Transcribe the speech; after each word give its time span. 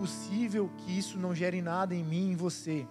impossível 0.00 0.70
que 0.78 0.96
isso 0.98 1.18
não 1.18 1.34
gere 1.34 1.60
nada 1.60 1.94
em 1.94 2.02
mim 2.02 2.28
e 2.28 2.32
em 2.32 2.36
você. 2.36 2.88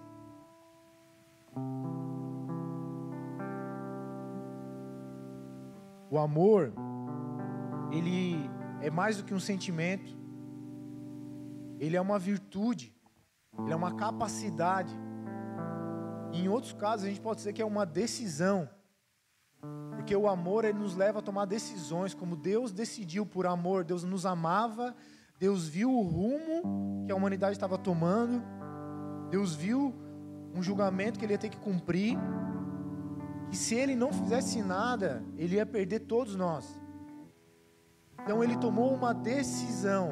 O 6.08 6.18
amor, 6.18 6.72
ele 7.90 8.48
é 8.80 8.90
mais 8.90 9.16
do 9.16 9.24
que 9.24 9.34
um 9.34 9.40
sentimento, 9.40 10.16
ele 11.80 11.96
é 11.96 12.00
uma 12.00 12.16
virtude, 12.16 12.94
ele 13.58 13.72
é 13.72 13.76
uma 13.76 13.94
capacidade. 13.96 14.94
Em 16.32 16.48
outros 16.48 16.72
casos, 16.72 17.06
a 17.06 17.08
gente 17.08 17.20
pode 17.20 17.38
dizer 17.38 17.52
que 17.52 17.62
é 17.62 17.66
uma 17.66 17.84
decisão. 17.84 18.70
Porque 19.96 20.14
o 20.14 20.28
amor 20.28 20.64
ele 20.64 20.78
nos 20.78 20.94
leva 20.94 21.18
a 21.18 21.22
tomar 21.22 21.44
decisões, 21.44 22.14
como 22.14 22.36
Deus 22.36 22.70
decidiu 22.70 23.26
por 23.26 23.46
amor, 23.46 23.84
Deus 23.84 24.04
nos 24.04 24.24
amava, 24.24 24.94
Deus 25.40 25.66
viu 25.66 25.90
o 25.90 26.02
rumo 26.02 27.06
que 27.06 27.10
a 27.10 27.16
humanidade 27.16 27.52
estava 27.52 27.78
tomando, 27.78 28.42
Deus 29.30 29.54
viu 29.54 29.94
um 30.54 30.62
julgamento 30.62 31.18
que 31.18 31.24
ele 31.24 31.32
ia 31.32 31.38
ter 31.38 31.48
que 31.48 31.56
cumprir, 31.56 32.18
que 33.48 33.56
se 33.56 33.74
ele 33.74 33.96
não 33.96 34.12
fizesse 34.12 34.62
nada, 34.62 35.24
ele 35.38 35.56
ia 35.56 35.64
perder 35.64 36.00
todos 36.00 36.36
nós. 36.36 36.78
Então 38.22 38.44
ele 38.44 38.54
tomou 38.58 38.92
uma 38.92 39.14
decisão. 39.14 40.10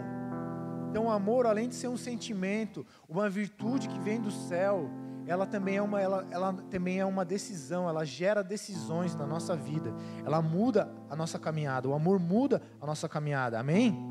Então 0.88 1.05
o 1.05 1.10
amor, 1.10 1.45
além 1.45 1.69
de 1.69 1.74
ser 1.74 1.88
um 1.88 1.97
sentimento, 1.98 2.86
uma 3.06 3.28
virtude 3.28 3.86
que 3.86 4.00
vem 4.00 4.19
do 4.19 4.30
céu, 4.30 4.88
ela 5.27 5.45
também 5.45 5.77
é 5.77 5.83
uma, 5.83 6.00
ela, 6.00 6.27
ela 6.30 6.55
também 6.70 7.00
é 7.00 7.05
uma 7.05 7.22
decisão, 7.22 7.86
ela 7.86 8.02
gera 8.02 8.42
decisões 8.42 9.14
na 9.14 9.27
nossa 9.27 9.55
vida. 9.55 9.95
Ela 10.24 10.41
muda 10.41 10.91
a 11.10 11.14
nossa 11.14 11.38
caminhada. 11.38 11.86
O 11.86 11.92
amor 11.92 12.19
muda 12.19 12.62
a 12.80 12.86
nossa 12.86 13.06
caminhada. 13.06 13.60
Amém? 13.60 14.08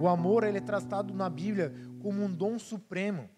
O 0.00 0.08
amor 0.08 0.44
ele 0.44 0.58
é 0.58 0.60
tratado 0.60 1.14
na 1.14 1.28
Bíblia 1.28 1.72
como 2.00 2.22
um 2.22 2.32
dom 2.32 2.58
supremo. 2.58 3.28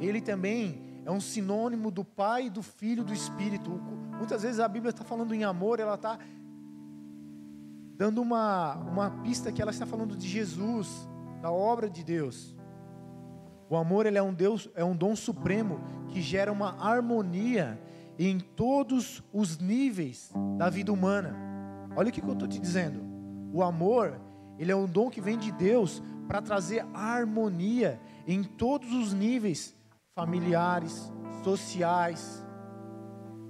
Ele 0.00 0.20
também 0.20 1.00
é 1.04 1.10
um 1.10 1.20
sinônimo 1.20 1.90
do 1.90 2.04
Pai, 2.04 2.50
do 2.50 2.62
Filho 2.62 3.02
e 3.02 3.06
do 3.06 3.12
Espírito. 3.12 3.70
Muitas 4.16 4.42
vezes 4.42 4.60
a 4.60 4.68
Bíblia 4.68 4.90
está 4.90 5.04
falando 5.04 5.34
em 5.34 5.44
amor, 5.44 5.80
ela 5.80 5.94
está 5.94 6.18
dando 7.96 8.20
uma, 8.20 8.74
uma 8.76 9.10
pista 9.22 9.52
que 9.52 9.62
ela 9.62 9.70
está 9.70 9.86
falando 9.86 10.16
de 10.16 10.28
Jesus, 10.28 11.08
da 11.40 11.50
obra 11.50 11.88
de 11.88 12.02
Deus. 12.02 12.54
O 13.68 13.76
amor 13.76 14.06
ele 14.06 14.18
é 14.18 14.22
um 14.22 14.34
Deus, 14.34 14.68
é 14.74 14.84
um 14.84 14.96
dom 14.96 15.16
supremo 15.16 15.80
que 16.08 16.20
gera 16.20 16.52
uma 16.52 16.76
harmonia 16.78 17.80
em 18.18 18.38
todos 18.38 19.22
os 19.32 19.58
níveis 19.58 20.32
da 20.56 20.68
vida 20.68 20.92
humana. 20.92 21.34
Olha 21.96 22.08
o 22.08 22.12
que 22.12 22.20
eu 22.20 22.32
estou 22.32 22.48
te 22.48 22.58
dizendo. 22.58 23.00
O 23.52 23.62
amor 23.62 24.20
ele 24.58 24.70
é 24.70 24.76
um 24.76 24.86
dom 24.86 25.10
que 25.10 25.20
vem 25.20 25.38
de 25.38 25.50
Deus 25.52 26.02
para 26.26 26.40
trazer 26.40 26.86
harmonia 26.94 28.00
em 28.26 28.42
todos 28.42 28.92
os 28.92 29.12
níveis 29.12 29.74
familiares, 30.14 31.12
sociais. 31.42 32.44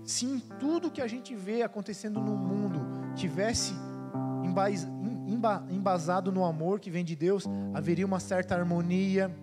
Se 0.04 0.26
em 0.26 0.38
tudo 0.38 0.90
que 0.90 1.00
a 1.00 1.06
gente 1.06 1.34
vê 1.34 1.62
acontecendo 1.62 2.20
no 2.20 2.36
mundo 2.36 2.80
tivesse 3.14 3.74
embasado 5.70 6.30
no 6.30 6.44
amor 6.44 6.80
que 6.80 6.90
vem 6.90 7.04
de 7.04 7.16
Deus, 7.16 7.46
haveria 7.72 8.06
uma 8.06 8.20
certa 8.20 8.54
harmonia, 8.54 9.34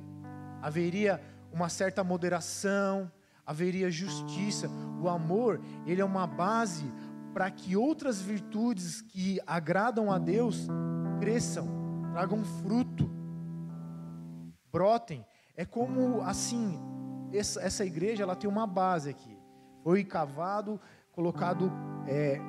haveria 0.62 1.22
uma 1.52 1.70
certa 1.70 2.04
moderação, 2.04 3.12
haveria 3.46 3.90
justiça. 3.90 4.70
O 5.02 5.10
amor, 5.10 5.60
ele 5.86 6.02
é 6.02 6.06
uma 6.06 6.28
base 6.28 6.86
para 7.34 7.50
que 7.50 7.76
outras 7.76 8.22
virtudes 8.22 9.02
que 9.02 9.40
agradam 9.48 10.12
a 10.12 10.18
Deus 10.18 10.68
cresçam, 11.22 11.68
tragam 12.14 12.44
fruto, 12.44 13.08
brotem. 14.74 15.24
É 15.56 15.64
como 15.64 16.22
assim, 16.24 16.80
essa, 17.32 17.86
igreja 17.86 18.24
ela 18.24 18.36
tem 18.36 18.50
uma 18.50 18.66
base 18.66 19.12
aqui. 19.12 19.38
Foi 19.84 20.04
cavado, 20.04 20.82
colocado 21.12 21.72
é, 22.08 22.40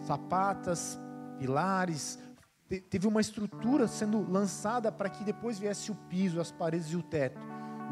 sapatas, 0.00 0.98
pilares, 1.38 2.18
te, 2.68 2.80
teve 2.80 3.06
uma 3.06 3.20
estrutura 3.20 3.86
sendo 3.86 4.28
lançada 4.28 4.90
para 4.90 5.08
que 5.08 5.22
depois 5.22 5.56
viesse 5.56 5.92
o 5.92 5.94
piso, 5.94 6.40
as 6.40 6.50
paredes 6.50 6.88
e 6.88 6.96
o 6.96 7.02
teto. 7.02 7.38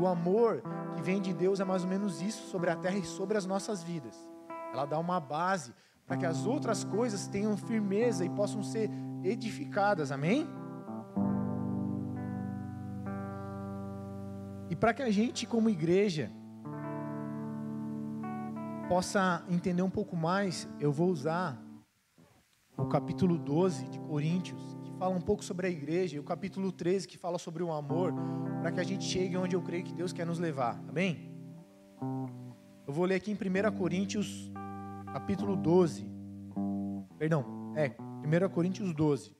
O 0.01 0.09
amor 0.09 0.61
que 0.97 1.03
vem 1.03 1.23
de 1.23 1.33
Deus 1.33 1.61
é 1.61 1.65
mais 1.65 1.85
ou 1.85 1.89
menos 1.89 2.21
isso 2.21 2.51
sobre 2.51 2.69
a 2.69 2.77
terra 2.77 2.99
e 2.99 3.05
sobre 3.05 3.39
as 3.39 3.47
nossas 3.47 3.81
vidas. 3.81 4.17
Ela 4.73 4.87
dá 4.87 4.99
uma 4.99 5.21
base 5.21 5.73
para 6.05 6.17
que 6.17 6.27
as 6.27 6.47
outras 6.47 6.83
coisas 6.83 7.29
tenham 7.29 7.57
firmeza 7.57 8.25
e 8.25 8.29
possam 8.29 8.63
ser 8.63 8.91
edificadas. 9.23 10.11
Amém? 10.13 10.47
E 14.69 14.75
para 14.75 14.93
que 14.93 15.03
a 15.03 15.11
gente, 15.11 15.47
como 15.47 15.71
igreja, 15.71 16.31
possa 18.89 19.45
entender 19.49 19.83
um 19.83 19.91
pouco 19.91 20.17
mais, 20.17 20.69
eu 20.81 20.93
vou 20.93 21.09
usar 21.11 21.61
o 22.77 22.87
capítulo 22.87 23.39
12 23.39 23.89
de 23.89 23.99
Coríntios, 24.01 24.77
que 24.83 24.93
fala 24.99 25.15
um 25.15 25.21
pouco 25.21 25.45
sobre 25.45 25.67
a 25.67 25.71
igreja, 25.71 26.17
e 26.17 26.19
o 26.19 26.25
capítulo 26.25 26.71
13, 26.71 27.09
que 27.09 27.17
fala 27.17 27.39
sobre 27.39 27.63
o 27.63 27.73
amor, 27.73 28.13
para 28.61 28.71
que 28.73 28.81
a 28.81 28.85
gente 28.85 29.05
chegue 29.05 29.37
onde 29.37 29.57
eu 29.57 29.63
creio 29.63 29.85
que 29.85 29.95
Deus 29.95 30.13
quer 30.13 30.27
nos 30.27 30.39
levar. 30.39 30.81
Amém? 30.89 31.33
Eu 32.87 32.93
vou 32.93 33.05
ler 33.05 33.17
aqui 33.17 33.31
em 33.31 33.35
1 33.35 33.77
Coríntios, 33.77 34.53
capítulo 35.13 35.57
12. 35.57 36.07
Perdão, 37.19 37.73
é, 37.75 37.97
1 38.27 38.49
Coríntios 38.51 38.93
12. 38.93 39.33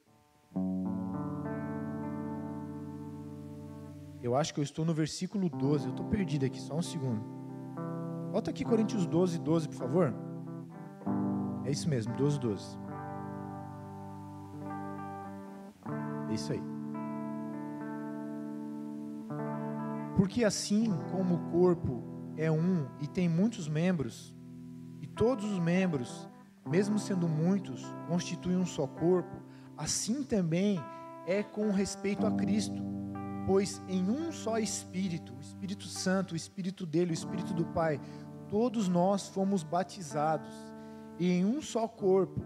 Eu 4.23 4.35
acho 4.35 4.55
que 4.55 4.61
eu 4.61 4.65
estou 4.65 4.85
no 4.85 4.95
versículo 4.95 5.49
12. 5.49 5.87
Eu 5.87 5.91
estou 5.91 6.07
perdido 6.07 6.47
aqui, 6.47 6.61
só 6.61 6.75
um 6.75 6.83
segundo. 6.83 7.23
Volta 8.31 8.51
aqui 8.51 8.65
Coríntios 8.65 9.07
12, 9.07 9.39
12, 9.41 9.69
por 9.69 9.77
favor. 9.77 10.15
É 11.65 11.71
isso 11.71 11.89
mesmo, 11.89 12.15
12, 12.17 12.39
12. 12.39 12.87
isso 16.37 16.53
aí. 16.53 16.63
Porque 20.17 20.45
assim 20.45 20.97
como 21.11 21.35
o 21.35 21.51
corpo 21.51 22.03
é 22.37 22.51
um 22.51 22.87
e 23.01 23.07
tem 23.07 23.29
muitos 23.29 23.69
membros, 23.69 24.35
e 25.03 25.07
todos 25.07 25.45
os 25.45 25.59
membros, 25.59 26.29
mesmo 26.67 26.99
sendo 26.99 27.29
muitos, 27.29 27.85
constituem 28.09 28.57
um 28.57 28.67
só 28.67 28.87
corpo, 28.87 29.37
assim 29.77 30.23
também 30.25 30.79
é 31.27 31.43
com 31.43 31.71
respeito 31.71 32.27
a 32.27 32.33
Cristo. 32.33 32.83
Pois 33.47 33.81
em 33.89 34.11
um 34.11 34.33
só 34.33 34.59
Espírito, 34.59 35.35
o 35.35 35.41
Espírito 35.41 35.85
Santo, 35.85 36.33
o 36.33 36.37
Espírito 36.37 36.85
dele, 36.85 37.13
o 37.13 37.15
Espírito 37.15 37.55
do 37.55 37.65
Pai, 37.67 38.01
todos 38.49 38.89
nós 38.89 39.29
fomos 39.29 39.63
batizados, 39.63 40.53
e 41.19 41.31
em 41.31 41.45
um 41.45 41.63
só 41.63 41.87
corpo 41.87 42.45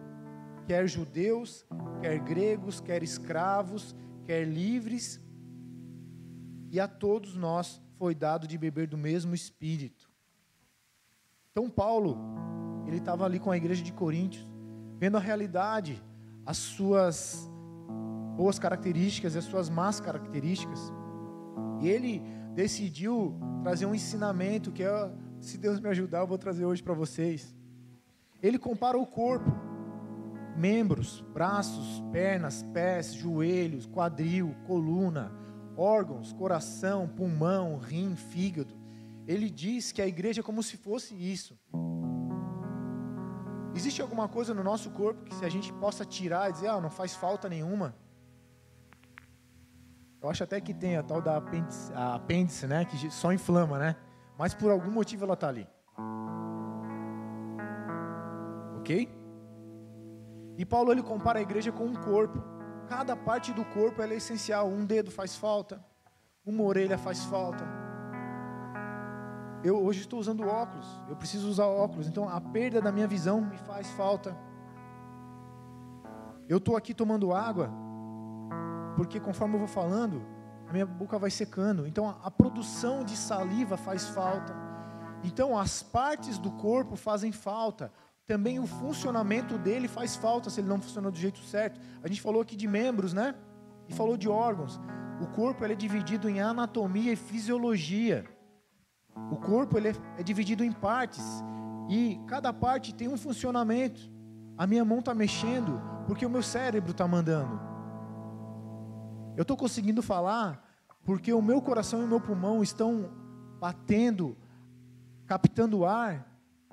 quer 0.67 0.87
judeus, 0.87 1.67
quer 2.01 2.21
gregos, 2.21 2.81
quer 2.81 3.03
escravos, 3.03 3.97
quer 4.25 4.47
livres, 4.47 5.21
e 6.71 6.79
a 6.79 6.87
todos 6.87 7.35
nós 7.35 7.83
foi 7.97 8.15
dado 8.15 8.47
de 8.47 8.57
beber 8.57 8.87
do 8.87 8.97
mesmo 8.97 9.35
espírito. 9.35 10.09
Então 11.51 11.69
Paulo, 11.69 12.17
ele 12.87 12.99
estava 12.99 13.25
ali 13.25 13.39
com 13.39 13.51
a 13.51 13.57
igreja 13.57 13.83
de 13.83 13.93
Coríntios, 13.93 14.47
vendo 14.99 15.17
a 15.17 15.21
realidade, 15.21 16.03
as 16.45 16.57
suas 16.57 17.51
boas 18.37 18.59
características 18.59 19.35
e 19.35 19.39
as 19.39 19.45
suas 19.45 19.69
más 19.69 20.01
características. 20.01 20.93
E 21.81 21.89
ele 21.89 22.23
decidiu 22.55 23.35
trazer 23.63 23.87
um 23.87 23.95
ensinamento 23.95 24.73
que 24.73 24.83
é, 24.83 25.13
se 25.41 25.59
Deus 25.59 25.81
me 25.81 25.89
ajudar, 25.89 26.21
eu 26.21 26.27
vou 26.27 26.39
trazer 26.39 26.65
hoje 26.65 26.83
para 26.83 26.95
vocês. 26.95 27.55
Ele 28.43 28.59
compara 28.59 28.99
o 28.99 29.07
corpo 29.07 29.51
membros, 30.57 31.25
braços, 31.33 32.03
pernas, 32.13 32.63
pés, 32.75 33.15
joelhos, 33.15 33.87
quadril, 33.87 34.55
coluna, 34.67 35.33
órgãos, 35.77 36.33
coração, 36.33 37.09
pulmão, 37.09 37.79
rim, 37.79 38.15
fígado. 38.15 38.75
Ele 39.27 39.49
diz 39.49 39.93
que 39.93 40.03
a 40.03 40.07
igreja 40.07 40.41
é 40.41 40.45
como 40.45 40.63
se 40.63 40.77
fosse 40.77 41.15
isso. 41.15 41.59
Existe 43.75 44.03
alguma 44.03 44.29
coisa 44.29 44.53
no 44.53 44.65
nosso 44.65 44.91
corpo 44.91 45.23
que 45.25 45.35
se 45.35 45.45
a 45.45 45.49
gente 45.49 45.73
possa 45.73 46.05
tirar 46.05 46.51
e 46.51 46.53
dizer, 46.53 46.69
ah, 46.69 46.81
não 46.81 46.91
faz 46.91 47.15
falta 47.15 47.49
nenhuma? 47.49 47.95
Eu 50.21 50.29
acho 50.29 50.45
até 50.45 50.61
que 50.61 50.75
tem 50.75 50.97
a 50.97 51.03
tal 51.03 51.23
da 51.23 51.37
apêndice, 51.37 51.93
a 51.95 52.17
apêndice 52.17 52.67
né, 52.67 52.85
que 52.85 53.11
só 53.11 53.33
inflama, 53.33 53.79
né? 53.79 53.97
Mas 54.37 54.53
por 54.53 54.71
algum 54.71 54.91
motivo 54.91 55.25
ela 55.25 55.35
está 55.35 55.49
ali. 55.49 55.67
Ok? 58.79 59.09
E 60.59 60.67
Paulo 60.67 60.93
ele 60.93 61.03
compara 61.03 61.39
a 61.39 61.43
igreja 61.43 61.73
com 61.73 61.87
um 61.87 61.95
corpo. 61.95 62.43
Cada 62.87 63.17
parte 63.17 63.53
do 63.53 63.65
corpo 63.65 64.03
é 64.03 64.15
essencial. 64.15 64.69
Um 64.69 64.85
dedo 64.85 65.11
faz 65.11 65.37
falta, 65.37 65.83
uma 66.45 66.65
orelha 66.65 66.99
faz 66.99 67.25
falta. 67.25 67.80
Eu 69.63 69.83
hoje 69.85 70.01
estou 70.01 70.19
usando 70.19 70.47
óculos, 70.47 70.87
eu 71.09 71.15
preciso 71.15 71.49
usar 71.49 71.67
óculos, 71.67 72.09
então 72.09 72.29
a 72.29 72.41
perda 72.41 72.81
da 72.81 72.91
minha 72.91 73.07
visão 73.07 73.43
me 73.43 73.59
faz 73.59 73.91
falta. 73.91 74.35
Eu 76.49 76.57
estou 76.57 76.77
aqui 76.77 76.95
tomando 76.95 77.35
água, 77.35 77.71
porque 78.97 79.21
conforme 79.21 79.57
eu 79.57 79.59
vou 79.59 79.69
falando, 79.69 80.25
a 80.67 80.73
minha 80.73 80.87
boca 80.87 81.19
vai 81.19 81.31
secando. 81.31 81.87
Então 81.87 82.09
a, 82.09 82.17
a 82.25 82.31
produção 82.31 83.05
de 83.05 83.17
saliva 83.17 83.77
faz 83.77 84.09
falta. 84.09 84.55
Então 85.23 85.59
as 85.59 85.83
partes 85.83 86.39
do 86.39 86.51
corpo 86.53 86.97
fazem 86.97 87.31
falta. 87.31 87.93
Também 88.27 88.59
o 88.59 88.67
funcionamento 88.67 89.59
dele 89.59 89.89
faz 89.89 90.17
falta 90.17 90.49
se 90.49 90.61
ele 90.61 90.69
não 90.69 90.81
funciona 90.81 91.11
do 91.11 91.19
jeito 91.19 91.41
certo. 91.41 91.81
A 92.03 92.09
gente 92.09 92.23
falou 92.23 92.41
aqui 92.41 92.57
de 92.57 92.67
membros, 92.67 93.13
né? 93.13 93.35
E 93.89 93.93
falou 93.93 94.17
de 94.17 94.29
órgãos. 94.29 94.81
O 95.21 95.27
corpo 95.27 95.65
é 95.65 95.75
dividido 95.75 96.29
em 96.29 96.41
anatomia 96.41 97.13
e 97.13 97.17
fisiologia. 97.17 98.25
O 99.31 99.37
corpo 99.37 99.79
ele 99.79 99.89
é, 99.89 99.95
é 100.19 100.23
dividido 100.23 100.65
em 100.65 100.73
partes 100.73 101.25
e 101.89 102.21
cada 102.27 102.53
parte 102.53 102.95
tem 102.95 103.09
um 103.09 103.17
funcionamento. 103.17 104.01
A 104.57 104.67
minha 104.67 104.85
mão 104.85 105.01
está 105.01 105.15
mexendo 105.15 105.81
porque 106.07 106.25
o 106.25 106.31
meu 106.31 106.43
cérebro 106.43 106.93
está 106.93 107.07
mandando. 107.09 107.61
Eu 109.37 109.43
estou 109.43 109.57
conseguindo 109.57 110.03
falar 110.03 110.63
porque 111.05 111.33
o 111.33 111.43
meu 111.43 111.63
coração 111.63 112.01
e 112.01 112.05
o 112.05 112.09
meu 112.09 112.21
pulmão 112.21 112.63
estão 112.63 113.11
batendo, 113.59 114.37
captando 115.27 115.85
ar. 115.85 116.27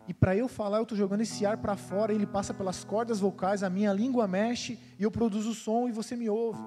E 0.08 0.14
para 0.14 0.36
eu 0.36 0.48
falar, 0.48 0.78
eu 0.78 0.84
estou 0.84 0.98
jogando 0.98 1.22
esse 1.22 1.46
ar 1.46 1.58
para 1.58 1.76
fora, 1.76 2.14
ele 2.14 2.26
passa 2.26 2.54
pelas 2.54 2.84
cordas 2.84 3.20
vocais, 3.20 3.64
a 3.64 3.70
minha 3.70 3.92
língua 3.92 4.28
mexe 4.28 4.80
e 4.98 5.04
eu 5.04 5.12
produzo 5.12 5.54
som 5.54 5.88
e 5.88 5.92
você 5.92 6.16
me 6.16 6.30
ouve. 6.30 6.62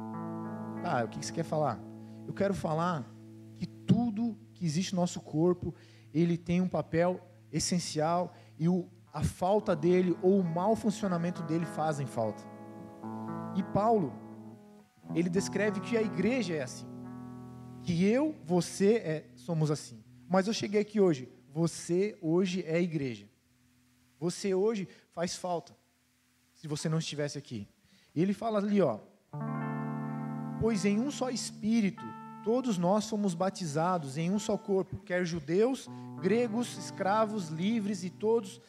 Tá, 0.82 1.04
o 1.04 1.08
que 1.08 1.24
você 1.24 1.32
quer 1.32 1.44
falar? 1.44 1.78
Eu 2.26 2.34
quero 2.34 2.54
falar 2.54 3.04
que 4.60 4.66
existe 4.66 4.94
no 4.94 5.00
nosso 5.00 5.22
corpo, 5.22 5.74
ele 6.12 6.36
tem 6.36 6.60
um 6.60 6.68
papel 6.68 7.18
essencial 7.50 8.34
e 8.58 8.68
o, 8.68 8.86
a 9.10 9.24
falta 9.24 9.74
dele 9.74 10.14
ou 10.20 10.38
o 10.38 10.44
mau 10.44 10.76
funcionamento 10.76 11.42
dele 11.44 11.64
fazem 11.64 12.06
falta. 12.06 12.42
E 13.56 13.62
Paulo, 13.62 14.12
ele 15.14 15.30
descreve 15.30 15.80
que 15.80 15.96
a 15.96 16.02
igreja 16.02 16.56
é 16.56 16.62
assim. 16.62 16.86
Que 17.82 18.04
eu, 18.04 18.36
você 18.44 18.96
é, 18.96 19.30
somos 19.34 19.70
assim. 19.70 20.04
Mas 20.28 20.46
eu 20.46 20.52
cheguei 20.52 20.82
aqui 20.82 21.00
hoje. 21.00 21.26
Você 21.48 22.18
hoje 22.20 22.62
é 22.66 22.76
a 22.76 22.80
igreja. 22.80 23.26
Você 24.18 24.54
hoje 24.54 24.86
faz 25.10 25.36
falta. 25.36 25.74
Se 26.52 26.68
você 26.68 26.86
não 26.86 26.98
estivesse 26.98 27.38
aqui. 27.38 27.66
Ele 28.14 28.34
fala 28.34 28.58
ali, 28.58 28.82
ó. 28.82 28.98
Pois 30.60 30.84
em 30.84 31.00
um 31.00 31.10
só 31.10 31.30
espírito 31.30 32.19
todos 32.44 32.78
nós 32.78 33.04
somos 33.04 33.34
batizados 33.34 34.16
em 34.16 34.30
um 34.30 34.38
só 34.38 34.56
corpo, 34.56 34.98
quer 34.98 35.24
judeus, 35.24 35.88
gregos, 36.20 36.76
escravos, 36.78 37.48
livres 37.48 38.04
e 38.04 38.10
todos 38.10 38.60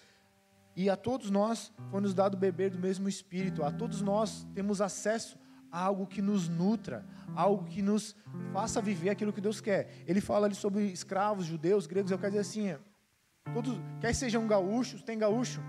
e 0.76 0.90
a 0.90 0.96
todos 0.96 1.30
nós 1.30 1.72
foi 1.90 2.02
nos 2.02 2.14
dado 2.14 2.38
beber 2.38 2.72
do 2.72 2.80
mesmo 2.80 3.10
espírito. 3.10 3.64
A 3.64 3.72
todos 3.72 4.02
nós 4.02 4.48
temos 4.54 4.82
acesso 4.82 5.38
a 5.72 5.80
algo 5.80 6.08
que 6.08 6.22
nos 6.22 6.48
nutra, 6.48 7.06
algo 7.36 7.66
que 7.66 7.82
nos 7.82 8.16
faça 8.54 8.82
viver 8.82 9.10
aquilo 9.10 9.34
que 9.34 9.42
Deus 9.42 9.60
quer. 9.60 9.90
Ele 10.08 10.22
fala 10.22 10.48
ali 10.48 10.56
sobre 10.56 10.86
escravos, 10.86 11.46
judeus, 11.46 11.88
gregos, 11.88 12.12
eu 12.12 12.18
quero 12.18 12.32
dizer 12.32 12.42
assim, 12.42 12.76
todos, 13.54 13.78
quer 14.00 14.14
sejam 14.14 14.48
gaúchos, 14.48 15.02
tem 15.02 15.18
gaúcho. 15.18 15.62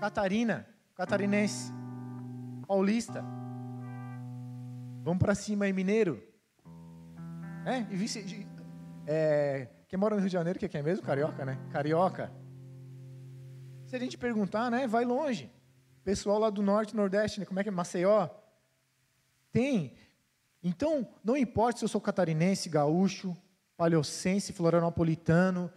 Catarina, 0.00 0.66
catarinense, 0.94 1.72
paulista. 2.66 3.24
Vamos 5.02 5.18
para 5.18 5.34
cima 5.34 5.64
aí, 5.64 5.72
mineiro. 5.72 6.22
É, 7.68 7.80
e 7.90 7.96
vice, 7.96 8.46
é, 9.06 9.68
quem 9.86 9.98
mora 9.98 10.14
no 10.14 10.22
Rio 10.22 10.30
de 10.30 10.32
Janeiro, 10.32 10.58
que 10.58 10.74
é 10.74 10.82
mesmo? 10.82 11.04
Carioca, 11.04 11.44
né? 11.44 11.58
Carioca. 11.70 12.32
Se 13.84 13.94
a 13.94 13.98
gente 13.98 14.16
perguntar, 14.16 14.70
né? 14.70 14.86
Vai 14.86 15.04
longe. 15.04 15.52
Pessoal 16.02 16.38
lá 16.38 16.48
do 16.48 16.62
norte, 16.62 16.96
nordeste, 16.96 17.40
né? 17.40 17.44
como 17.44 17.60
é 17.60 17.62
que 17.62 17.68
é? 17.68 17.72
Maceió. 17.72 18.26
Tem. 19.52 19.98
Então, 20.62 21.06
não 21.22 21.36
importa 21.36 21.78
se 21.78 21.84
eu 21.84 21.90
sou 21.90 22.00
catarinense, 22.00 22.70
gaúcho, 22.70 23.36
paliocense, 23.76 24.50
florianopolitano, 24.54 25.70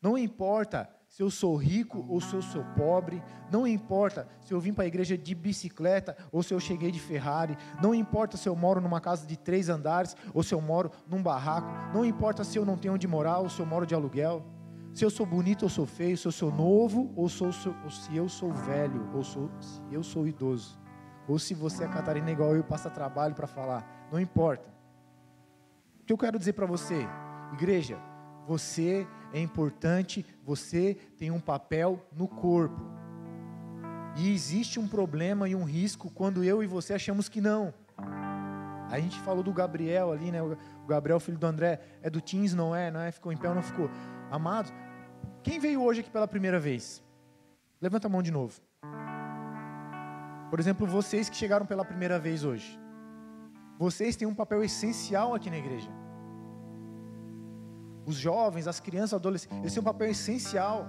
não 0.00 0.16
importa 0.16 0.88
se 1.12 1.22
eu 1.22 1.30
sou 1.30 1.54
rico 1.54 2.06
ou 2.08 2.22
se 2.22 2.32
eu 2.32 2.40
sou 2.40 2.64
pobre, 2.74 3.22
não 3.50 3.66
importa 3.66 4.26
se 4.40 4.54
eu 4.54 4.58
vim 4.58 4.72
para 4.72 4.84
a 4.84 4.86
igreja 4.86 5.16
de 5.16 5.34
bicicleta 5.34 6.16
ou 6.32 6.42
se 6.42 6.54
eu 6.54 6.58
cheguei 6.58 6.90
de 6.90 6.98
Ferrari, 6.98 7.54
não 7.82 7.94
importa 7.94 8.38
se 8.38 8.48
eu 8.48 8.56
moro 8.56 8.80
numa 8.80 8.98
casa 8.98 9.26
de 9.26 9.36
três 9.36 9.68
andares 9.68 10.16
ou 10.32 10.42
se 10.42 10.54
eu 10.54 10.60
moro 10.62 10.90
num 11.06 11.22
barraco, 11.22 11.68
não 11.92 12.02
importa 12.02 12.42
se 12.42 12.56
eu 12.56 12.64
não 12.64 12.78
tenho 12.78 12.94
onde 12.94 13.06
morar 13.06 13.40
ou 13.40 13.50
se 13.50 13.60
eu 13.60 13.66
moro 13.66 13.84
de 13.84 13.94
aluguel, 13.94 14.42
se 14.94 15.04
eu 15.04 15.10
sou 15.10 15.26
bonito 15.26 15.64
ou 15.64 15.68
sou 15.68 15.84
feio, 15.84 16.16
se 16.16 16.26
eu 16.26 16.32
sou 16.32 16.50
novo 16.50 17.12
ou, 17.14 17.28
sou, 17.28 17.48
ou 17.84 17.90
se 17.90 18.16
eu 18.16 18.26
sou 18.26 18.50
velho 18.50 19.10
ou 19.14 19.22
sou, 19.22 19.50
se 19.60 19.82
eu 19.90 20.02
sou 20.02 20.26
idoso, 20.26 20.80
ou 21.28 21.38
se 21.38 21.52
você 21.52 21.84
é 21.84 21.88
Catarina 21.88 22.30
igual 22.30 22.54
eu 22.54 22.60
e 22.60 22.62
passa 22.64 22.88
trabalho 22.88 23.34
para 23.34 23.46
falar, 23.46 24.08
não 24.10 24.18
importa. 24.18 24.66
O 26.00 26.04
que 26.06 26.12
eu 26.14 26.18
quero 26.18 26.38
dizer 26.38 26.54
para 26.54 26.64
você, 26.64 27.06
igreja, 27.52 27.98
você 28.46 29.06
é 29.32 29.40
importante, 29.40 30.24
você 30.44 30.94
tem 31.16 31.30
um 31.30 31.40
papel 31.40 32.04
no 32.14 32.28
corpo. 32.28 32.80
E 34.16 34.32
existe 34.32 34.78
um 34.78 34.86
problema 34.86 35.48
e 35.48 35.54
um 35.54 35.64
risco 35.64 36.10
quando 36.10 36.44
eu 36.44 36.62
e 36.62 36.66
você 36.66 36.92
achamos 36.92 37.28
que 37.28 37.40
não. 37.40 37.72
A 38.90 39.00
gente 39.00 39.18
falou 39.20 39.42
do 39.42 39.52
Gabriel 39.52 40.12
ali, 40.12 40.30
né? 40.30 40.42
O 40.42 40.56
Gabriel, 40.86 41.18
filho 41.18 41.38
do 41.38 41.46
André, 41.46 41.80
é 42.02 42.10
do 42.10 42.20
Teams, 42.20 42.52
não 42.54 42.76
é? 42.76 42.90
Não 42.90 43.00
é? 43.00 43.10
Ficou 43.10 43.32
em 43.32 43.36
pé 43.38 43.48
ou 43.48 43.54
não 43.54 43.62
ficou? 43.62 43.90
Amados, 44.30 44.70
quem 45.42 45.58
veio 45.58 45.82
hoje 45.82 46.00
aqui 46.00 46.10
pela 46.10 46.28
primeira 46.28 46.60
vez? 46.60 47.02
Levanta 47.80 48.06
a 48.06 48.10
mão 48.10 48.22
de 48.22 48.30
novo. 48.30 48.60
Por 50.50 50.60
exemplo, 50.60 50.86
vocês 50.86 51.30
que 51.30 51.36
chegaram 51.36 51.64
pela 51.64 51.84
primeira 51.84 52.18
vez 52.18 52.44
hoje. 52.44 52.78
Vocês 53.78 54.14
têm 54.14 54.28
um 54.28 54.34
papel 54.34 54.62
essencial 54.62 55.34
aqui 55.34 55.48
na 55.48 55.56
igreja 55.56 56.01
os 58.04 58.16
jovens, 58.16 58.66
as 58.66 58.80
crianças, 58.80 59.14
adolescentes, 59.14 59.58
eles 59.58 59.72
têm 59.72 59.80
um 59.80 59.84
papel 59.84 60.10
essencial. 60.10 60.86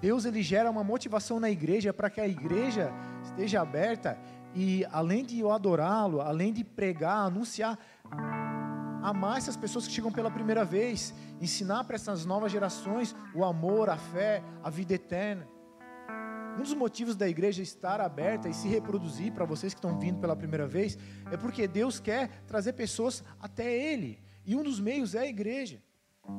Deus 0.00 0.24
ele 0.24 0.42
gera 0.42 0.70
uma 0.70 0.82
motivação 0.82 1.38
na 1.38 1.48
igreja 1.48 1.92
para 1.92 2.10
que 2.10 2.20
a 2.20 2.26
igreja 2.26 2.92
esteja 3.22 3.60
aberta 3.60 4.18
e 4.54 4.84
além 4.90 5.24
de 5.24 5.38
eu 5.38 5.50
adorá-lo, 5.50 6.20
além 6.20 6.52
de 6.52 6.64
pregar, 6.64 7.26
anunciar, 7.26 7.78
amar 9.02 9.38
essas 9.38 9.56
pessoas 9.56 9.86
que 9.86 9.92
chegam 9.92 10.12
pela 10.12 10.30
primeira 10.30 10.64
vez, 10.64 11.14
ensinar 11.40 11.84
para 11.84 11.96
essas 11.96 12.24
novas 12.24 12.52
gerações 12.52 13.14
o 13.34 13.44
amor, 13.44 13.88
a 13.88 13.96
fé, 13.96 14.42
a 14.62 14.68
vida 14.68 14.94
eterna. 14.94 15.46
Um 16.58 16.62
dos 16.62 16.74
motivos 16.74 17.16
da 17.16 17.26
igreja 17.26 17.62
estar 17.62 18.00
aberta 18.00 18.48
e 18.48 18.52
se 18.52 18.68
reproduzir 18.68 19.32
para 19.32 19.44
vocês 19.44 19.72
que 19.72 19.78
estão 19.78 19.98
vindo 19.98 20.20
pela 20.20 20.36
primeira 20.36 20.66
vez 20.66 20.98
é 21.30 21.36
porque 21.36 21.66
Deus 21.66 21.98
quer 21.98 22.28
trazer 22.46 22.74
pessoas 22.74 23.24
até 23.40 23.72
Ele. 23.72 24.22
E 24.44 24.56
um 24.56 24.62
dos 24.62 24.80
meios 24.80 25.14
é 25.14 25.20
a 25.20 25.26
igreja. 25.26 25.82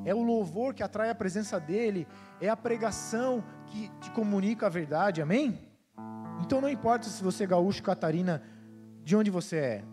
É 0.05 0.13
o 0.13 0.24
louvor 0.24 0.74
que 0.74 0.83
atrai 0.83 1.10
a 1.10 1.15
presença 1.15 1.60
dele, 1.60 2.07
é 2.39 2.48
a 2.50 2.55
pregação 2.55 3.43
que 3.67 3.89
te 4.00 4.12
comunica 4.12 4.65
a 4.65 4.69
verdade, 4.69 5.22
amém? 5.22 5.60
Então 6.41 6.62
não 6.62 6.69
importa 6.69 7.07
se 7.07 7.24
você 7.24 7.43
é 7.43 7.48
gaúcho, 7.48 7.83
Catarina, 7.83 8.41
de 9.03 9.15
onde 9.15 9.29
você 9.29 9.57
é. 9.57 9.83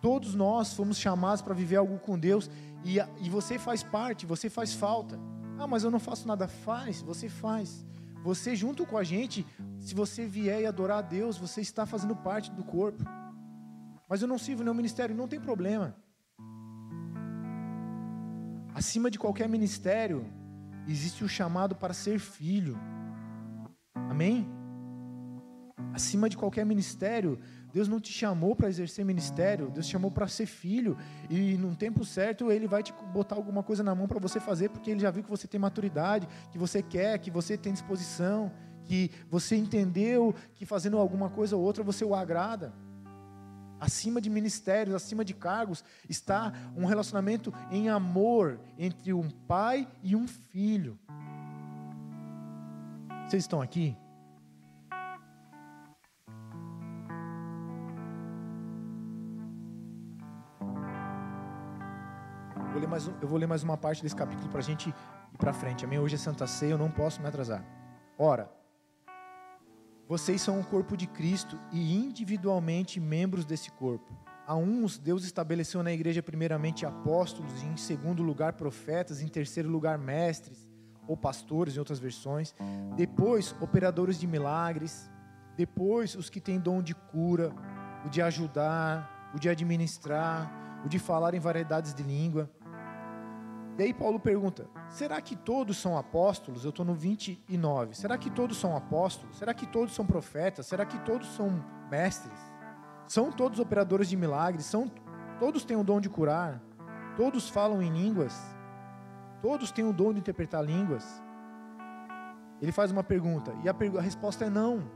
Todos 0.00 0.34
nós 0.34 0.74
fomos 0.74 0.98
chamados 0.98 1.42
para 1.42 1.54
viver 1.54 1.76
algo 1.76 1.98
com 1.98 2.18
Deus 2.18 2.50
e, 2.84 2.98
e 3.22 3.30
você 3.30 3.58
faz 3.58 3.82
parte, 3.82 4.26
você 4.26 4.50
faz 4.50 4.74
falta. 4.74 5.18
Ah, 5.58 5.66
mas 5.66 5.84
eu 5.84 5.90
não 5.90 6.00
faço 6.00 6.26
nada. 6.26 6.48
Faz, 6.48 7.00
você 7.00 7.28
faz. 7.28 7.86
Você 8.22 8.56
junto 8.56 8.86
com 8.86 8.98
a 8.98 9.04
gente, 9.04 9.46
se 9.78 9.94
você 9.94 10.26
vier 10.26 10.62
e 10.62 10.66
adorar 10.66 10.98
a 10.98 11.02
Deus, 11.02 11.36
você 11.36 11.60
está 11.60 11.86
fazendo 11.86 12.16
parte 12.16 12.50
do 12.50 12.64
corpo. 12.64 13.04
Mas 14.08 14.20
eu 14.20 14.28
não 14.28 14.38
sirvo 14.38 14.62
nenhum 14.62 14.74
ministério, 14.74 15.14
não 15.14 15.28
tem 15.28 15.40
problema. 15.40 15.94
Acima 18.74 19.08
de 19.08 19.20
qualquer 19.20 19.48
ministério, 19.48 20.26
existe 20.88 21.22
o 21.22 21.28
chamado 21.28 21.76
para 21.76 21.94
ser 21.94 22.18
filho. 22.18 22.76
Amém? 23.94 24.48
Acima 25.92 26.28
de 26.28 26.36
qualquer 26.36 26.66
ministério, 26.66 27.38
Deus 27.72 27.86
não 27.86 28.00
te 28.00 28.12
chamou 28.12 28.56
para 28.56 28.68
exercer 28.68 29.04
ministério, 29.04 29.70
Deus 29.70 29.86
te 29.86 29.92
chamou 29.92 30.10
para 30.10 30.26
ser 30.26 30.46
filho. 30.46 30.98
E 31.30 31.56
no 31.56 31.76
tempo 31.76 32.04
certo, 32.04 32.50
Ele 32.50 32.66
vai 32.66 32.82
te 32.82 32.92
botar 33.12 33.36
alguma 33.36 33.62
coisa 33.62 33.84
na 33.84 33.94
mão 33.94 34.08
para 34.08 34.18
você 34.18 34.40
fazer, 34.40 34.70
porque 34.70 34.90
Ele 34.90 34.98
já 34.98 35.10
viu 35.12 35.22
que 35.22 35.30
você 35.30 35.46
tem 35.46 35.60
maturidade, 35.60 36.26
que 36.50 36.58
você 36.58 36.82
quer, 36.82 37.16
que 37.20 37.30
você 37.30 37.56
tem 37.56 37.72
disposição, 37.72 38.50
que 38.82 39.08
você 39.30 39.54
entendeu 39.54 40.34
que 40.56 40.66
fazendo 40.66 40.98
alguma 40.98 41.30
coisa 41.30 41.54
ou 41.56 41.62
outra 41.62 41.84
você 41.84 42.04
o 42.04 42.12
agrada 42.12 42.72
acima 43.84 44.18
de 44.18 44.30
ministérios, 44.30 44.94
acima 44.94 45.24
de 45.24 45.34
cargos, 45.34 45.84
está 46.08 46.52
um 46.74 46.86
relacionamento 46.86 47.52
em 47.70 47.90
amor 47.90 48.58
entre 48.78 49.12
um 49.12 49.28
pai 49.30 49.86
e 50.02 50.16
um 50.16 50.26
filho. 50.26 50.98
Vocês 53.26 53.42
estão 53.44 53.60
aqui? 53.60 53.94
Vou 62.72 62.80
ler 62.80 62.88
mais 62.88 63.06
eu 63.06 63.28
vou 63.28 63.38
ler 63.38 63.46
mais 63.46 63.62
uma 63.62 63.76
parte 63.76 64.02
desse 64.02 64.16
capítulo 64.16 64.48
para 64.48 64.60
a 64.60 64.62
gente 64.62 64.88
ir 64.88 65.38
para 65.38 65.52
frente. 65.52 65.84
Amém? 65.84 65.98
Hoje 65.98 66.14
é 66.14 66.18
Santa 66.18 66.46
Ceia, 66.46 66.72
eu 66.72 66.78
não 66.78 66.90
posso 66.90 67.20
me 67.20 67.28
atrasar. 67.28 67.62
Ora, 68.18 68.50
vocês 70.06 70.40
são 70.42 70.60
o 70.60 70.64
corpo 70.64 70.96
de 70.96 71.06
Cristo 71.06 71.58
e 71.72 71.94
individualmente 71.94 73.00
membros 73.00 73.44
desse 73.44 73.70
corpo. 73.70 74.12
A 74.46 74.54
uns, 74.54 74.98
Deus 74.98 75.24
estabeleceu 75.24 75.82
na 75.82 75.90
igreja 75.90 76.22
primeiramente 76.22 76.84
apóstolos, 76.84 77.62
em 77.62 77.76
segundo 77.78 78.22
lugar 78.22 78.52
profetas, 78.52 79.22
em 79.22 79.28
terceiro 79.28 79.70
lugar 79.70 79.98
mestres 79.98 80.68
ou 81.08 81.16
pastores, 81.16 81.76
em 81.76 81.78
outras 81.78 81.98
versões. 81.98 82.54
Depois, 82.96 83.54
operadores 83.60 84.18
de 84.18 84.26
milagres. 84.26 85.10
Depois, 85.56 86.14
os 86.14 86.28
que 86.28 86.40
têm 86.40 86.60
dom 86.60 86.82
de 86.82 86.94
cura, 86.94 87.52
o 88.04 88.10
de 88.10 88.20
ajudar, 88.20 89.32
o 89.34 89.38
de 89.38 89.48
administrar, 89.48 90.82
o 90.84 90.88
de 90.88 90.98
falar 90.98 91.32
em 91.32 91.40
variedades 91.40 91.94
de 91.94 92.02
língua. 92.02 92.50
E 93.76 93.82
aí 93.82 93.92
Paulo 93.92 94.20
pergunta: 94.20 94.68
será 94.88 95.20
que 95.20 95.34
todos 95.34 95.76
são 95.76 95.98
apóstolos? 95.98 96.64
Eu 96.64 96.70
estou 96.70 96.84
no 96.84 96.94
29. 96.94 97.94
Será 97.94 98.16
que 98.16 98.30
todos 98.30 98.56
são 98.56 98.76
apóstolos? 98.76 99.36
Será 99.36 99.52
que 99.52 99.66
todos 99.66 99.94
são 99.94 100.06
profetas? 100.06 100.66
Será 100.66 100.84
que 100.86 100.98
todos 101.00 101.28
são 101.34 101.64
mestres? 101.90 102.38
São 103.06 103.30
todos 103.32 103.58
operadores 103.58 104.08
de 104.08 104.16
milagres? 104.16 104.64
São 104.64 104.90
todos 105.38 105.64
têm 105.64 105.76
o 105.76 105.84
dom 105.84 106.00
de 106.00 106.08
curar? 106.08 106.62
Todos 107.16 107.48
falam 107.48 107.82
em 107.82 107.92
línguas? 107.92 108.34
Todos 109.42 109.70
têm 109.70 109.84
o 109.84 109.92
dom 109.92 110.12
de 110.12 110.20
interpretar 110.20 110.64
línguas? 110.64 111.22
Ele 112.62 112.72
faz 112.72 112.90
uma 112.90 113.04
pergunta 113.04 113.52
e 113.62 113.68
a, 113.68 113.74
pergu 113.74 113.98
a 113.98 114.02
resposta 114.02 114.44
é 114.44 114.50
não. 114.50 114.90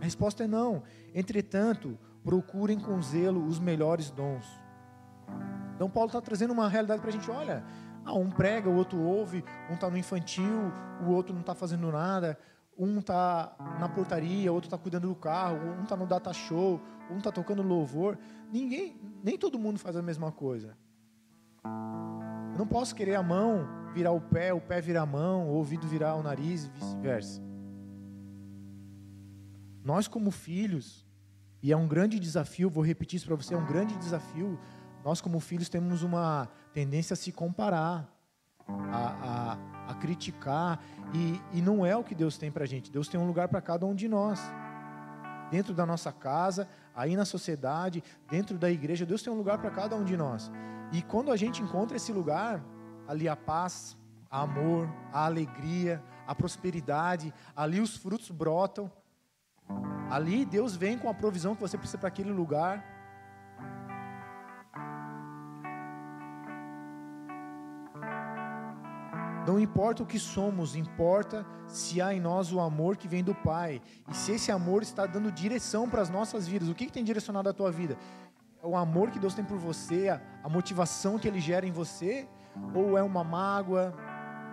A 0.00 0.04
resposta 0.04 0.44
é 0.44 0.46
não. 0.46 0.82
Entretanto, 1.14 1.96
procurem 2.22 2.78
com 2.78 3.00
zelo 3.00 3.46
os 3.46 3.58
melhores 3.58 4.10
dons 4.10 4.67
então 5.78 5.88
Paulo 5.88 6.08
está 6.08 6.20
trazendo 6.20 6.52
uma 6.52 6.68
realidade 6.68 7.00
para 7.00 7.08
a 7.08 7.12
gente, 7.12 7.30
olha, 7.30 7.62
ah, 8.04 8.12
um 8.12 8.28
prega, 8.28 8.68
o 8.68 8.74
outro 8.74 8.98
ouve, 8.98 9.44
um 9.70 9.74
está 9.74 9.88
no 9.88 9.96
infantil, 9.96 10.72
o 11.06 11.10
outro 11.12 11.32
não 11.32 11.40
está 11.40 11.54
fazendo 11.54 11.88
nada, 11.92 12.36
um 12.76 12.98
está 12.98 13.54
na 13.78 13.88
portaria, 13.88 14.50
o 14.50 14.54
outro 14.56 14.66
está 14.66 14.76
cuidando 14.76 15.06
do 15.06 15.14
carro, 15.14 15.56
um 15.78 15.84
está 15.84 15.96
no 15.96 16.04
data 16.04 16.32
show, 16.32 16.80
um 17.08 17.18
está 17.18 17.30
tocando 17.30 17.62
louvor. 17.62 18.18
Ninguém, 18.52 19.00
nem 19.22 19.38
todo 19.38 19.56
mundo 19.56 19.78
faz 19.78 19.94
a 19.94 20.02
mesma 20.02 20.32
coisa. 20.32 20.76
Eu 21.64 22.58
não 22.58 22.66
posso 22.66 22.92
querer 22.92 23.14
a 23.14 23.22
mão 23.22 23.64
virar 23.94 24.10
o 24.10 24.20
pé, 24.20 24.52
o 24.52 24.60
pé 24.60 24.80
virar 24.80 25.02
a 25.02 25.06
mão, 25.06 25.48
o 25.48 25.52
ouvido 25.52 25.86
virar 25.86 26.16
o 26.16 26.24
nariz 26.24 26.64
e 26.64 26.70
vice-versa. 26.70 27.40
Nós 29.84 30.08
como 30.08 30.32
filhos, 30.32 31.06
e 31.62 31.70
é 31.70 31.76
um 31.76 31.86
grande 31.86 32.18
desafio, 32.18 32.68
vou 32.68 32.84
repetir 32.84 33.18
isso 33.18 33.26
para 33.26 33.36
você, 33.36 33.54
é 33.54 33.56
um 33.56 33.64
grande 33.64 33.96
desafio 33.96 34.58
nós, 35.08 35.22
como 35.22 35.40
filhos, 35.40 35.70
temos 35.70 36.02
uma 36.02 36.50
tendência 36.74 37.14
a 37.14 37.16
se 37.16 37.32
comparar, 37.32 38.06
a, 38.92 39.56
a, 39.88 39.92
a 39.92 39.94
criticar, 39.94 40.78
e, 41.14 41.40
e 41.50 41.62
não 41.62 41.86
é 41.86 41.96
o 41.96 42.04
que 42.04 42.14
Deus 42.14 42.36
tem 42.36 42.52
para 42.52 42.64
a 42.64 42.66
gente. 42.66 42.92
Deus 42.92 43.08
tem 43.08 43.18
um 43.18 43.26
lugar 43.26 43.48
para 43.48 43.62
cada 43.62 43.86
um 43.86 43.94
de 43.94 44.06
nós. 44.06 44.38
Dentro 45.50 45.72
da 45.72 45.86
nossa 45.86 46.12
casa, 46.12 46.68
aí 46.94 47.16
na 47.16 47.24
sociedade, 47.24 48.04
dentro 48.28 48.58
da 48.58 48.70
igreja, 48.70 49.06
Deus 49.06 49.22
tem 49.22 49.32
um 49.32 49.36
lugar 49.38 49.56
para 49.56 49.70
cada 49.70 49.96
um 49.96 50.04
de 50.04 50.14
nós. 50.14 50.52
E 50.92 51.00
quando 51.00 51.32
a 51.32 51.38
gente 51.38 51.62
encontra 51.62 51.96
esse 51.96 52.12
lugar, 52.12 52.62
ali 53.06 53.26
a 53.30 53.34
paz, 53.34 53.96
a 54.30 54.42
amor, 54.42 54.90
a 55.10 55.24
alegria, 55.24 56.04
a 56.26 56.34
prosperidade, 56.34 57.32
ali 57.56 57.80
os 57.80 57.96
frutos 57.96 58.30
brotam. 58.30 58.92
Ali 60.10 60.44
Deus 60.44 60.76
vem 60.76 60.98
com 60.98 61.08
a 61.08 61.14
provisão 61.14 61.54
que 61.54 61.62
você 61.62 61.78
precisa 61.78 61.96
para 61.96 62.08
aquele 62.08 62.30
lugar. 62.30 62.97
Não 69.48 69.58
importa 69.58 70.02
o 70.02 70.06
que 70.06 70.18
somos, 70.18 70.76
importa 70.76 71.46
se 71.66 72.02
há 72.02 72.12
em 72.12 72.20
nós 72.20 72.52
o 72.52 72.60
amor 72.60 72.98
que 72.98 73.08
vem 73.08 73.24
do 73.24 73.34
Pai. 73.34 73.80
E 74.06 74.14
se 74.14 74.32
esse 74.32 74.52
amor 74.52 74.82
está 74.82 75.06
dando 75.06 75.32
direção 75.32 75.88
para 75.88 76.02
as 76.02 76.10
nossas 76.10 76.46
vidas. 76.46 76.68
O 76.68 76.74
que, 76.74 76.84
que 76.84 76.92
tem 76.92 77.02
direcionado 77.02 77.48
a 77.48 77.54
tua 77.54 77.72
vida? 77.72 77.96
O 78.62 78.76
amor 78.76 79.10
que 79.10 79.18
Deus 79.18 79.32
tem 79.32 79.42
por 79.42 79.56
você, 79.56 80.10
a 80.10 80.48
motivação 80.50 81.18
que 81.18 81.26
Ele 81.26 81.40
gera 81.40 81.66
em 81.66 81.72
você? 81.72 82.28
Ou 82.74 82.98
é 82.98 83.02
uma 83.02 83.24
mágoa? 83.24 83.94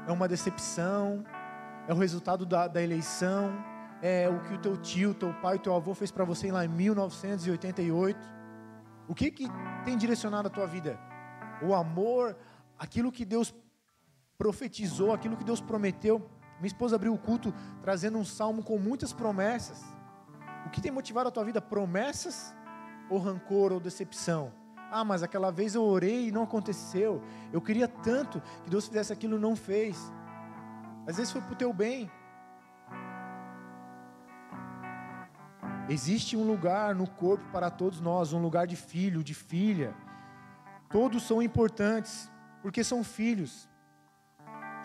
É 0.07 0.13
uma 0.13 0.29
decepção? 0.29 1.25
É 1.89 1.93
o 1.93 1.97
resultado 1.97 2.45
da, 2.45 2.65
da 2.69 2.81
eleição? 2.81 3.51
É 4.01 4.29
o 4.29 4.39
que 4.43 4.53
o 4.53 4.57
teu 4.57 4.77
tio, 4.77 5.13
teu 5.13 5.33
pai, 5.41 5.59
teu 5.59 5.75
avô 5.75 5.93
fez 5.93 6.09
para 6.09 6.23
você 6.23 6.49
lá 6.53 6.63
em 6.63 6.69
1988? 6.69 8.17
O 9.09 9.13
que, 9.13 9.29
que 9.29 9.45
tem 9.83 9.97
direcionado 9.97 10.47
a 10.47 10.51
tua 10.51 10.65
vida? 10.65 10.97
O 11.61 11.75
amor, 11.75 12.37
aquilo 12.79 13.11
que 13.11 13.25
Deus 13.25 13.53
profetizou 14.37 15.13
aquilo 15.13 15.37
que 15.37 15.43
Deus 15.43 15.61
prometeu. 15.61 16.19
Minha 16.59 16.67
esposa 16.67 16.95
abriu 16.95 17.13
o 17.13 17.17
culto 17.17 17.53
trazendo 17.81 18.17
um 18.17 18.25
salmo 18.25 18.63
com 18.63 18.77
muitas 18.77 19.13
promessas. 19.13 19.83
O 20.65 20.69
que 20.69 20.81
tem 20.81 20.91
motivado 20.91 21.29
a 21.29 21.31
tua 21.31 21.43
vida? 21.43 21.61
Promessas 21.61 22.55
ou 23.09 23.19
rancor 23.19 23.71
ou 23.71 23.79
decepção? 23.79 24.51
Ah, 24.91 25.03
mas 25.03 25.23
aquela 25.23 25.51
vez 25.51 25.75
eu 25.75 25.83
orei 25.83 26.27
e 26.27 26.31
não 26.31 26.43
aconteceu. 26.43 27.21
Eu 27.51 27.61
queria 27.61 27.87
tanto 27.87 28.41
que 28.63 28.69
Deus 28.69 28.87
fizesse 28.87 29.11
aquilo 29.11 29.37
e 29.37 29.39
não 29.39 29.55
fez. 29.55 30.11
Às 31.07 31.17
vezes 31.17 31.31
foi 31.31 31.41
para 31.41 31.53
o 31.53 31.55
teu 31.55 31.73
bem. 31.73 32.09
Existe 35.87 36.35
um 36.35 36.43
lugar 36.43 36.95
no 36.95 37.07
corpo 37.07 37.43
para 37.51 37.69
todos 37.69 38.01
nós, 38.01 38.33
um 38.33 38.41
lugar 38.41 38.65
de 38.65 38.75
filho, 38.75 39.23
de 39.23 39.35
filha. 39.35 39.95
Todos 40.89 41.23
são 41.23 41.41
importantes, 41.41 42.31
porque 42.61 42.83
são 42.83 43.03
filhos. 43.03 43.69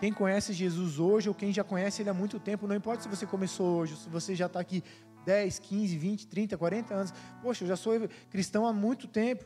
Quem 0.01 0.11
conhece 0.11 0.51
Jesus 0.51 0.97
hoje 0.97 1.29
ou 1.29 1.35
quem 1.35 1.53
já 1.53 1.63
conhece 1.63 2.01
Ele 2.01 2.09
há 2.09 2.13
muito 2.13 2.39
tempo, 2.39 2.65
não 2.65 2.75
importa 2.75 3.03
se 3.03 3.07
você 3.07 3.23
começou 3.23 3.77
hoje, 3.77 3.95
se 3.95 4.09
você 4.09 4.35
já 4.35 4.47
está 4.47 4.59
aqui 4.59 4.83
10, 5.27 5.59
15, 5.59 5.95
20, 5.95 6.27
30, 6.27 6.57
40 6.57 6.91
anos. 6.91 7.13
Poxa, 7.39 7.63
eu 7.63 7.67
já 7.67 7.75
sou 7.75 7.93
cristão 8.31 8.65
há 8.65 8.73
muito 8.73 9.07
tempo. 9.07 9.45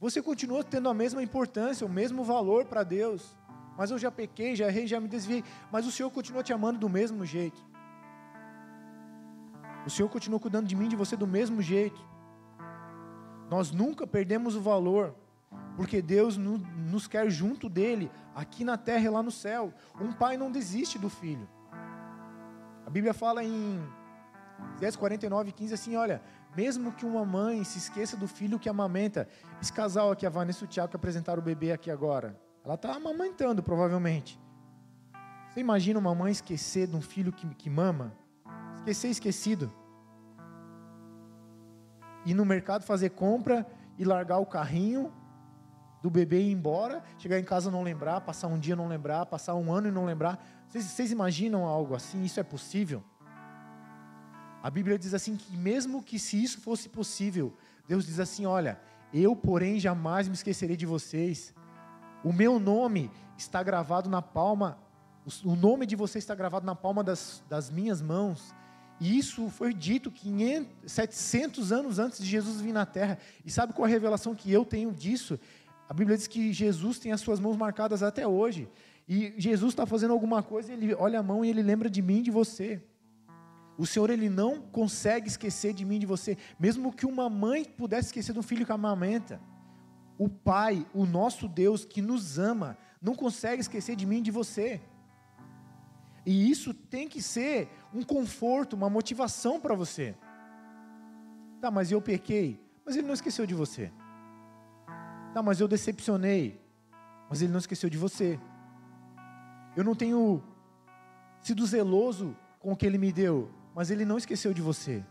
Você 0.00 0.20
continua 0.20 0.64
tendo 0.64 0.88
a 0.88 0.94
mesma 0.94 1.22
importância, 1.22 1.86
o 1.86 1.88
mesmo 1.88 2.24
valor 2.24 2.64
para 2.64 2.82
Deus. 2.82 3.36
Mas 3.76 3.92
eu 3.92 3.98
já 3.98 4.10
pequei, 4.10 4.56
já 4.56 4.66
errei, 4.66 4.88
já 4.88 4.98
me 4.98 5.06
desviei. 5.06 5.44
Mas 5.70 5.86
o 5.86 5.92
Senhor 5.92 6.10
continua 6.10 6.42
te 6.42 6.52
amando 6.52 6.80
do 6.80 6.88
mesmo 6.88 7.24
jeito. 7.24 7.64
O 9.86 9.90
Senhor 9.90 10.08
continua 10.08 10.40
cuidando 10.40 10.66
de 10.66 10.74
mim, 10.74 10.88
de 10.88 10.96
você 10.96 11.16
do 11.16 11.24
mesmo 11.26 11.62
jeito. 11.62 12.04
Nós 13.48 13.70
nunca 13.70 14.08
perdemos 14.08 14.56
o 14.56 14.60
valor 14.60 15.14
porque 15.78 16.02
Deus 16.02 16.36
nos 16.36 17.06
quer 17.06 17.30
junto 17.30 17.68
dele, 17.68 18.10
aqui 18.34 18.64
na 18.64 18.76
terra 18.76 19.04
e 19.04 19.08
lá 19.08 19.22
no 19.22 19.30
céu. 19.30 19.72
Um 20.00 20.10
pai 20.10 20.36
não 20.36 20.50
desiste 20.50 20.98
do 20.98 21.08
filho. 21.08 21.48
A 22.84 22.90
Bíblia 22.90 23.14
fala 23.14 23.44
em 23.44 23.80
Isaías 24.74 24.96
49, 24.96 25.52
15 25.52 25.74
assim: 25.74 25.94
olha, 25.94 26.20
mesmo 26.56 26.90
que 26.90 27.06
uma 27.06 27.24
mãe 27.24 27.62
se 27.62 27.78
esqueça 27.78 28.16
do 28.16 28.26
filho 28.26 28.58
que 28.58 28.68
amamenta, 28.68 29.28
esse 29.62 29.72
casal 29.72 30.10
aqui, 30.10 30.26
a 30.26 30.30
Vanessa 30.30 30.64
e 30.64 30.66
o 30.66 30.68
Tiago, 30.68 30.90
que 30.90 30.96
apresentaram 30.96 31.40
o 31.40 31.44
bebê 31.44 31.70
aqui 31.70 31.92
agora, 31.92 32.36
ela 32.64 32.74
está 32.74 32.96
amamentando 32.96 33.62
provavelmente. 33.62 34.36
Você 35.48 35.60
imagina 35.60 36.00
uma 36.00 36.12
mãe 36.12 36.32
esquecer 36.32 36.88
de 36.88 36.96
um 36.96 37.00
filho 37.00 37.32
que, 37.32 37.46
que 37.54 37.70
mama? 37.70 38.12
Esquecer 38.78 39.10
esquecido. 39.10 39.72
Ir 42.26 42.34
no 42.34 42.44
mercado 42.44 42.82
fazer 42.82 43.10
compra 43.10 43.64
e 43.96 44.04
largar 44.04 44.38
o 44.38 44.46
carrinho 44.46 45.12
do 46.02 46.10
bebê 46.10 46.40
ir 46.40 46.52
embora, 46.52 47.02
chegar 47.18 47.38
em 47.38 47.44
casa 47.44 47.70
não 47.70 47.82
lembrar, 47.82 48.20
passar 48.20 48.46
um 48.48 48.58
dia 48.58 48.76
não 48.76 48.88
lembrar, 48.88 49.26
passar 49.26 49.54
um 49.54 49.72
ano 49.72 49.88
e 49.88 49.90
não 49.90 50.04
lembrar. 50.04 50.44
Vocês, 50.68 50.84
vocês 50.84 51.10
imaginam 51.10 51.64
algo 51.64 51.94
assim? 51.94 52.22
Isso 52.24 52.38
é 52.38 52.42
possível? 52.42 53.02
A 54.62 54.70
Bíblia 54.70 54.98
diz 54.98 55.14
assim 55.14 55.36
que 55.36 55.56
mesmo 55.56 56.02
que 56.02 56.18
se 56.18 56.42
isso 56.42 56.60
fosse 56.60 56.88
possível, 56.88 57.56
Deus 57.86 58.06
diz 58.06 58.20
assim: 58.20 58.46
olha, 58.46 58.80
eu 59.12 59.34
porém 59.34 59.78
jamais 59.78 60.28
me 60.28 60.34
esquecerei 60.34 60.76
de 60.76 60.86
vocês. 60.86 61.54
O 62.24 62.32
meu 62.32 62.58
nome 62.58 63.10
está 63.36 63.62
gravado 63.62 64.10
na 64.10 64.20
palma, 64.20 64.78
o 65.44 65.54
nome 65.54 65.86
de 65.86 65.94
vocês 65.94 66.24
está 66.24 66.34
gravado 66.34 66.66
na 66.66 66.74
palma 66.74 67.04
das, 67.04 67.42
das 67.48 67.70
minhas 67.70 68.02
mãos. 68.02 68.54
E 69.00 69.16
isso 69.16 69.48
foi 69.48 69.72
dito 69.72 70.10
500, 70.10 70.90
700 70.90 71.72
anos 71.72 71.98
antes 72.00 72.18
de 72.18 72.26
Jesus 72.26 72.60
vir 72.60 72.72
na 72.72 72.84
terra. 72.84 73.16
E 73.44 73.50
sabe 73.50 73.72
qual 73.72 73.86
a 73.86 73.88
revelação 73.88 74.34
que 74.34 74.52
eu 74.52 74.64
tenho 74.64 74.92
disso? 74.92 75.38
A 75.88 75.94
Bíblia 75.94 76.16
diz 76.16 76.26
que 76.26 76.52
Jesus 76.52 76.98
tem 76.98 77.12
as 77.12 77.20
suas 77.20 77.40
mãos 77.40 77.56
marcadas 77.56 78.02
até 78.02 78.26
hoje. 78.26 78.68
E 79.08 79.32
Jesus 79.38 79.72
está 79.72 79.86
fazendo 79.86 80.12
alguma 80.12 80.42
coisa, 80.42 80.70
ele 80.70 80.94
olha 80.94 81.20
a 81.20 81.22
mão 81.22 81.42
e 81.42 81.48
ele 81.48 81.62
lembra 81.62 81.88
de 81.88 82.02
mim 82.02 82.18
e 82.18 82.22
de 82.24 82.30
você. 82.30 82.82
O 83.78 83.86
Senhor 83.86 84.10
ele 84.10 84.28
não 84.28 84.60
consegue 84.60 85.28
esquecer 85.28 85.72
de 85.72 85.84
mim 85.84 85.96
e 85.96 86.00
de 86.00 86.06
você, 86.06 86.36
mesmo 86.58 86.92
que 86.92 87.06
uma 87.06 87.30
mãe 87.30 87.64
pudesse 87.64 88.08
esquecer 88.08 88.36
um 88.36 88.42
filho 88.42 88.66
que 88.66 88.72
amamenta. 88.72 89.40
O 90.18 90.28
Pai, 90.28 90.86
o 90.92 91.06
nosso 91.06 91.48
Deus 91.48 91.86
que 91.86 92.02
nos 92.02 92.38
ama, 92.38 92.76
não 93.00 93.14
consegue 93.14 93.62
esquecer 93.62 93.96
de 93.96 94.04
mim 94.04 94.18
e 94.18 94.22
de 94.22 94.30
você. 94.30 94.80
E 96.26 96.50
isso 96.50 96.74
tem 96.74 97.08
que 97.08 97.22
ser 97.22 97.70
um 97.94 98.02
conforto, 98.02 98.74
uma 98.76 98.90
motivação 98.90 99.58
para 99.58 99.74
você. 99.74 100.14
Tá, 101.60 101.70
mas 101.70 101.90
eu 101.90 102.02
pequei, 102.02 102.60
mas 102.84 102.96
ele 102.96 103.06
não 103.06 103.14
esqueceu 103.14 103.46
de 103.46 103.54
você. 103.54 103.90
Tá, 105.34 105.42
mas 105.42 105.60
eu 105.60 105.68
decepcionei. 105.68 106.60
Mas 107.28 107.42
ele 107.42 107.52
não 107.52 107.58
esqueceu 107.58 107.90
de 107.90 107.98
você. 107.98 108.38
Eu 109.76 109.84
não 109.84 109.94
tenho 109.94 110.42
sido 111.40 111.64
zeloso 111.66 112.36
com 112.58 112.72
o 112.72 112.76
que 112.76 112.86
ele 112.86 112.98
me 112.98 113.12
deu, 113.12 113.50
mas 113.74 113.90
ele 113.90 114.04
não 114.04 114.18
esqueceu 114.18 114.52
de 114.52 114.60
você. 114.60 115.04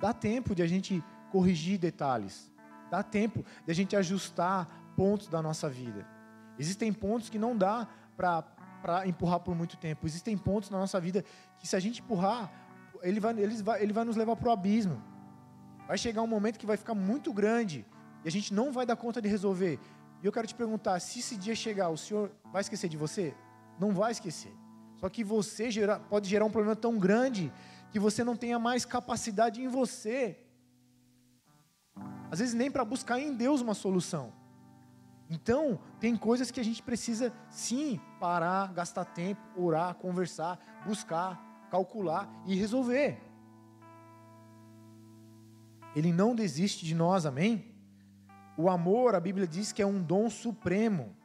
dá 0.00 0.14
tempo 0.14 0.54
de 0.54 0.62
a 0.62 0.66
gente 0.66 1.04
corrigir 1.30 1.78
detalhes. 1.78 2.50
Dá 2.90 3.02
tempo 3.02 3.44
de 3.64 3.70
a 3.70 3.74
gente 3.74 3.94
ajustar 3.94 4.66
pontos 4.96 5.28
da 5.28 5.40
nossa 5.40 5.68
vida. 5.68 6.04
Existem 6.58 6.92
pontos 6.92 7.28
que 7.28 7.38
não 7.38 7.56
dá 7.56 7.86
para 8.16 9.06
empurrar 9.06 9.40
por 9.40 9.54
muito 9.54 9.76
tempo. 9.76 10.06
Existem 10.06 10.36
pontos 10.36 10.70
na 10.70 10.78
nossa 10.78 10.98
vida 10.98 11.24
que, 11.58 11.68
se 11.68 11.76
a 11.76 11.80
gente 11.80 12.00
empurrar, 12.00 12.50
ele 13.02 13.20
vai, 13.20 13.38
ele 13.38 13.62
vai, 13.62 13.82
ele 13.82 13.92
vai 13.92 14.04
nos 14.04 14.16
levar 14.16 14.34
para 14.34 14.48
o 14.48 14.52
abismo. 14.52 15.00
Vai 15.90 15.98
chegar 15.98 16.22
um 16.22 16.26
momento 16.28 16.56
que 16.56 16.66
vai 16.66 16.76
ficar 16.76 16.94
muito 16.94 17.32
grande 17.32 17.84
e 18.24 18.28
a 18.28 18.30
gente 18.30 18.54
não 18.54 18.70
vai 18.70 18.86
dar 18.86 18.94
conta 18.94 19.20
de 19.20 19.28
resolver. 19.28 19.76
E 20.22 20.26
eu 20.26 20.30
quero 20.30 20.46
te 20.46 20.54
perguntar: 20.54 21.00
se 21.00 21.18
esse 21.18 21.36
dia 21.36 21.52
chegar, 21.52 21.88
o 21.88 21.96
Senhor 21.96 22.30
vai 22.52 22.60
esquecer 22.60 22.88
de 22.88 22.96
você? 22.96 23.34
Não 23.76 23.92
vai 23.92 24.12
esquecer. 24.12 24.52
Só 24.98 25.08
que 25.08 25.24
você 25.24 25.68
gera, 25.68 25.98
pode 25.98 26.28
gerar 26.28 26.44
um 26.44 26.50
problema 26.52 26.76
tão 26.76 26.96
grande 26.96 27.52
que 27.90 27.98
você 27.98 28.22
não 28.22 28.36
tenha 28.36 28.56
mais 28.56 28.84
capacidade 28.84 29.60
em 29.60 29.66
você. 29.66 30.38
Às 32.30 32.38
vezes 32.38 32.54
nem 32.54 32.70
para 32.70 32.84
buscar 32.84 33.18
em 33.18 33.34
Deus 33.34 33.60
uma 33.60 33.74
solução. 33.74 34.32
Então, 35.28 35.80
tem 35.98 36.16
coisas 36.16 36.52
que 36.52 36.60
a 36.60 36.64
gente 36.64 36.84
precisa 36.84 37.32
sim 37.50 38.00
parar, 38.20 38.72
gastar 38.72 39.06
tempo, 39.06 39.42
orar, 39.56 39.96
conversar, 39.96 40.56
buscar, 40.86 41.66
calcular 41.68 42.30
e 42.46 42.54
resolver. 42.54 43.29
Ele 45.94 46.12
não 46.12 46.34
desiste 46.34 46.84
de 46.84 46.94
nós, 46.94 47.26
amém? 47.26 47.74
O 48.56 48.68
amor, 48.68 49.14
a 49.14 49.20
Bíblia 49.20 49.46
diz 49.46 49.72
que 49.72 49.82
é 49.82 49.86
um 49.86 50.02
dom 50.02 50.30
supremo. 50.30 51.16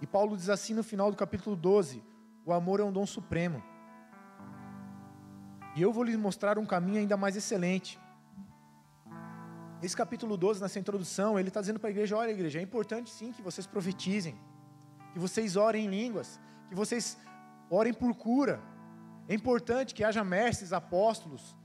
E 0.00 0.06
Paulo 0.06 0.36
diz 0.36 0.48
assim 0.48 0.74
no 0.74 0.84
final 0.84 1.10
do 1.10 1.16
capítulo 1.16 1.56
12: 1.56 2.02
o 2.46 2.52
amor 2.52 2.80
é 2.80 2.84
um 2.84 2.92
dom 2.92 3.06
supremo. 3.06 3.62
E 5.74 5.82
eu 5.82 5.92
vou 5.92 6.04
lhes 6.04 6.16
mostrar 6.16 6.58
um 6.58 6.66
caminho 6.66 6.98
ainda 6.98 7.16
mais 7.16 7.36
excelente. 7.36 7.98
Esse 9.82 9.96
capítulo 9.96 10.36
12, 10.36 10.60
nessa 10.60 10.78
introdução, 10.78 11.38
ele 11.38 11.48
está 11.48 11.60
dizendo 11.60 11.80
para 11.80 11.88
a 11.88 11.90
igreja: 11.90 12.16
olha, 12.16 12.30
igreja, 12.30 12.58
é 12.60 12.62
importante 12.62 13.10
sim 13.10 13.32
que 13.32 13.42
vocês 13.42 13.66
profetizem, 13.66 14.38
que 15.12 15.18
vocês 15.18 15.56
orem 15.56 15.86
em 15.86 15.88
línguas, 15.88 16.40
que 16.68 16.74
vocês 16.74 17.18
orem 17.68 17.92
por 17.92 18.14
cura. 18.14 18.60
É 19.28 19.34
importante 19.34 19.94
que 19.94 20.04
haja 20.04 20.22
mestres, 20.22 20.72
apóstolos, 20.72 21.56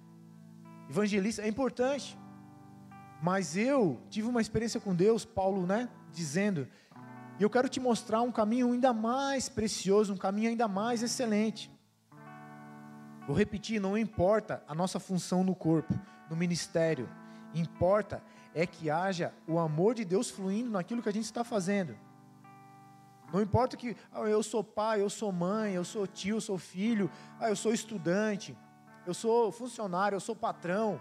evangelistas, 0.90 1.46
é 1.46 1.48
importante. 1.48 2.18
Mas 3.22 3.56
eu 3.56 4.02
tive 4.10 4.28
uma 4.28 4.42
experiência 4.42 4.80
com 4.80 4.96
Deus, 4.96 5.26
Paulo, 5.26 5.68
né, 5.68 5.90
dizendo 6.12 6.68
e 7.40 7.44
eu 7.44 7.50
quero 7.50 7.70
te 7.70 7.80
mostrar 7.80 8.22
um 8.22 8.34
caminho 8.34 8.74
ainda 8.74 8.92
mais 8.92 9.48
precioso, 9.48 10.14
um 10.14 10.18
caminho 10.18 10.50
ainda 10.50 10.68
mais 10.68 11.02
excelente. 11.02 11.72
Vou 13.26 13.34
repetir, 13.36 13.80
não 13.80 13.98
importa 13.98 14.62
a 14.68 14.76
nossa 14.76 15.00
função 15.00 15.42
no 15.42 15.56
corpo, 15.56 15.98
no 16.30 16.36
ministério, 16.36 17.10
importa 17.56 18.22
é 18.54 18.68
que 18.68 18.90
haja 18.90 19.34
o 19.48 19.58
amor 19.58 19.96
de 19.96 20.04
Deus 20.04 20.30
fluindo 20.30 20.70
naquilo 20.70 21.02
que 21.02 21.08
a 21.08 21.14
gente 21.14 21.24
está 21.24 21.46
fazendo. 21.46 21.96
Não 23.32 23.42
importa 23.42 23.78
que 23.78 23.96
ah, 24.12 24.22
eu 24.22 24.44
sou 24.44 24.62
pai, 24.62 25.02
eu 25.02 25.10
sou 25.10 25.32
mãe, 25.32 25.74
eu 25.74 25.86
sou 25.86 26.06
tio, 26.06 26.38
eu 26.38 26.42
sou 26.42 26.58
filho, 26.58 27.10
ah, 27.40 27.48
eu 27.48 27.56
sou 27.56 27.74
estudante, 27.74 28.58
eu 29.10 29.14
sou 29.14 29.52
funcionário, 29.52 30.16
eu 30.16 30.20
sou 30.20 30.36
patrão. 30.36 31.00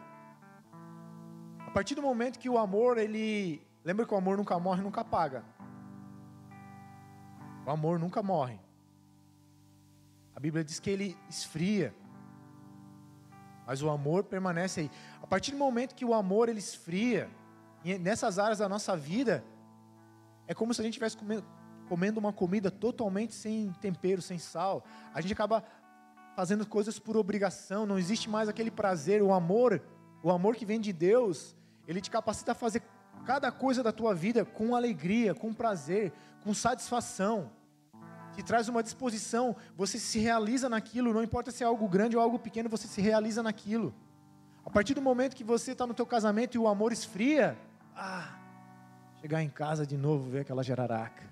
A 1.66 1.70
partir 1.70 1.94
do 1.94 2.00
momento 2.00 2.38
que 2.38 2.48
o 2.48 2.56
amor, 2.56 2.96
ele. 2.96 3.60
Lembra 3.84 4.06
que 4.06 4.14
o 4.14 4.16
amor 4.16 4.36
nunca 4.38 4.58
morre, 4.58 4.82
nunca 4.82 5.02
apaga. 5.02 5.44
O 7.66 7.70
amor 7.70 7.98
nunca 7.98 8.22
morre. 8.22 8.58
A 10.34 10.40
Bíblia 10.40 10.64
diz 10.64 10.80
que 10.80 10.88
ele 10.88 11.16
esfria. 11.28 11.94
Mas 13.66 13.82
o 13.82 13.90
amor 13.90 14.24
permanece 14.24 14.80
aí. 14.80 14.90
A 15.22 15.26
partir 15.26 15.50
do 15.50 15.58
momento 15.58 15.94
que 15.94 16.04
o 16.04 16.14
amor 16.14 16.48
ele 16.48 16.58
esfria, 16.58 17.30
nessas 18.00 18.38
áreas 18.38 18.58
da 18.58 18.68
nossa 18.68 18.96
vida, 18.96 19.44
é 20.46 20.54
como 20.54 20.72
se 20.72 20.80
a 20.80 20.84
gente 20.84 20.94
estivesse 20.94 21.18
comendo 21.88 22.18
uma 22.18 22.32
comida 22.32 22.70
totalmente 22.70 23.34
sem 23.34 23.70
tempero, 23.80 24.22
sem 24.22 24.38
sal. 24.38 24.82
A 25.12 25.20
gente 25.20 25.34
acaba 25.34 25.62
fazendo 26.38 26.64
coisas 26.64 27.00
por 27.00 27.16
obrigação, 27.16 27.84
não 27.84 27.98
existe 27.98 28.30
mais 28.30 28.48
aquele 28.48 28.70
prazer, 28.70 29.20
o 29.20 29.32
amor, 29.32 29.82
o 30.22 30.30
amor 30.30 30.54
que 30.54 30.64
vem 30.64 30.80
de 30.80 30.92
Deus, 30.92 31.56
ele 31.84 32.00
te 32.00 32.08
capacita 32.08 32.52
a 32.52 32.54
fazer 32.54 32.80
cada 33.26 33.50
coisa 33.50 33.82
da 33.82 33.90
tua 33.90 34.14
vida 34.14 34.44
com 34.44 34.76
alegria, 34.76 35.34
com 35.34 35.52
prazer, 35.52 36.12
com 36.44 36.54
satisfação 36.54 37.50
te 38.36 38.42
traz 38.44 38.68
uma 38.68 38.84
disposição, 38.84 39.56
você 39.76 39.98
se 39.98 40.20
realiza 40.20 40.68
naquilo, 40.68 41.12
não 41.12 41.24
importa 41.24 41.50
se 41.50 41.64
é 41.64 41.66
algo 41.66 41.88
grande 41.88 42.16
ou 42.16 42.22
algo 42.22 42.38
pequeno, 42.38 42.68
você 42.68 42.86
se 42.86 43.00
realiza 43.00 43.42
naquilo. 43.42 43.92
A 44.64 44.70
partir 44.70 44.94
do 44.94 45.02
momento 45.02 45.34
que 45.34 45.42
você 45.42 45.72
está 45.72 45.88
no 45.88 45.92
teu 45.92 46.06
casamento 46.06 46.54
e 46.54 46.58
o 46.58 46.68
amor 46.68 46.92
esfria, 46.92 47.58
ah, 47.96 48.38
chegar 49.20 49.42
em 49.42 49.50
casa 49.50 49.84
de 49.84 49.96
novo, 49.96 50.30
ver 50.30 50.42
aquela 50.42 50.62
jararaca. 50.62 51.24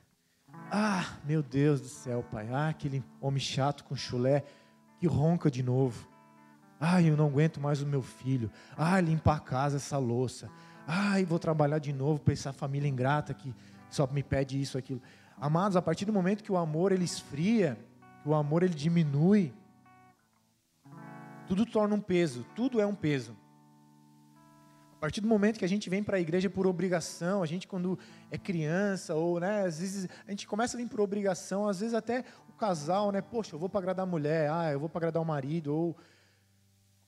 Ah, 0.69 1.16
meu 1.25 1.45
Deus 1.45 1.81
do 1.81 1.88
céu, 1.88 2.25
pai, 2.29 2.49
ah, 2.51 2.71
aquele 2.71 3.05
homem 3.21 3.38
chato 3.38 3.85
com 3.85 3.95
chulé 3.95 4.42
que 4.98 5.06
ronca 5.06 5.50
de 5.50 5.62
novo. 5.62 6.09
Ah, 6.80 7.00
eu 7.00 7.16
não 7.16 7.26
aguento 7.26 7.61
mais 7.61 7.80
o 7.80 7.87
meu 7.87 8.02
filho. 8.02 8.50
Ah, 8.76 9.00
limpar 9.00 9.37
a 9.37 9.40
casa, 9.40 9.76
essa 9.76 9.98
louça. 9.98 10.50
Ah, 10.87 11.14
vou 11.26 11.38
trabalhar 11.38 11.78
de 11.78 11.92
novo 11.92 12.20
para 12.20 12.32
essa 12.32 12.52
família 12.52 12.88
ingrata 12.88 13.35
que 13.35 13.54
só 13.88 14.06
me 14.06 14.22
pede 14.22 14.61
isso, 14.61 14.76
aquilo. 14.76 15.00
Amados, 15.38 15.76
a 15.76 15.82
partir 15.82 16.04
do 16.04 16.12
momento 16.12 16.42
que 16.42 16.52
o 16.52 16.56
amor 16.56 16.92
ele 16.92 17.04
esfria, 17.04 17.78
que 18.22 18.28
o 18.28 18.35
amor 18.35 18.62
ele 18.62 18.74
diminui, 18.74 19.52
tudo 21.46 21.64
torna 21.64 21.94
um 21.94 22.00
peso, 22.00 22.44
tudo 22.54 22.80
é 22.80 22.87
um 22.87 22.94
peso. 22.94 23.37
A 24.96 24.98
partir 24.98 25.20
do 25.20 25.28
momento 25.28 25.59
que 25.59 25.64
a 25.64 25.68
gente 25.68 25.90
vem 25.90 26.02
para 26.02 26.16
a 26.16 26.20
igreja 26.20 26.48
por 26.48 26.66
obrigação, 26.66 27.42
a 27.42 27.46
gente 27.46 27.68
quando 27.68 27.98
é 28.30 28.38
criança 28.38 29.14
ou, 29.14 29.38
né, 29.38 29.62
às 29.62 29.78
vezes 29.78 30.09
a 30.26 30.30
gente 30.30 30.46
começa 30.46 30.76
a 30.76 30.80
vir 30.80 30.88
por 30.88 31.00
obrigação, 31.00 31.68
às 31.68 31.80
vezes 31.80 31.94
até 31.94 32.24
casal, 32.57 33.12
né, 33.12 33.21
poxa, 33.21 33.55
eu 33.55 33.59
vou 33.59 33.69
para 33.69 33.81
agradar 33.81 34.05
a 34.05 34.11
mulher, 34.11 34.51
ah, 34.51 34.73
eu 34.73 34.81
vou 34.81 34.88
para 34.88 34.99
agradar 34.99 35.23
o 35.23 35.27
marido 35.27 35.75
ou 35.75 35.97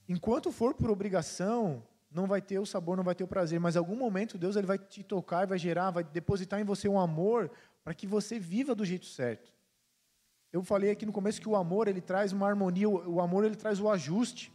enquanto 0.09 0.53
for 0.53 0.75
por 0.75 0.91
obrigação, 0.91 1.83
não 2.11 2.27
vai 2.27 2.41
ter 2.41 2.59
o 2.59 2.67
sabor, 2.67 2.97
não 2.97 3.05
vai 3.05 3.15
ter 3.15 3.25
o 3.25 3.29
prazer, 3.29 3.61
mas 3.61 3.75
em 3.75 3.79
algum 3.79 3.97
momento 3.97 4.39
Deus 4.39 4.57
ele 4.57 4.67
vai 4.67 4.79
te 4.79 5.03
tocar, 5.03 5.47
vai 5.47 5.59
gerar, 5.59 5.91
vai 5.91 6.05
depositar 6.05 6.61
em 6.61 6.65
você 6.65 6.89
um 6.89 6.99
amor 6.99 7.51
para 7.85 7.95
que 7.95 8.07
você 8.07 8.39
viva 8.39 8.75
do 8.75 8.85
jeito 8.85 9.07
certo. 9.07 9.53
Eu 10.53 10.63
falei 10.63 10.91
aqui 10.91 11.05
no 11.05 11.13
começo 11.13 11.41
que 11.41 11.49
o 11.49 11.57
amor 11.57 11.89
ele 11.89 12.01
traz 12.01 12.33
uma 12.33 12.49
harmonia, 12.49 12.89
o 12.89 13.21
amor 13.21 13.45
ele 13.45 13.57
traz 13.57 13.81
o 13.81 13.89
ajuste. 13.91 14.53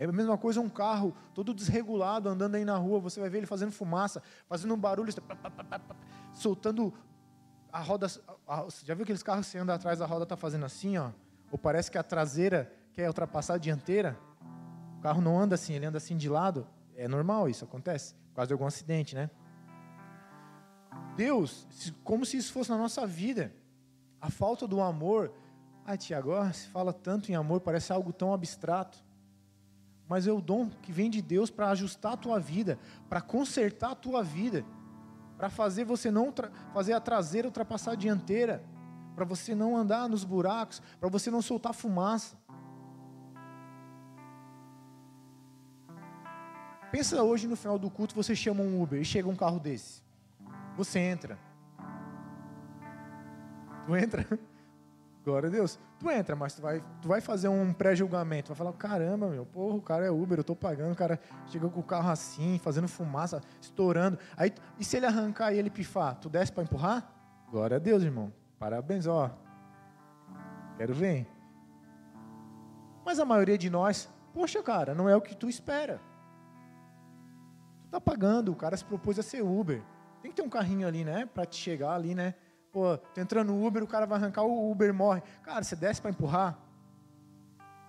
É 0.00 0.04
a 0.04 0.12
mesma 0.12 0.36
coisa 0.38 0.60
um 0.60 0.68
carro 0.68 1.14
todo 1.34 1.54
desregulado 1.54 2.28
andando 2.28 2.56
aí 2.56 2.64
na 2.64 2.76
rua, 2.76 3.00
você 3.00 3.20
vai 3.20 3.30
ver 3.30 3.38
ele 3.38 3.46
fazendo 3.46 3.72
fumaça, 3.72 4.22
fazendo 4.48 4.74
um 4.74 4.76
barulho, 4.76 5.12
soltando 6.32 6.92
a 7.72 7.80
roda. 7.80 8.06
Já 8.84 8.94
viu 8.94 9.02
aqueles 9.02 9.22
carros 9.22 9.46
que 9.46 9.52
você 9.52 9.58
anda 9.58 9.74
atrás, 9.74 10.00
a 10.00 10.06
roda 10.06 10.24
está 10.24 10.36
fazendo 10.36 10.64
assim, 10.64 10.96
ó? 10.96 11.10
Ou 11.50 11.58
parece 11.58 11.90
que 11.90 11.98
a 11.98 12.02
traseira 12.02 12.72
quer 12.92 13.08
ultrapassar 13.08 13.54
a 13.54 13.58
dianteira? 13.58 14.18
O 14.98 15.00
carro 15.00 15.20
não 15.20 15.38
anda 15.38 15.54
assim, 15.54 15.74
ele 15.74 15.86
anda 15.86 15.98
assim 15.98 16.16
de 16.16 16.28
lado. 16.28 16.66
É 16.96 17.06
normal 17.06 17.48
isso, 17.48 17.64
acontece, 17.64 18.14
por 18.30 18.36
causa 18.36 18.48
de 18.48 18.52
algum 18.52 18.66
acidente, 18.66 19.14
né? 19.14 19.30
Deus, 21.16 21.66
como 22.04 22.24
se 22.24 22.36
isso 22.36 22.52
fosse 22.52 22.70
na 22.70 22.78
nossa 22.78 23.06
vida. 23.06 23.52
A 24.20 24.30
falta 24.30 24.66
do 24.66 24.80
amor. 24.80 25.32
Ah, 25.84 25.96
Tiago, 25.96 26.32
se 26.52 26.68
fala 26.68 26.92
tanto 26.92 27.30
em 27.30 27.34
amor, 27.34 27.60
parece 27.60 27.92
algo 27.92 28.12
tão 28.12 28.32
abstrato. 28.32 28.98
Mas 30.08 30.26
é 30.26 30.32
o 30.32 30.40
dom 30.40 30.68
que 30.82 30.90
vem 30.90 31.10
de 31.10 31.22
Deus 31.22 31.50
para 31.50 31.70
ajustar 31.70 32.14
a 32.14 32.16
tua 32.16 32.38
vida, 32.38 32.78
para 33.08 33.20
consertar 33.20 33.92
a 33.92 33.94
tua 33.94 34.22
vida, 34.22 34.64
para 35.38 35.48
fazer 35.48 35.84
você 35.84 36.10
não 36.10 36.34
fazer 36.74 36.92
a 36.92 37.00
traseira 37.00 37.46
ultrapassar 37.46 37.92
a 37.92 37.94
dianteira, 37.94 38.62
para 39.14 39.24
você 39.24 39.54
não 39.54 39.76
andar 39.76 40.08
nos 40.08 40.24
buracos, 40.24 40.82
para 40.98 41.08
você 41.08 41.30
não 41.30 41.40
soltar 41.40 41.72
fumaça. 41.72 42.36
Pensa 46.90 47.22
hoje 47.22 47.46
no 47.46 47.54
final 47.54 47.78
do 47.78 47.88
culto, 47.88 48.14
você 48.14 48.34
chama 48.34 48.62
um 48.62 48.82
Uber 48.82 49.00
e 49.00 49.04
chega 49.04 49.28
um 49.28 49.36
carro 49.36 49.60
desse. 49.60 50.02
Você 50.76 50.98
entra. 50.98 51.38
Tu 53.86 53.96
entra. 53.96 54.26
Glória 55.28 55.50
a 55.50 55.52
Deus. 55.52 55.78
Tu 55.98 56.10
entra, 56.10 56.34
mas 56.34 56.54
tu 56.54 56.62
vai, 56.62 56.82
tu 57.02 57.08
vai 57.08 57.20
fazer 57.20 57.48
um 57.48 57.70
pré-julgamento. 57.70 58.48
Vai 58.48 58.56
falar, 58.56 58.72
caramba, 58.72 59.28
meu, 59.28 59.44
porra, 59.44 59.76
o 59.76 59.82
cara 59.82 60.06
é 60.06 60.10
Uber, 60.10 60.38
eu 60.38 60.44
tô 60.44 60.56
pagando, 60.56 60.92
o 60.92 60.96
cara 60.96 61.20
chega 61.48 61.68
com 61.68 61.80
o 61.80 61.82
carro 61.82 62.08
assim, 62.08 62.58
fazendo 62.58 62.88
fumaça, 62.88 63.42
estourando. 63.60 64.18
Aí, 64.38 64.54
e 64.78 64.84
se 64.84 64.96
ele 64.96 65.04
arrancar 65.04 65.52
e 65.52 65.58
ele 65.58 65.68
pifar, 65.68 66.14
tu 66.14 66.30
desce 66.30 66.50
para 66.50 66.62
empurrar? 66.62 67.12
Glória 67.50 67.76
a 67.76 67.78
Deus, 67.78 68.02
irmão. 68.02 68.32
Parabéns, 68.58 69.06
ó. 69.06 69.30
Quero 70.78 70.94
ver. 70.94 71.26
Mas 73.04 73.20
a 73.20 73.26
maioria 73.26 73.58
de 73.58 73.68
nós, 73.68 74.08
poxa, 74.32 74.62
cara, 74.62 74.94
não 74.94 75.10
é 75.10 75.14
o 75.14 75.20
que 75.20 75.36
tu 75.36 75.46
espera. 75.46 76.00
Tu 77.82 77.90
tá 77.90 78.00
pagando, 78.00 78.50
o 78.50 78.56
cara 78.56 78.74
se 78.78 78.84
propôs 78.84 79.18
a 79.18 79.22
ser 79.22 79.42
Uber. 79.42 79.82
Tem 80.22 80.30
que 80.30 80.36
ter 80.36 80.42
um 80.42 80.48
carrinho 80.48 80.88
ali, 80.88 81.04
né? 81.04 81.26
Para 81.26 81.44
te 81.44 81.56
chegar 81.56 81.92
ali, 81.92 82.14
né? 82.14 82.34
Pô, 82.78 82.96
tu 82.96 83.18
entrando 83.18 83.52
no 83.52 83.66
Uber, 83.66 83.82
o 83.82 83.88
cara 83.88 84.06
vai 84.06 84.16
arrancar, 84.18 84.42
o 84.42 84.70
Uber 84.70 84.94
morre. 84.94 85.20
Cara, 85.42 85.64
você 85.64 85.74
desce 85.74 86.00
para 86.00 86.12
empurrar? 86.12 86.56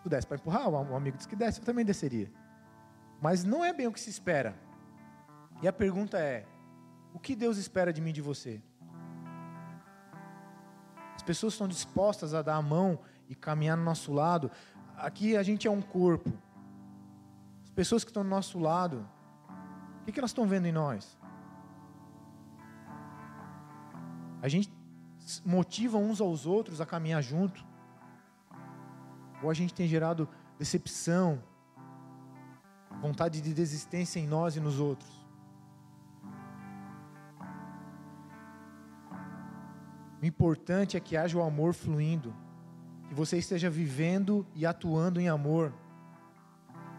Tu 0.01 0.09
desce 0.09 0.25
para 0.25 0.37
empurrar? 0.37 0.67
O 0.67 0.95
amigo 0.95 1.15
disse 1.15 1.29
que 1.29 1.35
desce, 1.35 1.59
eu 1.59 1.65
também 1.65 1.85
desceria. 1.85 2.31
Mas 3.21 3.43
não 3.43 3.63
é 3.63 3.71
bem 3.71 3.85
o 3.85 3.91
que 3.91 3.99
se 3.99 4.09
espera. 4.09 4.55
E 5.61 5.67
a 5.67 5.71
pergunta 5.71 6.17
é: 6.17 6.43
o 7.13 7.19
que 7.19 7.35
Deus 7.35 7.59
espera 7.59 7.93
de 7.93 8.01
mim 8.01 8.09
e 8.09 8.13
de 8.13 8.21
você? 8.23 8.59
As 11.15 11.21
pessoas 11.21 11.53
estão 11.53 11.67
dispostas 11.67 12.33
a 12.33 12.41
dar 12.41 12.55
a 12.55 12.61
mão 12.63 12.97
e 13.27 13.35
caminhar 13.35 13.77
no 13.77 13.83
nosso 13.83 14.11
lado. 14.11 14.49
Aqui 14.97 15.37
a 15.37 15.43
gente 15.43 15.67
é 15.67 15.71
um 15.71 15.83
corpo. 15.83 16.33
As 17.63 17.69
pessoas 17.69 18.03
que 18.03 18.09
estão 18.09 18.23
do 18.23 18.29
nosso 18.29 18.57
lado, 18.57 19.07
o 20.01 20.05
que, 20.05 20.11
que 20.11 20.19
elas 20.19 20.31
estão 20.31 20.47
vendo 20.47 20.65
em 20.65 20.71
nós? 20.71 21.15
A 24.41 24.47
gente 24.47 24.78
motiva 25.45 25.97
uns 25.97 26.19
aos 26.21 26.45
outros 26.45 26.81
a 26.81 26.85
caminhar 26.85 27.21
junto? 27.21 27.65
Ou 29.41 29.49
a 29.49 29.53
gente 29.53 29.73
tem 29.73 29.87
gerado 29.87 30.27
decepção, 30.57 31.41
vontade 33.01 33.41
de 33.41 33.53
desistência 33.53 34.19
em 34.19 34.27
nós 34.27 34.55
e 34.55 34.59
nos 34.59 34.79
outros? 34.79 35.19
O 40.21 40.25
importante 40.25 40.97
é 40.97 40.99
que 40.99 41.15
haja 41.15 41.37
o 41.37 41.41
amor 41.41 41.73
fluindo, 41.73 42.35
que 43.07 43.13
você 43.13 43.37
esteja 43.37 43.69
vivendo 43.69 44.45
e 44.53 44.65
atuando 44.65 45.19
em 45.19 45.29
amor. 45.29 45.73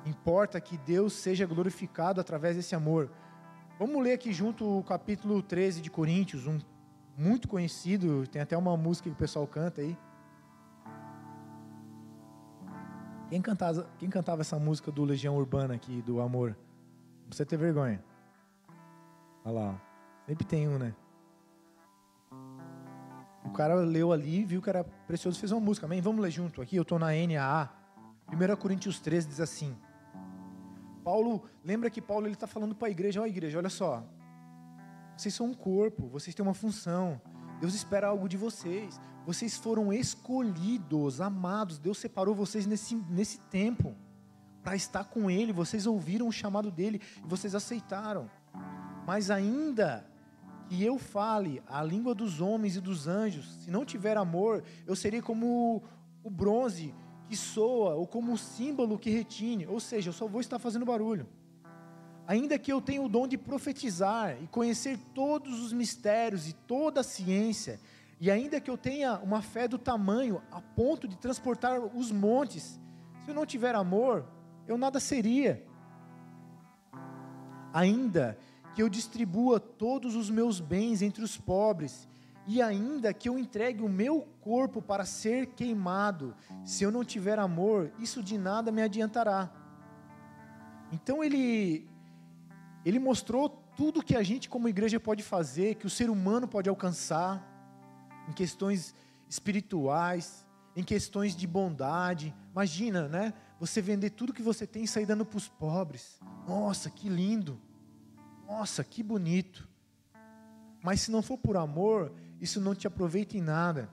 Importa 0.06 0.58
que 0.58 0.78
Deus 0.78 1.12
seja 1.12 1.44
glorificado 1.44 2.20
através 2.20 2.56
desse 2.56 2.74
amor. 2.74 3.10
Vamos 3.78 4.02
ler 4.02 4.14
aqui 4.14 4.32
junto 4.32 4.78
o 4.78 4.82
capítulo 4.82 5.42
13 5.42 5.82
de 5.82 5.90
Coríntios, 5.90 6.46
um 6.46 6.58
muito 7.16 7.48
conhecido, 7.48 8.26
tem 8.26 8.42
até 8.42 8.56
uma 8.56 8.76
música 8.76 9.08
que 9.08 9.14
o 9.14 9.18
pessoal 9.18 9.46
canta 9.46 9.80
aí. 9.80 9.96
Quem 13.28 13.40
cantava, 13.40 13.88
quem 13.98 14.10
cantava 14.10 14.40
essa 14.40 14.58
música 14.58 14.90
do 14.90 15.04
Legião 15.04 15.36
Urbana 15.36 15.74
aqui, 15.74 16.02
do 16.02 16.20
amor? 16.20 16.56
Não 17.20 17.28
precisa 17.28 17.46
ter 17.46 17.56
vergonha. 17.56 18.02
Olha 19.44 19.54
lá, 19.54 19.82
sempre 20.26 20.44
tem 20.44 20.68
um, 20.68 20.78
né? 20.78 20.94
O 23.44 23.50
cara 23.50 23.74
leu 23.74 24.12
ali, 24.12 24.44
viu 24.44 24.60
que 24.60 24.68
era 24.68 24.84
precioso, 24.84 25.38
fez 25.38 25.52
uma 25.52 25.60
música. 25.60 25.86
Amém? 25.86 26.00
Vamos 26.00 26.20
ler 26.20 26.30
junto 26.30 26.60
aqui. 26.60 26.76
Eu 26.76 26.82
estou 26.82 26.98
na 26.98 27.08
NAA. 27.08 27.70
1 28.28 28.56
Coríntios 28.56 29.00
13 29.00 29.28
diz 29.28 29.40
assim. 29.40 29.76
Paulo, 31.02 31.42
lembra 31.64 31.90
que 31.90 32.00
Paulo 32.00 32.26
ele 32.26 32.34
está 32.34 32.46
falando 32.46 32.74
para 32.74 32.88
a 32.88 32.90
igreja, 32.90 33.20
ó 33.20 33.26
igreja, 33.26 33.58
olha 33.58 33.70
só. 33.70 34.04
Vocês 35.20 35.34
são 35.34 35.48
um 35.48 35.54
corpo, 35.54 36.08
vocês 36.08 36.34
têm 36.34 36.42
uma 36.42 36.54
função. 36.54 37.20
Deus 37.60 37.74
espera 37.74 38.06
algo 38.06 38.26
de 38.26 38.38
vocês. 38.38 38.98
Vocês 39.26 39.54
foram 39.54 39.92
escolhidos, 39.92 41.20
amados. 41.20 41.78
Deus 41.78 41.98
separou 41.98 42.34
vocês 42.34 42.64
nesse, 42.64 42.94
nesse 42.94 43.38
tempo 43.38 43.94
para 44.62 44.74
estar 44.74 45.04
com 45.04 45.30
Ele. 45.30 45.52
Vocês 45.52 45.86
ouviram 45.86 46.26
o 46.26 46.32
chamado 46.32 46.70
dele 46.70 47.02
e 47.22 47.28
vocês 47.28 47.54
aceitaram. 47.54 48.30
Mas 49.06 49.30
ainda 49.30 50.10
que 50.70 50.82
eu 50.82 50.96
fale 50.98 51.62
a 51.66 51.82
língua 51.82 52.14
dos 52.14 52.40
homens 52.40 52.76
e 52.76 52.80
dos 52.80 53.06
anjos, 53.06 53.46
se 53.62 53.70
não 53.70 53.84
tiver 53.84 54.16
amor, 54.16 54.64
eu 54.86 54.96
serei 54.96 55.20
como 55.20 55.82
o 56.24 56.30
bronze 56.30 56.94
que 57.28 57.36
soa, 57.36 57.94
ou 57.94 58.06
como 58.06 58.32
o 58.32 58.38
símbolo 58.38 58.98
que 58.98 59.10
retine, 59.10 59.66
ou 59.66 59.80
seja, 59.80 60.08
eu 60.08 60.14
só 60.14 60.26
vou 60.26 60.40
estar 60.40 60.58
fazendo 60.58 60.86
barulho. 60.86 61.28
Ainda 62.30 62.56
que 62.60 62.72
eu 62.72 62.80
tenha 62.80 63.02
o 63.02 63.08
dom 63.08 63.26
de 63.26 63.36
profetizar 63.36 64.40
e 64.40 64.46
conhecer 64.46 64.96
todos 65.12 65.58
os 65.58 65.72
mistérios 65.72 66.48
e 66.48 66.52
toda 66.52 67.00
a 67.00 67.02
ciência, 67.02 67.80
e 68.20 68.30
ainda 68.30 68.60
que 68.60 68.70
eu 68.70 68.78
tenha 68.78 69.18
uma 69.18 69.42
fé 69.42 69.66
do 69.66 69.76
tamanho 69.76 70.40
a 70.48 70.60
ponto 70.60 71.08
de 71.08 71.16
transportar 71.16 71.80
os 71.80 72.12
montes, 72.12 72.78
se 73.24 73.30
eu 73.32 73.34
não 73.34 73.44
tiver 73.44 73.74
amor, 73.74 74.24
eu 74.68 74.78
nada 74.78 75.00
seria. 75.00 75.66
Ainda 77.72 78.38
que 78.76 78.80
eu 78.80 78.88
distribua 78.88 79.58
todos 79.58 80.14
os 80.14 80.30
meus 80.30 80.60
bens 80.60 81.02
entre 81.02 81.24
os 81.24 81.36
pobres, 81.36 82.08
e 82.46 82.62
ainda 82.62 83.12
que 83.12 83.28
eu 83.28 83.36
entregue 83.40 83.82
o 83.82 83.88
meu 83.88 84.28
corpo 84.40 84.80
para 84.80 85.04
ser 85.04 85.46
queimado, 85.46 86.36
se 86.64 86.84
eu 86.84 86.92
não 86.92 87.04
tiver 87.04 87.40
amor, 87.40 87.90
isso 87.98 88.22
de 88.22 88.38
nada 88.38 88.70
me 88.70 88.82
adiantará. 88.82 89.50
Então 90.92 91.24
ele 91.24 91.89
ele 92.84 92.98
mostrou 92.98 93.48
tudo 93.76 94.02
que 94.02 94.16
a 94.16 94.22
gente 94.22 94.48
como 94.48 94.68
igreja 94.68 94.98
pode 94.98 95.22
fazer, 95.22 95.76
que 95.76 95.86
o 95.86 95.90
ser 95.90 96.10
humano 96.10 96.48
pode 96.48 96.68
alcançar 96.68 97.46
em 98.28 98.32
questões 98.32 98.94
espirituais, 99.28 100.46
em 100.74 100.82
questões 100.82 101.36
de 101.36 101.46
bondade. 101.46 102.34
Imagina, 102.52 103.08
né? 103.08 103.34
Você 103.58 103.82
vender 103.82 104.10
tudo 104.10 104.32
que 104.32 104.42
você 104.42 104.66
tem 104.66 104.84
e 104.84 104.88
sair 104.88 105.06
dando 105.06 105.24
para 105.24 105.36
os 105.36 105.48
pobres. 105.48 106.18
Nossa, 106.46 106.90
que 106.90 107.08
lindo! 107.08 107.60
Nossa, 108.46 108.82
que 108.82 109.02
bonito. 109.02 109.68
Mas 110.82 111.02
se 111.02 111.10
não 111.10 111.22
for 111.22 111.38
por 111.38 111.56
amor, 111.56 112.12
isso 112.40 112.60
não 112.60 112.74
te 112.74 112.86
aproveita 112.86 113.36
em 113.36 113.42
nada. 113.42 113.90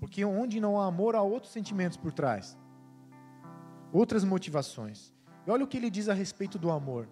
Porque 0.00 0.24
onde 0.24 0.58
não 0.58 0.80
há 0.80 0.86
amor, 0.86 1.14
há 1.14 1.22
outros 1.22 1.52
sentimentos 1.52 1.96
por 1.96 2.12
trás. 2.12 2.58
Outras 3.92 4.24
motivações. 4.24 5.12
E 5.46 5.50
olha 5.50 5.64
o 5.64 5.68
que 5.68 5.76
ele 5.76 5.90
diz 5.90 6.08
a 6.08 6.14
respeito 6.14 6.58
do 6.58 6.70
amor. 6.70 7.08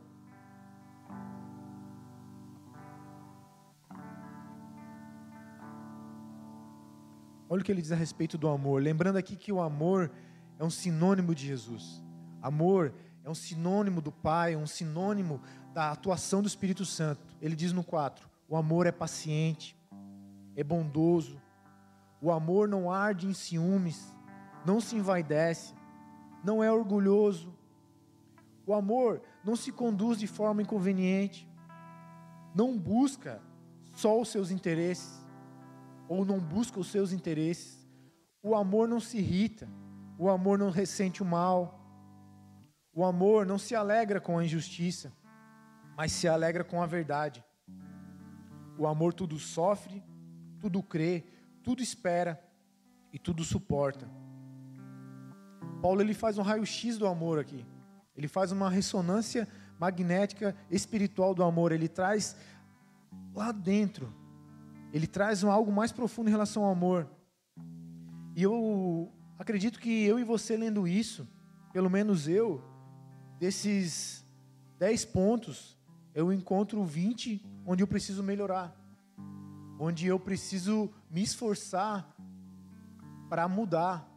Olha 7.52 7.62
o 7.62 7.64
que 7.64 7.72
ele 7.72 7.82
diz 7.82 7.90
a 7.90 7.96
respeito 7.96 8.38
do 8.38 8.48
amor. 8.48 8.80
Lembrando 8.80 9.16
aqui 9.16 9.34
que 9.34 9.52
o 9.52 9.60
amor 9.60 10.08
é 10.56 10.62
um 10.62 10.70
sinônimo 10.70 11.34
de 11.34 11.44
Jesus. 11.48 12.00
Amor 12.40 12.94
é 13.24 13.28
um 13.28 13.34
sinônimo 13.34 14.00
do 14.00 14.12
Pai, 14.12 14.54
um 14.54 14.68
sinônimo 14.68 15.42
da 15.74 15.90
atuação 15.90 16.42
do 16.42 16.46
Espírito 16.46 16.84
Santo. 16.86 17.26
Ele 17.42 17.56
diz 17.56 17.72
no 17.72 17.82
4: 17.82 18.30
o 18.48 18.56
amor 18.56 18.86
é 18.86 18.92
paciente, 18.92 19.76
é 20.54 20.62
bondoso, 20.62 21.42
o 22.22 22.30
amor 22.30 22.68
não 22.68 22.88
arde 22.88 23.26
em 23.26 23.34
ciúmes, 23.34 24.16
não 24.64 24.80
se 24.80 24.94
envaidece, 24.94 25.74
não 26.44 26.62
é 26.62 26.70
orgulhoso. 26.70 27.52
O 28.64 28.72
amor 28.72 29.22
não 29.44 29.56
se 29.56 29.72
conduz 29.72 30.20
de 30.20 30.28
forma 30.28 30.62
inconveniente, 30.62 31.48
não 32.54 32.78
busca 32.78 33.42
só 33.96 34.20
os 34.20 34.28
seus 34.28 34.52
interesses, 34.52 35.19
ou 36.11 36.25
não 36.25 36.40
busca 36.40 36.81
os 36.81 36.88
seus 36.88 37.12
interesses. 37.12 37.88
O 38.42 38.57
amor 38.57 38.88
não 38.88 38.99
se 38.99 39.18
irrita, 39.18 39.68
o 40.18 40.29
amor 40.29 40.59
não 40.59 40.68
ressente 40.68 41.23
o 41.23 41.25
mal, 41.25 41.81
o 42.92 43.05
amor 43.05 43.46
não 43.46 43.57
se 43.57 43.77
alegra 43.77 44.20
com 44.20 44.37
a 44.37 44.44
injustiça, 44.44 45.12
mas 45.96 46.11
se 46.11 46.27
alegra 46.27 46.64
com 46.64 46.83
a 46.83 46.87
verdade. 46.87 47.44
O 48.77 48.88
amor 48.88 49.14
tudo 49.14 49.38
sofre, 49.38 50.03
tudo 50.59 50.83
crê, 50.83 51.23
tudo 51.62 51.81
espera 51.81 52.42
e 53.12 53.18
tudo 53.18 53.44
suporta. 53.44 54.11
Paulo 55.81 56.03
ele 56.03 56.12
faz 56.12 56.38
um 56.38 56.42
raio-x 56.42 56.99
do 56.99 57.07
amor 57.07 57.38
aqui. 57.38 57.64
Ele 58.16 58.27
faz 58.27 58.51
uma 58.51 58.68
ressonância 58.68 59.46
magnética 59.79 60.57
espiritual 60.68 61.37
do 61.37 61.44
amor. 61.44 61.70
Ele 61.70 61.88
traz 61.88 62.37
lá 63.33 63.53
dentro. 63.53 64.19
Ele 64.92 65.07
traz 65.07 65.42
um 65.42 65.50
algo 65.50 65.70
mais 65.72 65.92
profundo 65.92 66.29
em 66.29 66.31
relação 66.31 66.64
ao 66.64 66.72
amor. 66.72 67.09
E 68.35 68.42
eu 68.42 69.12
acredito 69.38 69.79
que 69.79 70.05
eu 70.05 70.18
e 70.18 70.24
você 70.24 70.57
lendo 70.57 70.87
isso, 70.87 71.26
pelo 71.72 71.90
menos 71.90 72.29
eu, 72.29 72.62
desses 73.38 74.24
dez 74.79 75.05
pontos, 75.05 75.79
eu 76.14 76.33
encontro 76.33 76.85
20 76.85 77.44
onde 77.66 77.83
eu 77.83 77.87
preciso 77.87 78.22
melhorar, 78.22 78.76
onde 79.79 80.07
eu 80.07 80.18
preciso 80.18 80.90
me 81.11 81.22
esforçar 81.22 82.14
para 83.29 83.46
mudar. 83.48 84.09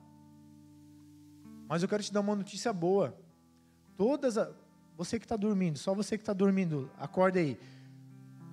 Mas 1.68 1.84
eu 1.84 1.90
quero 1.90 2.04
te 2.04 2.12
dar 2.12 2.22
uma 2.22 2.36
notícia 2.36 2.74
boa. 2.74 3.18
Todas 3.96 4.38
a, 4.38 4.52
você 4.98 5.20
que 5.20 5.26
está 5.26 5.36
dormindo, 5.36 5.78
só 5.78 5.94
você 5.94 6.18
que 6.18 6.22
está 6.24 6.34
dormindo, 6.34 6.90
acorda 6.98 7.40
aí. 7.40 7.60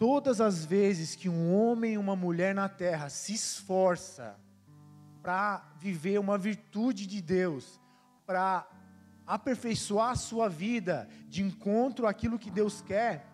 Todas 0.00 0.40
as 0.40 0.64
vezes 0.64 1.14
que 1.14 1.28
um 1.28 1.54
homem 1.54 1.92
e 1.92 1.98
uma 1.98 2.16
mulher 2.16 2.54
na 2.54 2.70
terra 2.70 3.10
se 3.10 3.34
esforça 3.34 4.34
para 5.22 5.62
viver 5.78 6.18
uma 6.18 6.38
virtude 6.38 7.06
de 7.06 7.20
Deus, 7.20 7.78
para 8.24 8.66
aperfeiçoar 9.26 10.12
a 10.12 10.16
sua 10.16 10.48
vida 10.48 11.06
de 11.28 11.42
encontro 11.42 12.06
àquilo 12.06 12.38
que 12.38 12.50
Deus 12.50 12.80
quer, 12.80 13.26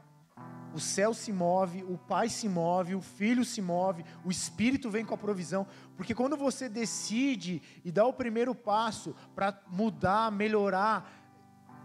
o 0.75 0.81
céu 0.81 1.15
se 1.15 1.33
move, 1.33 1.85
o 1.85 1.97
Pai 1.97 2.29
se 2.29 2.49
move, 2.49 2.97
o 2.97 3.01
Filho 3.01 3.45
se 3.45 3.63
move, 3.63 4.05
o 4.25 4.31
Espírito 4.33 4.91
vem 4.91 5.05
com 5.05 5.15
a 5.15 5.19
provisão, 5.19 5.69
porque 5.97 6.17
quando 6.17 6.37
você 6.37 6.69
decide 6.69 7.63
e 7.85 7.93
dá 7.93 8.05
o 8.05 8.13
primeiro 8.13 8.57
passo 8.57 9.15
para 9.37 9.57
mudar, 9.71 10.33
melhorar 10.33 11.09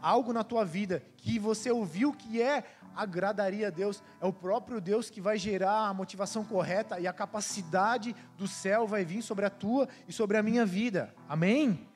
algo 0.02 0.34
na 0.34 0.44
tua 0.44 0.66
vida, 0.66 1.04
que 1.18 1.38
você 1.38 1.70
ouviu 1.70 2.12
que 2.12 2.42
é 2.42 2.64
agradaria 2.96 3.68
a 3.68 3.72
Deus, 3.72 4.04
é 4.20 4.26
o 4.26 4.34
próprio 4.34 4.82
Deus 4.82 5.10
que 5.10 5.22
vai 5.22 5.38
gerar 5.38 5.88
a 5.88 5.94
motivação 5.94 6.44
correta 6.44 7.00
e 7.00 7.08
a 7.08 7.14
capacidade 7.14 8.16
do 8.38 8.48
céu 8.48 8.88
vai 8.88 9.06
vir 9.06 9.22
sobre 9.22 9.46
a 9.46 9.50
tua 9.50 9.88
e 10.08 10.14
sobre 10.14 10.38
a 10.38 10.44
minha 10.44 10.66
vida. 10.66 11.14
Amém? 11.28 11.88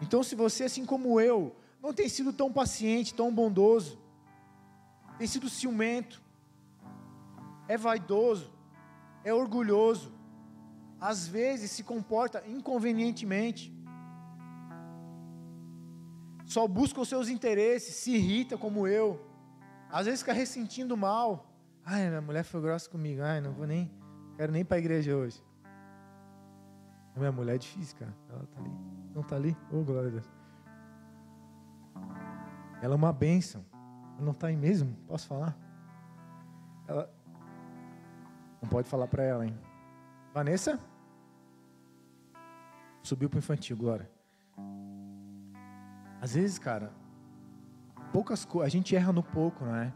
Então, 0.00 0.22
se 0.22 0.34
você, 0.34 0.64
assim 0.64 0.84
como 0.84 1.20
eu, 1.20 1.56
não 1.82 1.92
tem 1.92 2.08
sido 2.08 2.32
tão 2.32 2.52
paciente, 2.52 3.14
tão 3.14 3.32
bondoso, 3.32 3.98
tem 5.18 5.26
sido 5.26 5.48
ciumento, 5.48 6.22
é 7.68 7.76
vaidoso, 7.76 8.52
é 9.22 9.32
orgulhoso, 9.32 10.12
às 11.00 11.26
vezes 11.26 11.70
se 11.70 11.82
comporta 11.82 12.42
inconvenientemente, 12.46 13.72
só 16.44 16.66
busca 16.68 17.00
os 17.00 17.08
seus 17.08 17.28
interesses, 17.28 17.96
se 17.96 18.12
irrita 18.12 18.56
como 18.56 18.86
eu, 18.86 19.20
às 19.94 20.06
vezes 20.06 20.20
fica 20.20 20.32
ressentindo 20.32 20.96
mal. 20.96 21.46
Ai, 21.84 22.08
minha 22.08 22.20
mulher 22.20 22.42
foi 22.42 22.60
grossa 22.60 22.90
comigo, 22.90 23.22
ai, 23.22 23.40
não 23.40 23.52
vou 23.52 23.64
nem, 23.64 23.88
quero 24.36 24.50
nem 24.50 24.64
para 24.64 24.76
a 24.76 24.80
igreja 24.80 25.14
hoje. 25.14 25.40
Minha 27.16 27.30
mulher 27.30 27.54
é 27.54 27.58
difícil, 27.58 27.96
cara. 27.96 28.12
Ela 28.28 28.44
tá 28.44 28.58
ali. 28.60 28.72
Não 29.14 29.22
tá 29.22 29.36
ali? 29.36 29.56
Oh, 29.70 29.84
glória 29.84 30.08
a 30.08 30.10
Deus. 30.10 30.28
Ela 32.82 32.94
é 32.94 32.96
uma 32.96 33.12
bênção. 33.12 33.64
Ela 34.16 34.24
não 34.24 34.32
está 34.32 34.48
aí 34.48 34.56
mesmo? 34.56 34.96
Posso 35.06 35.28
falar? 35.28 35.56
Ela. 36.88 37.08
Não 38.60 38.68
pode 38.68 38.88
falar 38.88 39.06
para 39.06 39.22
ela, 39.22 39.46
hein? 39.46 39.56
Vanessa? 40.32 40.80
Subiu 43.00 43.30
para 43.30 43.36
o 43.36 43.38
infantil, 43.38 43.76
glória. 43.76 44.10
Às 46.20 46.34
vezes, 46.34 46.58
cara, 46.58 46.92
poucas 48.14 48.44
coisas. 48.44 48.68
A 48.68 48.70
gente 48.70 48.94
erra 48.94 49.12
no 49.12 49.24
pouco, 49.24 49.64
não 49.64 49.74
é? 49.74 49.92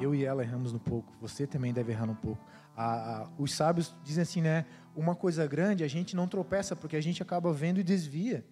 Eu 0.00 0.14
e 0.14 0.24
ela 0.24 0.44
erramos 0.44 0.72
no 0.72 0.78
pouco. 0.78 1.12
Você 1.20 1.48
também 1.48 1.72
deve 1.72 1.90
errar 1.90 2.06
no 2.06 2.14
pouco. 2.14 2.40
A, 2.76 3.22
a, 3.22 3.28
os 3.36 3.52
sábios 3.52 3.92
dizem 4.04 4.22
assim, 4.22 4.40
né? 4.40 4.64
Uma 4.94 5.16
coisa 5.16 5.44
grande 5.44 5.82
a 5.82 5.88
gente 5.88 6.14
não 6.14 6.28
tropeça 6.28 6.76
porque 6.76 6.94
a 6.94 7.00
gente 7.00 7.20
acaba 7.20 7.52
vendo 7.52 7.80
e 7.80 7.82
desvia. 7.82 8.46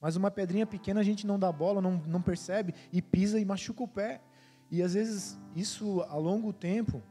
Mas 0.00 0.14
uma 0.14 0.30
pedrinha 0.30 0.64
pequena 0.64 1.00
a 1.00 1.02
gente 1.02 1.26
não 1.26 1.36
dá 1.36 1.50
bola, 1.50 1.82
não, 1.82 2.00
não 2.06 2.22
percebe 2.22 2.74
e 2.92 3.02
pisa 3.02 3.40
e 3.40 3.44
machuca 3.44 3.82
o 3.82 3.88
pé. 3.88 4.20
E 4.70 4.82
às 4.82 4.94
vezes 4.94 5.36
isso 5.56 6.00
a 6.02 6.16
longo 6.16 6.52
tempo. 6.52 7.02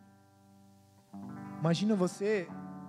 Imagina 1.60 1.94
você 1.94 2.48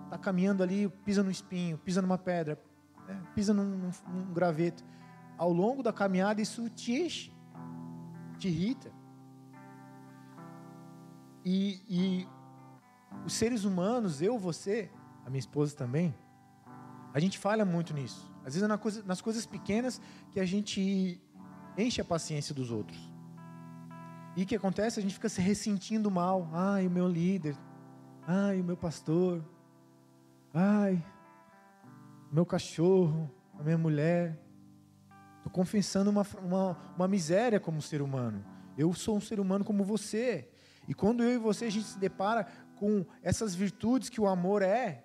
tá 0.09 0.17
caminhando 0.17 0.63
ali, 0.63 0.87
pisa 1.03 1.21
no 1.21 1.29
espinho, 1.29 1.77
pisa 1.77 2.01
numa 2.01 2.17
pedra, 2.17 2.57
né? 3.05 3.21
pisa 3.35 3.53
num, 3.53 3.65
num, 3.65 3.91
num 4.07 4.33
graveto. 4.33 4.81
Ao 5.37 5.51
longo 5.51 5.83
da 5.83 5.91
caminhada 5.91 6.41
isso 6.41 6.69
te 6.69 6.93
enche, 6.93 7.36
te 8.37 8.47
irrita. 8.47 8.91
E, 11.43 11.81
e 11.87 12.27
os 13.25 13.33
seres 13.33 13.63
humanos, 13.63 14.21
eu, 14.21 14.37
você, 14.37 14.89
a 15.25 15.29
minha 15.29 15.39
esposa 15.39 15.75
também, 15.75 16.13
a 17.13 17.19
gente 17.19 17.37
falha 17.37 17.65
muito 17.65 17.93
nisso. 17.93 18.29
Às 18.45 18.53
vezes 18.53 18.63
é 18.63 19.03
nas 19.05 19.21
coisas 19.21 19.45
pequenas 19.45 20.01
que 20.31 20.39
a 20.39 20.45
gente 20.45 21.21
enche 21.77 22.01
a 22.01 22.05
paciência 22.05 22.53
dos 22.53 22.71
outros. 22.71 22.97
E 24.35 24.43
o 24.43 24.45
que 24.45 24.55
acontece? 24.55 24.99
A 24.99 25.01
gente 25.01 25.13
fica 25.13 25.29
se 25.29 25.41
ressentindo 25.41 26.11
mal. 26.11 26.49
Ai, 26.53 26.85
o 26.85 26.91
meu 26.91 27.07
líder. 27.07 27.57
Ai, 28.27 28.61
o 28.61 28.63
meu 28.63 28.77
pastor. 28.77 29.43
Ai, 30.53 31.03
meu 32.31 32.45
cachorro, 32.45 33.31
a 33.59 33.63
minha 33.63 33.77
mulher. 33.77 34.39
Confessando 35.49 36.09
uma, 36.09 36.25
uma, 36.41 36.77
uma 36.95 37.07
miséria 37.07 37.59
como 37.59 37.81
ser 37.81 38.01
humano. 38.01 38.43
Eu 38.77 38.93
sou 38.93 39.17
um 39.17 39.21
ser 39.21 39.39
humano 39.39 39.65
como 39.65 39.83
você. 39.83 40.49
E 40.87 40.93
quando 40.93 41.23
eu 41.23 41.33
e 41.33 41.37
você 41.37 41.65
a 41.65 41.71
gente 41.71 41.87
se 41.87 41.99
depara 41.99 42.47
com 42.75 43.05
essas 43.21 43.55
virtudes 43.55 44.09
que 44.09 44.21
o 44.21 44.27
amor 44.27 44.61
é, 44.61 45.03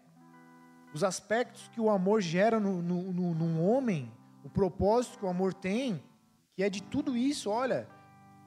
os 0.95 1.03
aspectos 1.03 1.69
que 1.69 1.81
o 1.81 1.89
amor 1.89 2.21
gera 2.21 2.61
no, 2.61 2.83
no, 2.83 3.13
no, 3.13 3.35
num 3.35 3.67
homem, 3.67 4.13
o 4.45 4.51
propósito 4.51 5.19
que 5.19 5.25
o 5.25 5.29
amor 5.29 5.55
tem, 5.55 6.03
que 6.55 6.63
é 6.63 6.69
de 6.69 6.83
tudo 6.83 7.17
isso, 7.17 7.49
olha, 7.49 7.89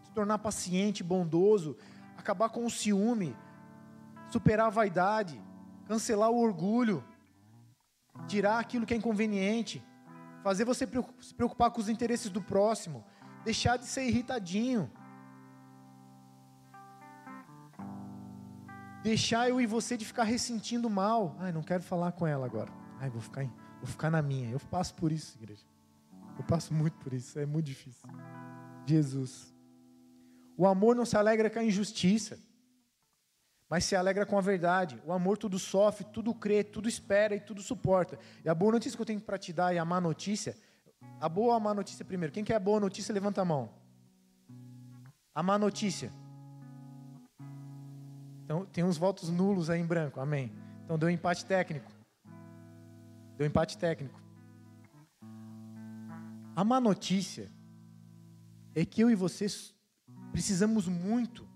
se 0.04 0.12
tornar 0.12 0.38
paciente, 0.38 1.04
bondoso, 1.04 1.76
acabar 2.18 2.50
com 2.50 2.66
o 2.66 2.70
ciúme, 2.70 3.36
superar 4.30 4.68
a 4.68 4.72
vaidade, 4.72 5.42
cancelar 5.88 6.30
o 6.30 6.40
orgulho, 6.40 7.04
tirar 8.28 8.60
aquilo 8.60 8.86
que 8.86 8.94
é 8.94 8.98
inconveniente, 8.98 9.84
fazer 10.46 10.64
você 10.64 10.88
se 11.22 11.34
preocupar 11.34 11.72
com 11.72 11.82
os 11.82 11.90
interesses 11.90 12.30
do 12.30 12.40
próximo, 12.40 13.04
deixar 13.44 13.78
de 13.78 13.86
ser 13.88 14.04
irritadinho. 14.04 14.92
deixar 19.02 19.48
eu 19.48 19.62
e 19.62 19.68
você 19.68 19.96
de 19.96 20.04
ficar 20.04 20.24
ressentindo 20.24 20.90
mal. 20.90 21.36
Ai, 21.40 21.52
não 21.52 21.62
quero 21.62 21.84
falar 21.84 22.12
com 22.12 22.26
ela 22.26 22.46
agora. 22.46 22.72
Ai, 23.00 23.08
vou 23.08 23.22
ficar, 23.22 23.44
vou 23.78 23.86
ficar 23.86 24.10
na 24.10 24.20
minha. 24.20 24.50
Eu 24.50 24.60
passo 24.60 24.96
por 24.96 25.12
isso, 25.12 25.38
igreja. 25.38 25.64
Eu 26.38 26.44
passo 26.44 26.74
muito 26.74 26.98
por 26.98 27.14
isso, 27.14 27.38
é 27.40 27.46
muito 27.46 27.66
difícil. 27.66 28.10
Jesus. 28.86 29.54
O 30.58 30.66
amor 30.66 30.96
não 30.96 31.06
se 31.06 31.16
alegra 31.16 31.52
com 31.52 31.60
a 31.60 31.64
injustiça, 31.64 32.40
mas 33.70 33.84
se 33.86 33.96
alegra 33.96 34.26
com 34.26 34.38
a 34.38 34.42
verdade. 34.42 35.02
O 35.06 35.12
amor 35.12 35.38
tudo 35.38 35.58
sofre, 35.58 36.06
tudo 36.06 36.34
crê, 36.34 36.64
tudo 36.64 36.88
espera 36.88 37.36
e 37.36 37.40
tudo 37.40 37.62
suporta. 37.62 38.18
E 38.44 38.50
a 38.50 38.56
boa 38.56 38.74
notícia 38.74 38.96
que 38.96 39.02
eu 39.02 39.06
tenho 39.06 39.22
para 39.22 39.38
te 39.38 39.52
dar 39.52 39.74
e 39.74 39.78
a 39.78 39.86
má 39.86 40.00
notícia, 40.00 40.56
a 41.20 41.28
boa 41.28 41.48
ou 41.48 41.54
a 41.54 41.60
má 41.60 41.74
notícia 41.74 42.06
primeiro? 42.06 42.34
Quem 42.34 42.44
quer 42.44 42.56
a 42.56 42.60
boa 42.60 42.80
notícia, 42.80 43.14
levanta 43.14 43.42
a 43.42 43.46
mão. 43.46 43.70
A 45.34 45.42
má 45.42 45.58
notícia. 45.58 46.12
Então, 48.44 48.66
tem 48.66 48.84
uns 48.84 48.98
votos 48.98 49.30
nulos 49.30 49.70
aí 49.70 49.82
em 49.82 49.86
branco. 49.86 50.20
Amém. 50.20 50.54
Então, 50.84 51.00
deu 51.00 51.10
empate 51.10 51.46
técnico. 51.46 51.92
Deu 53.36 53.48
empate 53.48 53.78
técnico. 53.78 54.22
A 56.56 56.64
má 56.64 56.80
notícia 56.80 57.52
é 58.74 58.86
que 58.86 59.02
eu 59.02 59.10
e 59.10 59.16
vocês 59.16 59.74
precisamos 60.32 60.88
muito 60.88 61.55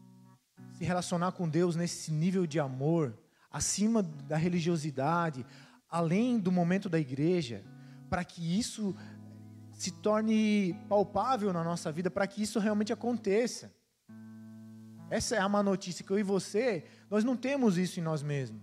se 0.80 0.86
relacionar 0.86 1.34
com 1.34 1.48
Deus 1.48 1.76
nesse 1.76 2.10
nível 2.10 2.48
de 2.48 2.58
amor, 2.58 3.14
acima 3.52 4.02
da 4.02 4.38
religiosidade, 4.38 5.46
além 5.90 6.40
do 6.40 6.54
momento 6.54 6.88
da 6.88 6.98
igreja, 6.98 7.66
para 8.10 8.24
que 8.24 8.58
isso 8.58 8.96
se 9.74 9.92
torne 9.92 10.74
palpável 10.88 11.52
na 11.52 11.66
nossa 11.66 11.92
vida, 11.92 12.10
para 12.10 12.26
que 12.26 12.42
isso 12.42 12.60
realmente 12.60 12.94
aconteça. 12.94 13.74
Essa 15.10 15.36
é 15.36 15.40
a 15.40 15.50
má 15.50 15.62
notícia 15.62 16.06
que 16.06 16.12
eu 16.12 16.20
e 16.20 16.24
você, 16.24 16.86
nós 17.10 17.26
não 17.26 17.36
temos 17.36 17.78
isso 17.78 18.00
em 18.00 18.04
nós 18.04 18.24
mesmos. 18.24 18.62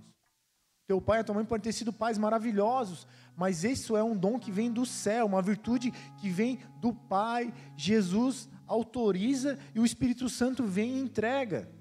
Teu 0.86 1.00
pai 1.00 1.20
e 1.20 1.24
tua 1.24 1.34
mãe 1.34 1.44
podem 1.44 1.64
ter 1.64 1.72
sido 1.72 1.92
pais 1.92 2.16
maravilhosos, 2.16 3.06
mas 3.36 3.62
isso 3.62 3.94
é 3.94 4.02
um 4.02 4.16
dom 4.16 4.38
que 4.38 4.52
vem 4.52 4.72
do 4.72 4.86
céu, 4.86 5.26
uma 5.26 5.42
virtude 5.42 5.90
que 6.18 6.30
vem 6.30 6.60
do 6.80 6.94
Pai. 6.94 7.52
Jesus 7.76 8.48
autoriza 8.68 9.58
e 9.74 9.80
o 9.80 9.84
Espírito 9.84 10.28
Santo 10.28 10.64
vem 10.64 10.96
e 10.96 11.00
entrega. 11.00 11.75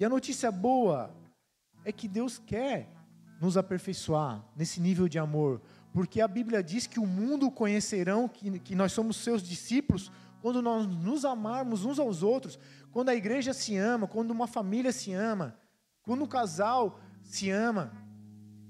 E 0.00 0.04
a 0.04 0.08
notícia 0.08 0.50
boa 0.50 1.14
é 1.84 1.92
que 1.92 2.08
Deus 2.08 2.38
quer 2.38 2.88
nos 3.38 3.58
aperfeiçoar 3.58 4.42
nesse 4.56 4.80
nível 4.80 5.06
de 5.06 5.18
amor, 5.18 5.60
porque 5.92 6.22
a 6.22 6.26
Bíblia 6.26 6.62
diz 6.62 6.86
que 6.86 6.98
o 6.98 7.06
mundo 7.06 7.50
conhecerão 7.50 8.26
que, 8.26 8.58
que 8.60 8.74
nós 8.74 8.92
somos 8.92 9.18
seus 9.18 9.42
discípulos 9.42 10.10
quando 10.40 10.62
nós 10.62 10.86
nos 10.86 11.26
amarmos 11.26 11.84
uns 11.84 11.98
aos 11.98 12.22
outros, 12.22 12.58
quando 12.90 13.10
a 13.10 13.14
igreja 13.14 13.52
se 13.52 13.76
ama, 13.76 14.08
quando 14.08 14.30
uma 14.30 14.46
família 14.46 14.90
se 14.90 15.12
ama, 15.12 15.54
quando 16.00 16.24
um 16.24 16.26
casal 16.26 16.98
se 17.22 17.50
ama, 17.50 17.92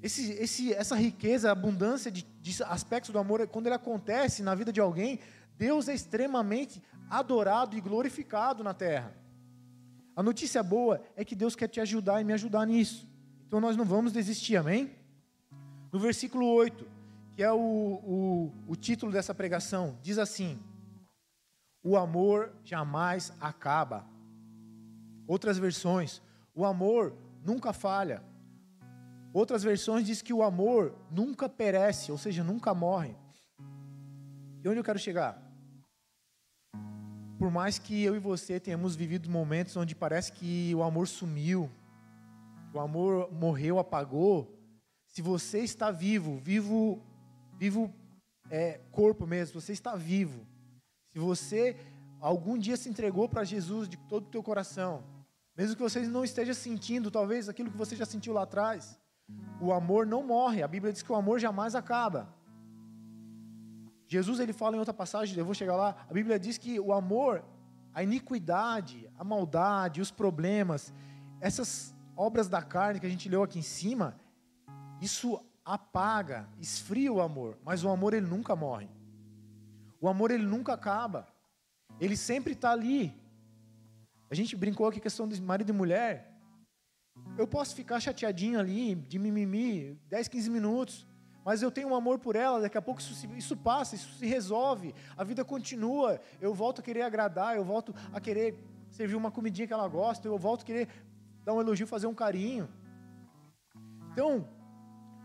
esse, 0.02 0.32
esse, 0.32 0.72
essa 0.72 0.96
riqueza, 0.96 1.52
abundância 1.52 2.10
de, 2.10 2.26
de 2.40 2.60
aspectos 2.64 3.12
do 3.12 3.20
amor, 3.20 3.46
quando 3.46 3.66
ele 3.66 3.76
acontece 3.76 4.42
na 4.42 4.56
vida 4.56 4.72
de 4.72 4.80
alguém, 4.80 5.20
Deus 5.56 5.88
é 5.88 5.94
extremamente 5.94 6.82
adorado 7.08 7.76
e 7.76 7.80
glorificado 7.80 8.64
na 8.64 8.74
terra. 8.74 9.14
A 10.20 10.22
notícia 10.22 10.62
boa 10.62 11.00
é 11.16 11.24
que 11.24 11.35
Deus 11.35 11.56
quer 11.56 11.66
te 11.66 11.80
ajudar 11.80 12.20
e 12.20 12.24
me 12.24 12.35
ajudar 12.35 12.66
nisso. 12.66 13.09
Então 13.46 13.59
nós 13.59 13.74
não 13.74 13.87
vamos 13.87 14.12
desistir, 14.12 14.54
amém? 14.54 14.94
No 15.90 15.98
versículo 15.98 16.46
8, 16.46 16.87
que 17.35 17.42
é 17.42 17.50
o, 17.50 17.56
o, 17.56 18.52
o 18.68 18.76
título 18.76 19.11
dessa 19.11 19.35
pregação, 19.35 19.98
diz 20.02 20.18
assim: 20.18 20.61
o 21.83 21.96
amor 21.96 22.52
jamais 22.62 23.33
acaba. 23.40 24.04
Outras 25.26 25.56
versões, 25.56 26.20
o 26.54 26.66
amor 26.66 27.16
nunca 27.42 27.72
falha. 27.72 28.22
Outras 29.33 29.62
versões 29.62 30.04
diz 30.04 30.20
que 30.20 30.35
o 30.35 30.42
amor 30.42 30.94
nunca 31.11 31.48
perece, 31.48 32.12
ou 32.12 32.18
seja, 32.18 32.44
nunca 32.44 32.74
morre. 32.74 33.16
E 34.62 34.68
onde 34.68 34.78
eu 34.80 34.85
quero 34.85 34.98
chegar? 34.98 35.49
Por 37.40 37.50
mais 37.50 37.79
que 37.79 38.05
eu 38.05 38.14
e 38.14 38.18
você 38.18 38.61
tenhamos 38.61 38.94
vivido 38.94 39.31
momentos 39.31 39.74
onde 39.74 39.94
parece 39.94 40.31
que 40.31 40.74
o 40.74 40.83
amor 40.83 41.09
sumiu, 41.09 41.70
o 42.74 42.79
amor 42.79 43.33
morreu, 43.33 43.79
apagou, 43.79 44.55
se 45.07 45.22
você 45.22 45.61
está 45.61 45.90
vivo, 45.90 46.37
vivo, 46.37 47.03
vivo 47.57 47.90
é, 48.50 48.79
corpo 48.92 49.26
mesmo, 49.26 49.59
você 49.59 49.72
está 49.72 49.96
vivo, 49.96 50.46
se 51.09 51.18
você 51.18 51.79
algum 52.20 52.59
dia 52.59 52.76
se 52.76 52.90
entregou 52.90 53.26
para 53.26 53.42
Jesus 53.42 53.88
de 53.88 53.96
todo 53.96 54.26
o 54.26 54.31
teu 54.31 54.42
coração, 54.42 55.03
mesmo 55.57 55.74
que 55.74 55.83
você 55.83 56.00
não 56.00 56.22
esteja 56.22 56.53
sentindo 56.53 57.11
talvez 57.11 57.48
aquilo 57.48 57.70
que 57.70 57.79
você 57.79 57.96
já 57.96 58.05
sentiu 58.05 58.35
lá 58.35 58.42
atrás, 58.42 59.00
o 59.62 59.72
amor 59.72 60.05
não 60.05 60.22
morre. 60.22 60.62
A 60.62 60.68
Bíblia 60.68 60.92
diz 60.92 61.03
que 61.03 61.11
o 61.11 61.16
amor 61.16 61.40
jamais 61.40 61.74
acaba. 61.74 62.29
Jesus 64.10 64.40
ele 64.40 64.52
fala 64.52 64.74
em 64.74 64.80
outra 64.80 64.92
passagem, 64.92 65.38
eu 65.38 65.44
vou 65.44 65.54
chegar 65.54 65.76
lá, 65.76 65.94
a 66.10 66.12
Bíblia 66.12 66.36
diz 66.36 66.58
que 66.58 66.80
o 66.80 66.92
amor, 66.92 67.44
a 67.94 68.02
iniquidade, 68.02 69.08
a 69.16 69.22
maldade, 69.22 70.00
os 70.00 70.10
problemas, 70.10 70.92
essas 71.40 71.94
obras 72.16 72.48
da 72.48 72.60
carne 72.60 72.98
que 72.98 73.06
a 73.06 73.08
gente 73.08 73.28
leu 73.28 73.44
aqui 73.44 73.60
em 73.60 73.62
cima, 73.62 74.18
isso 75.00 75.40
apaga, 75.64 76.48
esfria 76.58 77.12
o 77.12 77.20
amor, 77.20 77.56
mas 77.64 77.84
o 77.84 77.88
amor 77.88 78.12
ele 78.12 78.26
nunca 78.26 78.56
morre. 78.56 78.88
O 80.00 80.08
amor 80.08 80.32
ele 80.32 80.44
nunca 80.44 80.72
acaba. 80.72 81.28
Ele 82.00 82.16
sempre 82.16 82.54
está 82.54 82.72
ali. 82.72 83.14
A 84.28 84.34
gente 84.34 84.56
brincou 84.56 84.88
aqui 84.88 84.98
questão 84.98 85.28
de 85.28 85.40
marido 85.40 85.70
e 85.70 85.72
mulher. 85.72 86.36
Eu 87.38 87.46
posso 87.46 87.76
ficar 87.76 88.00
chateadinho 88.00 88.58
ali, 88.58 88.96
de 88.96 89.20
mimimi, 89.20 89.96
10, 90.08 90.26
15 90.26 90.50
minutos 90.50 91.09
mas 91.44 91.62
eu 91.62 91.70
tenho 91.70 91.88
um 91.88 91.94
amor 91.94 92.18
por 92.18 92.37
ela, 92.37 92.61
daqui 92.61 92.76
a 92.76 92.83
pouco 92.83 93.00
isso, 93.00 93.26
isso, 93.35 93.57
passa, 93.57 93.94
isso 93.94 94.12
se 94.14 94.26
resolve, 94.26 94.94
a 95.16 95.24
vida 95.24 95.44
continua, 95.44 96.20
eu 96.40 96.53
volto 96.53 96.81
a 96.81 96.83
querer 96.83 97.03
agradar, 97.03 97.57
eu 97.57 97.64
volto 97.64 97.94
a 98.12 98.20
querer 98.20 98.59
servir 98.90 99.14
uma 99.14 99.31
comidinha 99.31 99.66
que 99.66 99.72
ela 99.72 99.88
gosta, 99.88 100.29
eu 100.29 100.38
volto 100.38 100.62
a 100.62 100.64
querer 100.64 100.88
dar 101.44 101.55
um 101.55 101.61
elogio, 101.61 101.87
fazer 101.87 102.07
um 102.07 102.14
carinho. 102.14 102.68
Então, 104.12 104.46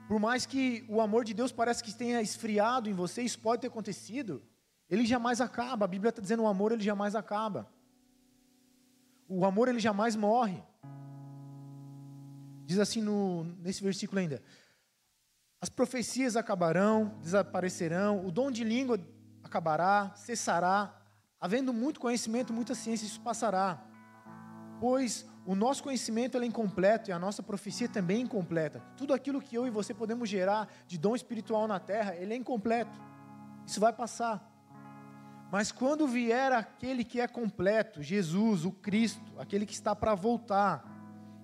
por 0.07 0.19
mais 0.19 0.45
que 0.45 0.85
o 0.87 1.01
amor 1.01 1.25
de 1.25 1.33
Deus 1.33 1.51
parece 1.51 1.83
que 1.83 1.93
tenha 1.93 2.21
esfriado 2.21 2.89
em 2.89 2.93
você, 2.93 3.21
isso 3.21 3.39
pode 3.39 3.61
ter 3.61 3.67
acontecido, 3.67 4.41
ele 4.89 5.05
jamais 5.05 5.41
acaba, 5.41 5.85
a 5.85 5.87
Bíblia 5.87 6.09
está 6.09 6.21
dizendo 6.21 6.43
o 6.43 6.47
amor 6.47 6.71
ele 6.71 6.83
jamais 6.83 7.15
acaba. 7.15 7.67
O 9.27 9.43
amor 9.43 9.67
ele 9.67 9.79
jamais 9.79 10.15
morre. 10.15 10.61
Diz 12.65 12.79
assim 12.79 13.01
no, 13.01 13.43
nesse 13.59 13.83
versículo 13.83 14.19
ainda: 14.19 14.41
as 15.65 15.69
profecias 15.69 16.35
acabarão, 16.35 17.17
desaparecerão, 17.23 18.23
o 18.23 18.31
dom 18.31 18.51
de 18.51 18.63
língua 18.63 18.99
acabará, 19.43 20.11
cessará, 20.15 20.95
havendo 21.41 21.73
muito 21.73 21.99
conhecimento, 21.99 22.53
muita 22.53 22.75
ciência, 22.75 23.07
isso 23.07 23.19
passará. 23.21 23.83
Pois 24.79 25.25
o 25.43 25.55
nosso 25.55 25.81
conhecimento 25.81 26.37
é 26.37 26.45
incompleto 26.45 27.09
e 27.09 27.11
a 27.11 27.17
nossa 27.17 27.41
profecia 27.41 27.89
também 27.89 28.17
é 28.17 28.19
incompleta. 28.19 28.79
Tudo 28.95 29.11
aquilo 29.11 29.41
que 29.41 29.55
eu 29.55 29.65
e 29.65 29.71
você 29.71 29.91
podemos 29.91 30.29
gerar 30.29 30.71
de 30.85 30.99
dom 30.99 31.15
espiritual 31.15 31.67
na 31.67 31.79
terra, 31.79 32.15
ele 32.15 32.35
é 32.35 32.37
incompleto. 32.37 33.01
Isso 33.65 33.79
vai 33.79 33.91
passar. 33.91 34.47
Mas 35.51 35.71
quando 35.71 36.07
vier 36.07 36.51
aquele 36.51 37.03
que 37.03 37.19
é 37.19 37.27
completo, 37.27 38.03
Jesus, 38.03 38.65
o 38.65 38.71
Cristo, 38.71 39.33
aquele 39.39 39.65
que 39.65 39.73
está 39.73 39.95
para 39.95 40.13
voltar, 40.13 40.85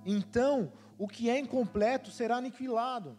então 0.05 0.71
o 0.95 1.07
que 1.07 1.27
é 1.27 1.39
incompleto 1.39 2.11
será 2.11 2.35
aniquilado. 2.35 3.17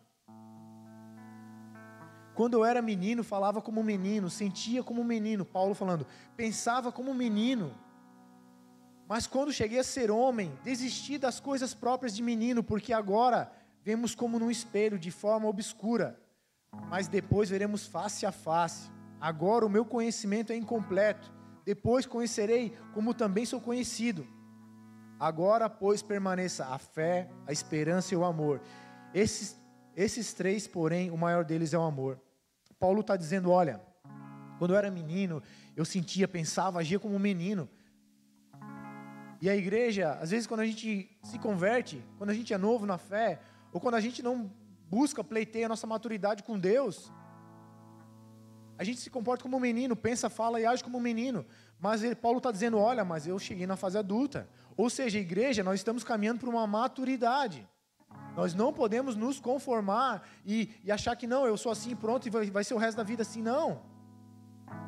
Quando 2.34 2.54
eu 2.54 2.64
era 2.64 2.80
menino, 2.80 3.22
falava 3.22 3.60
como 3.60 3.82
menino, 3.82 4.30
sentia 4.30 4.82
como 4.82 5.04
menino. 5.04 5.44
Paulo 5.44 5.74
falando, 5.74 6.06
pensava 6.36 6.90
como 6.90 7.14
menino. 7.14 7.74
Mas 9.08 9.26
quando 9.26 9.52
cheguei 9.52 9.78
a 9.78 9.84
ser 9.84 10.10
homem, 10.10 10.58
desisti 10.64 11.18
das 11.18 11.38
coisas 11.38 11.74
próprias 11.74 12.14
de 12.14 12.22
menino, 12.22 12.62
porque 12.62 12.92
agora 12.92 13.52
vemos 13.84 14.14
como 14.14 14.38
num 14.38 14.50
espelho, 14.50 14.98
de 14.98 15.10
forma 15.10 15.48
obscura. 15.48 16.18
Mas 16.88 17.08
depois 17.08 17.50
veremos 17.50 17.86
face 17.86 18.24
a 18.24 18.32
face. 18.32 18.90
Agora 19.20 19.66
o 19.66 19.70
meu 19.70 19.84
conhecimento 19.84 20.52
é 20.52 20.56
incompleto. 20.56 21.30
Depois 21.64 22.06
conhecerei 22.06 22.76
como 22.94 23.12
também 23.12 23.44
sou 23.44 23.60
conhecido. 23.60 24.26
Agora, 25.20 25.70
pois, 25.70 26.02
permaneça 26.02 26.66
a 26.66 26.78
fé, 26.78 27.30
a 27.46 27.52
esperança 27.52 28.14
e 28.14 28.16
o 28.16 28.24
amor. 28.24 28.60
Esses 29.14 29.56
esses 29.96 30.32
três, 30.32 30.66
porém, 30.66 31.10
o 31.10 31.16
maior 31.16 31.44
deles 31.44 31.74
é 31.74 31.78
o 31.78 31.82
amor. 31.82 32.20
Paulo 32.78 33.00
está 33.00 33.16
dizendo: 33.16 33.50
olha, 33.50 33.80
quando 34.58 34.72
eu 34.72 34.76
era 34.76 34.90
menino, 34.90 35.42
eu 35.76 35.84
sentia, 35.84 36.26
pensava, 36.26 36.80
agia 36.80 36.98
como 36.98 37.14
um 37.14 37.18
menino. 37.18 37.68
E 39.40 39.50
a 39.50 39.56
igreja, 39.56 40.12
às 40.20 40.30
vezes, 40.30 40.46
quando 40.46 40.60
a 40.60 40.66
gente 40.66 41.10
se 41.22 41.38
converte, 41.38 42.02
quando 42.16 42.30
a 42.30 42.34
gente 42.34 42.54
é 42.54 42.58
novo 42.58 42.86
na 42.86 42.96
fé, 42.96 43.40
ou 43.72 43.80
quando 43.80 43.96
a 43.96 44.00
gente 44.00 44.22
não 44.22 44.50
busca, 44.88 45.24
pleiteia 45.24 45.66
a 45.66 45.68
nossa 45.68 45.86
maturidade 45.86 46.42
com 46.42 46.58
Deus, 46.58 47.12
a 48.78 48.84
gente 48.84 49.00
se 49.00 49.10
comporta 49.10 49.42
como 49.42 49.56
um 49.56 49.60
menino, 49.60 49.96
pensa, 49.96 50.30
fala 50.30 50.60
e 50.60 50.66
age 50.66 50.82
como 50.82 50.98
um 50.98 51.00
menino. 51.00 51.44
Mas 51.78 52.02
ele, 52.02 52.14
Paulo 52.14 52.38
está 52.38 52.50
dizendo: 52.50 52.78
olha, 52.78 53.04
mas 53.04 53.26
eu 53.26 53.38
cheguei 53.38 53.66
na 53.66 53.76
fase 53.76 53.98
adulta. 53.98 54.48
Ou 54.76 54.88
seja, 54.88 55.18
igreja, 55.18 55.62
nós 55.62 55.80
estamos 55.80 56.02
caminhando 56.02 56.40
para 56.40 56.48
uma 56.48 56.66
maturidade. 56.66 57.68
Nós 58.36 58.54
não 58.54 58.72
podemos 58.72 59.14
nos 59.14 59.38
conformar 59.38 60.26
e, 60.44 60.70
e 60.82 60.90
achar 60.90 61.14
que 61.16 61.26
não, 61.26 61.46
eu 61.46 61.56
sou 61.56 61.70
assim, 61.70 61.94
pronto, 61.94 62.26
e 62.26 62.30
vai, 62.30 62.50
vai 62.50 62.64
ser 62.64 62.74
o 62.74 62.78
resto 62.78 62.96
da 62.96 63.02
vida 63.02 63.22
assim. 63.22 63.42
Não. 63.42 63.82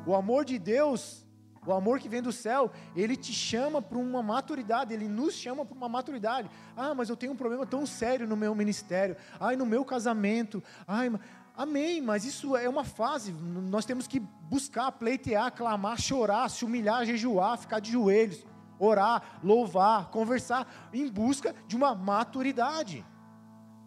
O 0.05 0.15
amor 0.15 0.45
de 0.45 0.57
Deus, 0.57 1.25
o 1.65 1.71
amor 1.71 1.99
que 1.99 2.09
vem 2.09 2.21
do 2.21 2.31
céu, 2.31 2.71
ele 2.95 3.15
te 3.15 3.31
chama 3.31 3.81
para 3.81 3.97
uma 3.97 4.23
maturidade, 4.23 4.93
ele 4.93 5.07
nos 5.07 5.35
chama 5.35 5.63
para 5.63 5.77
uma 5.77 5.89
maturidade. 5.89 6.49
Ah, 6.75 6.93
mas 6.95 7.09
eu 7.09 7.15
tenho 7.15 7.33
um 7.33 7.35
problema 7.35 7.65
tão 7.65 7.85
sério 7.85 8.27
no 8.27 8.35
meu 8.35 8.55
ministério, 8.55 9.15
ai, 9.39 9.55
no 9.55 9.65
meu 9.65 9.85
casamento, 9.85 10.63
ai, 10.87 11.11
amém, 11.55 12.01
mas 12.01 12.25
isso 12.25 12.55
é 12.55 12.67
uma 12.67 12.83
fase, 12.83 13.31
nós 13.31 13.85
temos 13.85 14.07
que 14.07 14.19
buscar, 14.19 14.91
pleitear, 14.91 15.51
clamar, 15.51 15.99
chorar, 15.99 16.49
se 16.49 16.65
humilhar, 16.65 17.05
jejuar, 17.05 17.57
ficar 17.57 17.79
de 17.79 17.91
joelhos, 17.91 18.43
orar, 18.79 19.39
louvar, 19.43 20.09
conversar, 20.09 20.67
em 20.91 21.07
busca 21.07 21.55
de 21.67 21.75
uma 21.75 21.93
maturidade 21.95 23.05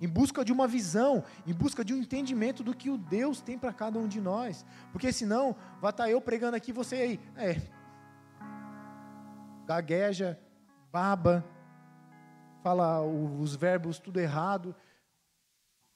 em 0.01 0.09
busca 0.09 0.45
de 0.45 0.53
uma 0.53 0.67
visão, 0.67 1.25
em 1.47 1.53
busca 1.53 1.85
de 1.85 1.93
um 1.93 1.99
entendimento 1.99 2.63
do 2.63 2.75
que 2.75 2.91
o 2.91 2.99
Deus 2.99 3.41
tem 3.41 3.59
para 3.59 3.73
cada 3.73 3.99
um 3.99 4.07
de 4.07 4.21
nós. 4.21 4.65
Porque 4.93 5.13
senão, 5.13 5.57
vai 5.81 5.91
estar 5.91 6.05
tá 6.05 6.11
eu 6.11 6.21
pregando 6.21 6.57
aqui, 6.57 6.73
você 6.73 6.97
aí, 6.97 7.21
é, 7.37 7.61
gagueja, 9.67 10.39
baba, 10.93 11.45
fala 12.63 13.03
os 13.03 13.55
verbos 13.55 13.99
tudo 13.99 14.19
errado. 14.19 14.75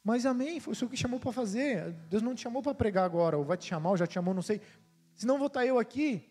Mas 0.04 0.26
amém, 0.26 0.58
foi 0.58 0.72
o 0.72 0.76
Senhor 0.76 0.90
que 0.90 0.96
chamou 0.96 1.20
para 1.20 1.32
fazer. 1.32 1.92
Deus 2.10 2.22
não 2.22 2.34
te 2.34 2.42
chamou 2.42 2.62
para 2.62 2.74
pregar 2.74 3.04
agora, 3.04 3.38
ou 3.38 3.44
vai 3.44 3.56
te 3.56 3.66
chamar, 3.66 3.90
ou 3.90 3.96
já 3.96 4.06
te 4.06 4.14
chamou, 4.14 4.34
não 4.34 4.42
sei. 4.42 4.60
Senão 5.14 5.38
vou 5.38 5.46
estar 5.46 5.60
tá 5.60 5.66
eu 5.66 5.78
aqui, 5.78 6.28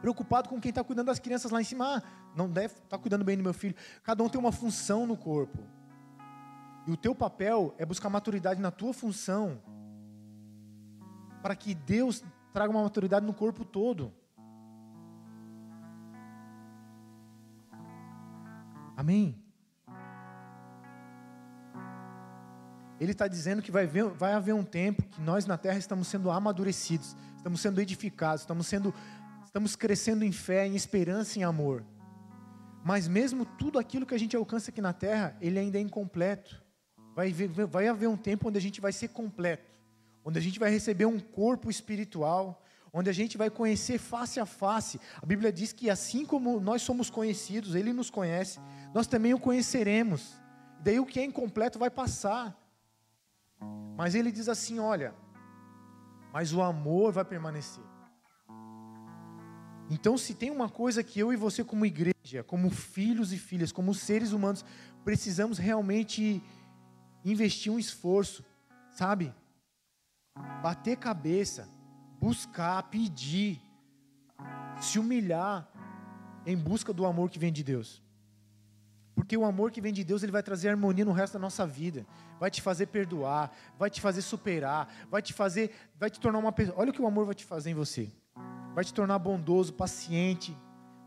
preocupado 0.00 0.48
com 0.48 0.60
quem 0.60 0.70
está 0.70 0.82
cuidando 0.82 1.06
das 1.06 1.18
crianças 1.18 1.50
lá 1.50 1.60
em 1.60 1.64
cima. 1.64 1.96
Ah, 1.96 2.02
não 2.34 2.50
deve 2.50 2.74
estar 2.74 2.88
tá 2.88 2.98
cuidando 2.98 3.24
bem 3.24 3.36
do 3.36 3.42
meu 3.42 3.54
filho. 3.54 3.76
Cada 4.02 4.22
um 4.22 4.28
tem 4.28 4.40
uma 4.40 4.52
função 4.52 5.06
no 5.06 5.16
corpo. 5.16 5.58
E 6.86 6.92
o 6.92 6.96
teu 6.96 7.14
papel 7.14 7.74
é 7.78 7.84
buscar 7.84 8.08
maturidade 8.08 8.60
na 8.60 8.70
tua 8.70 8.92
função, 8.92 9.60
para 11.42 11.56
que 11.56 11.74
Deus 11.74 12.22
traga 12.52 12.70
uma 12.70 12.82
maturidade 12.82 13.26
no 13.26 13.34
corpo 13.34 13.64
todo. 13.64 14.12
Amém? 18.96 19.42
Ele 22.98 23.12
está 23.12 23.28
dizendo 23.28 23.60
que 23.60 23.70
vai, 23.70 23.86
ver, 23.86 24.04
vai 24.08 24.32
haver 24.32 24.54
um 24.54 24.64
tempo 24.64 25.02
que 25.02 25.20
nós 25.20 25.44
na 25.44 25.58
terra 25.58 25.78
estamos 25.78 26.08
sendo 26.08 26.30
amadurecidos, 26.30 27.14
estamos 27.36 27.60
sendo 27.60 27.80
edificados, 27.80 28.40
estamos, 28.42 28.66
sendo, 28.66 28.94
estamos 29.44 29.76
crescendo 29.76 30.24
em 30.24 30.32
fé, 30.32 30.66
em 30.66 30.74
esperança, 30.74 31.38
em 31.38 31.44
amor. 31.44 31.84
Mas 32.82 33.06
mesmo 33.06 33.44
tudo 33.44 33.78
aquilo 33.78 34.06
que 34.06 34.14
a 34.14 34.18
gente 34.18 34.34
alcança 34.34 34.70
aqui 34.70 34.80
na 34.80 34.92
terra, 34.92 35.36
ele 35.40 35.58
ainda 35.58 35.76
é 35.76 35.80
incompleto. 35.80 36.65
Vai, 37.16 37.32
vai 37.32 37.88
haver 37.88 38.08
um 38.10 38.16
tempo 38.16 38.48
onde 38.48 38.58
a 38.58 38.60
gente 38.60 38.78
vai 38.78 38.92
ser 38.92 39.08
completo, 39.08 39.72
onde 40.22 40.38
a 40.38 40.42
gente 40.42 40.58
vai 40.58 40.70
receber 40.70 41.06
um 41.06 41.18
corpo 41.18 41.70
espiritual, 41.70 42.62
onde 42.92 43.08
a 43.08 43.12
gente 43.12 43.38
vai 43.38 43.48
conhecer 43.48 43.96
face 43.96 44.38
a 44.38 44.44
face. 44.44 45.00
A 45.22 45.24
Bíblia 45.24 45.50
diz 45.50 45.72
que 45.72 45.88
assim 45.88 46.26
como 46.26 46.60
nós 46.60 46.82
somos 46.82 47.08
conhecidos, 47.08 47.74
Ele 47.74 47.90
nos 47.94 48.10
conhece, 48.10 48.60
nós 48.92 49.06
também 49.06 49.32
o 49.32 49.40
conheceremos. 49.40 50.34
Daí 50.80 51.00
o 51.00 51.06
que 51.06 51.18
é 51.18 51.24
incompleto 51.24 51.78
vai 51.78 51.88
passar. 51.88 52.54
Mas 53.96 54.14
Ele 54.14 54.30
diz 54.30 54.46
assim: 54.46 54.78
olha, 54.78 55.14
mas 56.34 56.52
o 56.52 56.60
amor 56.60 57.12
vai 57.12 57.24
permanecer. 57.24 57.82
Então, 59.88 60.18
se 60.18 60.34
tem 60.34 60.50
uma 60.50 60.68
coisa 60.68 61.02
que 61.02 61.18
eu 61.18 61.32
e 61.32 61.36
você, 61.36 61.64
como 61.64 61.86
igreja, 61.86 62.42
como 62.46 62.68
filhos 62.68 63.32
e 63.32 63.38
filhas, 63.38 63.72
como 63.72 63.94
seres 63.94 64.32
humanos, 64.32 64.64
precisamos 65.04 65.58
realmente 65.58 66.42
investir 67.30 67.72
um 67.72 67.78
esforço, 67.78 68.44
sabe? 68.90 69.34
Bater 70.62 70.96
cabeça, 70.96 71.68
buscar, 72.20 72.82
pedir, 72.84 73.60
se 74.80 74.98
humilhar 74.98 75.68
em 76.44 76.56
busca 76.56 76.92
do 76.92 77.04
amor 77.04 77.30
que 77.30 77.38
vem 77.38 77.52
de 77.52 77.64
Deus. 77.64 78.02
Porque 79.14 79.36
o 79.36 79.44
amor 79.44 79.70
que 79.70 79.80
vem 79.80 79.92
de 79.92 80.04
Deus, 80.04 80.22
ele 80.22 80.30
vai 80.30 80.42
trazer 80.42 80.68
harmonia 80.68 81.04
no 81.04 81.12
resto 81.12 81.34
da 81.34 81.38
nossa 81.38 81.66
vida. 81.66 82.06
Vai 82.38 82.50
te 82.50 82.60
fazer 82.60 82.86
perdoar, 82.86 83.50
vai 83.78 83.88
te 83.88 84.00
fazer 84.00 84.20
superar, 84.20 84.92
vai 85.10 85.22
te 85.22 85.32
fazer, 85.32 85.74
vai 85.98 86.10
te 86.10 86.20
tornar 86.20 86.38
uma 86.38 86.52
pessoa. 86.52 86.78
Olha 86.78 86.90
o 86.90 86.92
que 86.92 87.00
o 87.00 87.06
amor 87.06 87.24
vai 87.24 87.34
te 87.34 87.44
fazer 87.44 87.70
em 87.70 87.74
você. 87.74 88.12
Vai 88.74 88.84
te 88.84 88.92
tornar 88.92 89.18
bondoso, 89.18 89.72
paciente, 89.72 90.54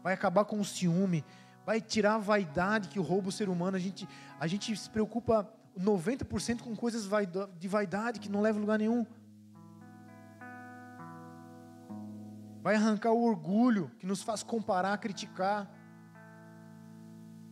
vai 0.02 0.16
acabar 0.16 0.44
com 0.44 0.60
o 0.60 0.66
ciúme, 0.66 1.24
vai 1.64 1.80
tirar 1.80 2.16
a 2.16 2.18
vaidade 2.18 2.90
que 2.90 2.98
rouba 2.98 3.30
o 3.30 3.32
ser 3.32 3.48
humano. 3.48 3.78
A 3.78 3.80
gente, 3.80 4.10
a 4.40 4.48
gente 4.48 4.76
se 4.76 4.90
preocupa 4.90 5.48
90% 5.78 6.62
com 6.62 6.76
coisas 6.76 7.08
de 7.60 7.68
vaidade 7.68 8.20
que 8.20 8.30
não 8.30 8.42
levam 8.42 8.60
a 8.60 8.62
lugar 8.62 8.80
nenhum. 8.80 9.06
vai 12.62 12.76
arrancar 12.76 13.12
o 13.12 13.24
orgulho 13.24 13.92
que 14.00 14.06
nos 14.06 14.22
faz 14.22 14.44
comparar, 14.44 14.98
criticar, 14.98 15.70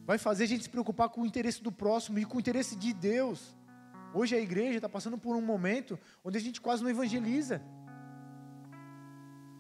vai 0.06 0.18
fazer 0.18 0.44
a 0.44 0.48
gente 0.48 0.64
se 0.64 0.70
preocupar 0.70 1.10
com 1.10 1.22
o 1.22 1.26
interesse 1.26 1.62
do 1.62 1.72
próximo 1.72 2.20
e 2.20 2.26
com 2.26 2.38
o 2.38 2.40
interesse 2.40 2.76
de 2.76 2.94
Deus. 2.94 3.56
Hoje 4.14 4.36
a 4.36 4.40
igreja 4.40 4.78
está 4.78 4.90
passando 4.90 5.18
por 5.18 5.36
um 5.36 5.42
momento 5.42 6.00
onde 6.24 6.38
a 6.38 6.42
gente 6.42 6.62
quase 6.62 6.84
não 6.84 6.90
evangeliza. 6.90 7.62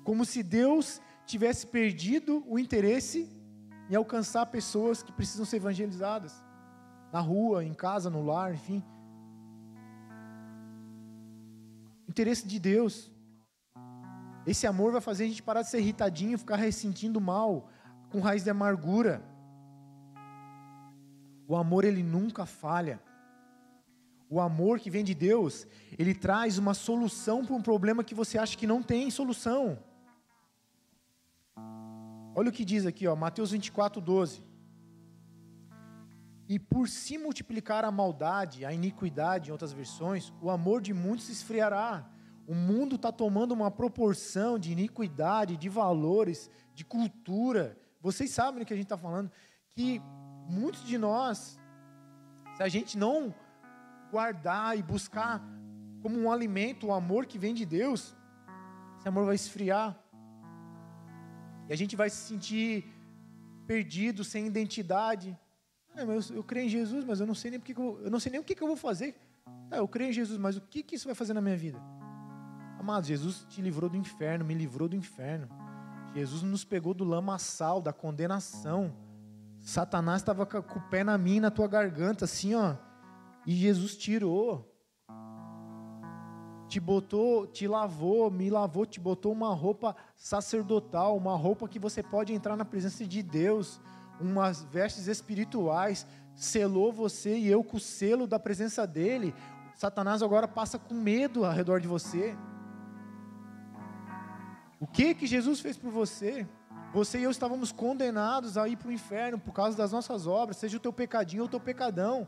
Como 0.03 0.23
se 0.25 0.41
Deus 0.41 1.01
tivesse 1.25 1.67
perdido 1.67 2.43
o 2.47 2.57
interesse 2.57 3.29
em 3.89 3.95
alcançar 3.95 4.45
pessoas 4.45 5.03
que 5.03 5.11
precisam 5.11 5.45
ser 5.45 5.57
evangelizadas. 5.57 6.41
Na 7.17 7.21
rua, 7.21 7.65
em 7.65 7.73
casa, 7.73 8.11
no 8.11 8.23
lar, 8.23 8.53
enfim. 8.53 8.83
Interesse 12.07 12.47
de 12.47 12.59
Deus. 12.59 13.11
Esse 14.45 14.67
amor 14.67 14.91
vai 14.91 15.01
fazer 15.01 15.23
a 15.23 15.27
gente 15.27 15.41
parar 15.41 15.63
de 15.63 15.69
ser 15.71 15.79
irritadinho, 15.79 16.37
ficar 16.37 16.57
ressentindo 16.57 17.19
mal, 17.19 17.71
com 18.11 18.19
raiz 18.19 18.43
de 18.43 18.51
amargura. 18.51 19.23
O 21.47 21.55
amor, 21.55 21.85
ele 21.85 22.03
nunca 22.03 22.45
falha. 22.45 23.01
O 24.29 24.39
amor 24.39 24.79
que 24.79 24.91
vem 24.91 25.03
de 25.03 25.15
Deus, 25.15 25.65
ele 25.97 26.13
traz 26.13 26.59
uma 26.59 26.75
solução 26.75 27.43
para 27.43 27.55
um 27.55 27.63
problema 27.63 28.03
que 28.03 28.13
você 28.13 28.37
acha 28.37 28.55
que 28.55 28.67
não 28.67 28.83
tem 28.83 29.09
solução. 29.09 29.79
Olha 32.35 32.49
o 32.49 32.53
que 32.53 32.63
diz 32.63 32.85
aqui, 32.85 33.07
ó, 33.07 33.15
Mateus 33.15 33.49
24, 33.49 33.99
12. 33.99 34.46
E 36.47 36.57
por 36.57 36.87
se 36.87 37.17
multiplicar 37.17 37.83
a 37.83 37.91
maldade, 37.91 38.65
a 38.65 38.71
iniquidade, 38.71 39.49
em 39.49 39.51
outras 39.51 39.73
versões, 39.73 40.31
o 40.41 40.49
amor 40.49 40.81
de 40.81 40.93
muitos 40.93 41.25
se 41.25 41.33
esfriará. 41.33 42.09
O 42.47 42.55
mundo 42.55 42.95
está 42.95 43.11
tomando 43.11 43.51
uma 43.51 43.69
proporção 43.69 44.57
de 44.57 44.71
iniquidade, 44.71 45.57
de 45.57 45.67
valores, 45.67 46.49
de 46.73 46.85
cultura. 46.85 47.77
Vocês 48.01 48.31
sabem 48.31 48.61
do 48.61 48.65
que 48.65 48.73
a 48.73 48.77
gente 48.77 48.85
está 48.85 48.97
falando. 48.97 49.29
Que 49.69 50.01
muitos 50.47 50.85
de 50.85 50.97
nós, 50.97 51.59
se 52.55 52.63
a 52.63 52.69
gente 52.69 52.97
não 52.97 53.35
guardar 54.09 54.77
e 54.77 54.81
buscar 54.81 55.41
como 56.01 56.17
um 56.17 56.31
alimento 56.31 56.87
o 56.87 56.93
amor 56.93 57.25
que 57.25 57.37
vem 57.37 57.53
de 57.53 57.65
Deus, 57.65 58.15
esse 58.97 59.07
amor 59.09 59.25
vai 59.25 59.35
esfriar. 59.35 60.01
E 61.67 61.73
a 61.73 61.75
gente 61.75 61.97
vai 61.97 62.09
se 62.09 62.27
sentir 62.29 62.85
perdido, 63.65 64.23
sem 64.23 64.47
identidade. 64.47 65.37
Ah, 65.97 66.05
mas 66.05 66.29
eu, 66.29 66.37
eu 66.37 66.43
creio 66.43 66.67
em 66.67 66.69
Jesus, 66.69 67.03
mas 67.03 67.19
eu 67.19 67.25
não 67.25 67.33
sei 67.33 67.51
nem, 67.51 67.59
porque 67.59 67.73
eu, 67.73 67.99
eu 68.03 68.11
não 68.11 68.19
sei 68.19 68.31
nem 68.31 68.39
o 68.39 68.43
que, 68.43 68.53
que 68.53 68.61
eu 68.61 68.67
vou 68.67 68.77
fazer. 68.77 69.15
Tá, 69.69 69.77
eu 69.77 69.87
creio 69.87 70.09
em 70.09 70.13
Jesus, 70.13 70.37
mas 70.37 70.55
o 70.55 70.61
que, 70.61 70.83
que 70.83 70.95
isso 70.95 71.05
vai 71.05 71.15
fazer 71.15 71.33
na 71.33 71.41
minha 71.41 71.57
vida? 71.57 71.79
Amado, 72.79 73.05
Jesus 73.05 73.45
te 73.49 73.61
livrou 73.61 73.89
do 73.89 73.97
inferno, 73.97 74.45
me 74.45 74.53
livrou 74.53 74.87
do 74.87 74.95
inferno. 74.95 75.49
Jesus 76.13 76.43
nos 76.43 76.63
pegou 76.63 76.93
do 76.93 77.03
lamaçal, 77.03 77.81
da 77.81 77.91
condenação. 77.91 78.93
Satanás 79.59 80.21
estava 80.21 80.45
com 80.45 80.79
o 80.79 80.89
pé 80.89 81.03
na 81.03 81.17
minha, 81.17 81.41
na 81.41 81.51
tua 81.51 81.67
garganta, 81.67 82.25
assim, 82.25 82.53
ó. 82.53 82.75
E 83.45 83.55
Jesus 83.55 83.97
tirou. 83.97 84.73
Te 86.67 86.79
botou, 86.79 87.47
te 87.47 87.67
lavou, 87.67 88.29
me 88.29 88.49
lavou, 88.49 88.85
te 88.85 88.99
botou 88.99 89.31
uma 89.31 89.53
roupa 89.53 89.95
sacerdotal, 90.15 91.15
uma 91.15 91.35
roupa 91.35 91.67
que 91.67 91.79
você 91.79 92.03
pode 92.03 92.33
entrar 92.33 92.57
na 92.57 92.65
presença 92.65 93.05
de 93.05 93.23
Deus, 93.23 93.79
umas 94.19 94.63
vestes 94.63 95.07
espirituais, 95.07 96.05
selou 96.35 96.91
você 96.91 97.37
e 97.37 97.47
eu 97.47 97.63
com 97.63 97.77
o 97.77 97.79
selo 97.79 98.27
da 98.27 98.39
presença 98.39 98.85
dele. 98.85 99.33
Satanás 99.75 100.21
agora 100.21 100.47
passa 100.47 100.77
com 100.79 100.93
medo 100.93 101.45
ao 101.45 101.51
redor 101.51 101.79
de 101.79 101.87
você. 101.87 102.35
O 104.79 104.85
que 104.85 105.13
que 105.15 105.25
Jesus 105.25 105.59
fez 105.59 105.77
por 105.77 105.91
você? 105.91 106.47
Você 106.93 107.19
e 107.19 107.23
eu 107.23 107.31
estávamos 107.31 107.71
condenados 107.71 108.57
a 108.57 108.67
ir 108.67 108.75
para 108.75 108.89
o 108.89 108.91
inferno 108.91 109.39
por 109.39 109.51
causa 109.51 109.77
das 109.77 109.91
nossas 109.91 110.25
obras, 110.25 110.57
seja 110.57 110.77
o 110.77 110.79
teu 110.79 110.93
pecadinho 110.93 111.43
ou 111.43 111.47
o 111.47 111.51
teu 111.51 111.59
pecadão. 111.59 112.27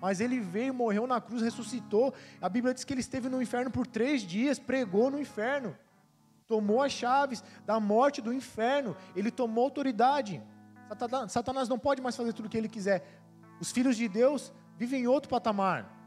Mas 0.00 0.20
ele 0.20 0.40
veio, 0.40 0.72
morreu 0.72 1.06
na 1.06 1.20
cruz, 1.20 1.42
ressuscitou. 1.42 2.14
A 2.40 2.48
Bíblia 2.48 2.72
diz 2.72 2.84
que 2.84 2.92
ele 2.92 3.00
esteve 3.00 3.28
no 3.28 3.42
inferno 3.42 3.70
por 3.70 3.86
três 3.86 4.22
dias, 4.22 4.58
pregou 4.58 5.10
no 5.10 5.20
inferno. 5.20 5.76
Tomou 6.46 6.82
as 6.82 6.92
chaves 6.92 7.42
da 7.66 7.78
morte 7.80 8.22
do 8.22 8.32
inferno. 8.32 8.96
Ele 9.14 9.30
tomou 9.30 9.64
autoridade. 9.64 10.40
Satanás 11.28 11.68
não 11.68 11.78
pode 11.78 12.00
mais 12.02 12.16
fazer 12.16 12.32
tudo 12.32 12.46
o 12.46 12.48
que 12.48 12.56
ele 12.56 12.68
quiser. 12.68 13.04
Os 13.60 13.70
filhos 13.70 13.96
de 13.96 14.08
Deus 14.08 14.52
vivem 14.76 15.02
em 15.02 15.06
outro 15.06 15.28
patamar. 15.28 15.98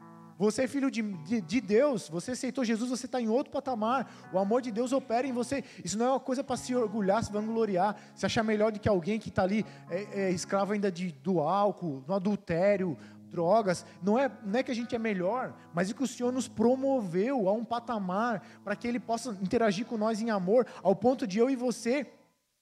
Você 0.41 0.63
é 0.63 0.67
filho 0.67 0.89
de, 0.89 1.03
de, 1.03 1.39
de 1.39 1.61
Deus, 1.61 2.09
você 2.09 2.31
aceitou 2.31 2.65
Jesus, 2.65 2.89
você 2.89 3.05
está 3.05 3.21
em 3.21 3.27
outro 3.27 3.51
patamar. 3.51 4.11
O 4.33 4.39
amor 4.39 4.59
de 4.59 4.71
Deus 4.71 4.91
opera 4.91 5.27
em 5.27 5.31
você. 5.31 5.63
Isso 5.85 5.99
não 5.99 6.05
é 6.07 6.09
uma 6.09 6.19
coisa 6.19 6.43
para 6.43 6.57
se 6.57 6.75
orgulhar, 6.75 7.23
se 7.23 7.31
vangloriar, 7.31 7.95
se 8.15 8.25
achar 8.25 8.43
melhor 8.43 8.71
do 8.71 8.79
que 8.79 8.89
alguém 8.89 9.19
que 9.19 9.29
está 9.29 9.43
ali 9.43 9.63
é, 9.87 10.21
é, 10.21 10.31
escravo 10.31 10.73
ainda 10.73 10.91
de, 10.91 11.11
do 11.11 11.39
álcool, 11.41 12.01
do 12.07 12.13
adultério, 12.13 12.97
drogas. 13.29 13.85
Não 14.01 14.17
é, 14.17 14.31
não 14.43 14.59
é 14.59 14.63
que 14.63 14.71
a 14.71 14.75
gente 14.75 14.95
é 14.95 14.99
melhor, 14.99 15.53
mas 15.75 15.91
é 15.91 15.93
que 15.93 16.03
o 16.03 16.07
Senhor 16.07 16.31
nos 16.31 16.47
promoveu 16.47 17.47
a 17.47 17.53
um 17.53 17.63
patamar 17.63 18.41
para 18.63 18.75
que 18.75 18.87
Ele 18.87 18.99
possa 18.99 19.37
interagir 19.43 19.85
com 19.85 19.95
nós 19.95 20.21
em 20.21 20.31
amor, 20.31 20.65
ao 20.81 20.95
ponto 20.95 21.27
de 21.27 21.37
eu 21.37 21.51
e 21.51 21.55
você 21.55 22.11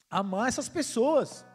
amar 0.09 0.49
essas 0.49 0.67
pessoas. 0.67 1.45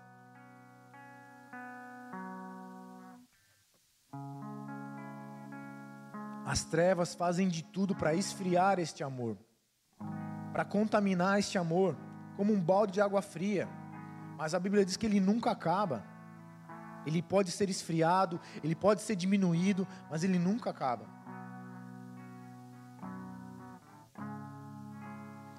As 6.45 6.63
trevas 6.63 7.15
fazem 7.15 7.49
de 7.49 7.65
tudo 7.65 7.95
para 7.95 8.15
esfriar 8.15 8.79
este 8.79 9.03
amor, 9.03 9.39
para 10.53 10.65
contaminar 10.65 11.39
este 11.39 11.57
amor, 11.57 11.97
como 12.37 12.53
um 12.53 12.61
balde 12.61 12.93
de 12.93 13.01
água 13.01 13.23
fria. 13.23 13.67
Mas 14.37 14.55
a 14.55 14.61
Bíblia 14.61 14.85
diz 14.85 14.97
que 14.97 15.07
ele 15.07 15.21
nunca 15.21 15.51
acaba. 15.51 16.05
Ele 17.07 17.23
pode 17.23 17.51
ser 17.51 17.71
esfriado, 17.71 18.41
ele 18.63 18.75
pode 18.75 19.01
ser 19.01 19.17
diminuído, 19.17 19.87
mas 20.11 20.23
ele 20.23 20.39
nunca 20.39 20.71
acaba. 20.71 21.07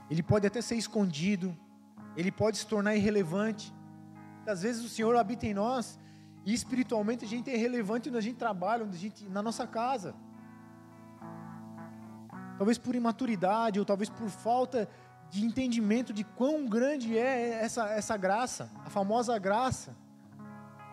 Ele 0.09 0.21
pode 0.21 0.45
até 0.45 0.61
ser 0.61 0.75
escondido, 0.75 1.57
ele 2.15 2.31
pode 2.31 2.57
se 2.57 2.67
tornar 2.67 2.95
irrelevante. 2.95 3.73
Às 4.45 4.61
vezes 4.61 4.85
o 4.85 4.89
Senhor 4.89 5.15
habita 5.15 5.47
em 5.47 5.53
nós 5.53 5.99
e 6.45 6.53
espiritualmente 6.53 7.25
a 7.25 7.27
gente 7.27 7.49
é 7.49 7.55
irrelevante 7.55 8.09
onde 8.09 8.19
a 8.19 8.21
gente 8.21 8.37
trabalha, 8.37 8.83
onde 8.83 8.95
a 8.95 8.99
gente, 8.99 9.27
na 9.27 9.41
nossa 9.41 9.65
casa. 9.65 10.15
Talvez 12.57 12.77
por 12.77 12.95
imaturidade 12.95 13.79
ou 13.79 13.85
talvez 13.85 14.09
por 14.09 14.29
falta 14.29 14.87
de 15.29 15.43
entendimento 15.43 16.13
de 16.13 16.23
quão 16.23 16.65
grande 16.65 17.17
é 17.17 17.61
essa, 17.61 17.87
essa 17.89 18.15
graça, 18.15 18.71
a 18.85 18.89
famosa 18.89 19.37
graça 19.37 19.95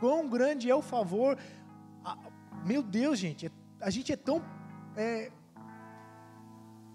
quão 0.02 0.28
grande 0.28 0.68
é 0.68 0.74
o 0.74 0.82
favor. 0.82 1.38
Meu 2.66 2.82
Deus, 2.82 3.20
gente, 3.20 3.52
a 3.80 3.88
gente 3.88 4.12
é 4.12 4.16
tão 4.16 4.42
é, 4.96 5.30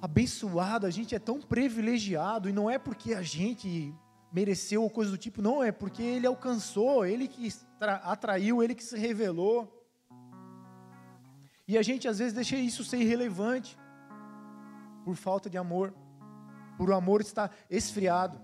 abençoado, 0.02 0.86
a 0.86 0.90
gente 0.90 1.16
é 1.16 1.20
tão 1.20 1.40
privilegiado, 1.40 2.50
e 2.50 2.52
não 2.52 2.70
é 2.70 2.78
porque 2.78 3.14
a 3.14 3.22
gente 3.22 3.96
mereceu 4.30 4.84
ou 4.84 4.90
coisa 4.90 5.10
do 5.10 5.18
tipo, 5.18 5.42
não, 5.42 5.64
é 5.64 5.72
porque 5.72 6.04
ele 6.04 6.28
alcançou, 6.28 7.06
ele 7.06 7.30
que 7.30 7.48
atraiu, 7.80 8.62
ele 8.62 8.76
que 8.76 8.84
se 8.84 8.98
revelou. 8.98 9.74
E 11.66 11.78
a 11.78 11.82
gente 11.82 12.10
às 12.10 12.20
vezes 12.20 12.34
deixa 12.34 12.58
isso 12.58 12.84
ser 12.84 12.98
irrelevante 12.98 13.78
por 15.08 15.16
falta 15.16 15.50
de 15.50 15.58
amor, 15.58 15.94
por 16.78 16.90
o 16.90 16.94
amor 16.94 17.22
estar 17.22 17.50
esfriado. 17.70 18.42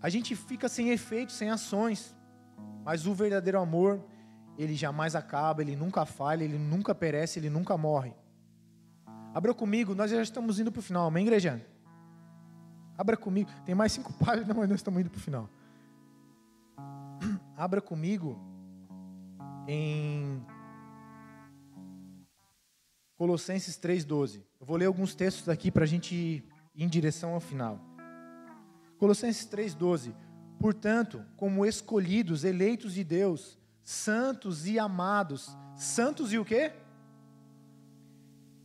A 0.00 0.08
gente 0.08 0.34
fica 0.34 0.66
sem 0.66 0.88
efeito, 0.88 1.30
sem 1.30 1.50
ações. 1.50 2.16
Mas 2.82 3.06
o 3.06 3.12
verdadeiro 3.12 3.60
amor, 3.60 4.02
ele 4.56 4.74
jamais 4.74 5.14
acaba, 5.14 5.60
ele 5.60 5.76
nunca 5.76 6.06
falha, 6.06 6.42
ele 6.42 6.56
nunca 6.56 6.94
perece, 6.94 7.38
ele 7.38 7.50
nunca 7.50 7.76
morre. 7.76 8.14
Abra 9.34 9.52
comigo, 9.52 9.94
nós 9.94 10.10
já 10.10 10.22
estamos 10.22 10.58
indo 10.58 10.72
para 10.72 10.80
o 10.80 10.82
final, 10.82 11.06
amém, 11.06 11.26
igreja? 11.26 11.62
Abra 12.96 13.14
comigo, 13.18 13.50
tem 13.66 13.74
mais 13.74 13.92
cinco 13.92 14.10
páginas, 14.16 14.56
mas 14.56 14.70
nós 14.70 14.78
estamos 14.78 14.98
indo 14.98 15.10
para 15.10 15.18
o 15.18 15.20
final. 15.20 15.50
Abra 17.58 17.82
comigo 17.82 18.40
em 19.68 20.42
Colossenses 23.16 23.78
3,12. 23.78 24.42
Eu 24.60 24.66
vou 24.66 24.76
ler 24.76 24.86
alguns 24.86 25.14
textos 25.14 25.48
aqui 25.48 25.70
para 25.70 25.84
a 25.84 25.86
gente 25.86 26.14
ir 26.14 26.44
em 26.74 26.86
direção 26.86 27.32
ao 27.32 27.40
final. 27.40 27.80
Colossenses 28.98 29.48
3,12. 29.48 30.14
Portanto, 30.60 31.24
como 31.36 31.64
escolhidos, 31.64 32.44
eleitos 32.44 32.92
de 32.94 33.02
Deus, 33.02 33.58
santos 33.82 34.66
e 34.66 34.78
amados, 34.78 35.56
santos 35.76 36.32
e 36.32 36.38
o 36.38 36.44
quê? 36.44 36.72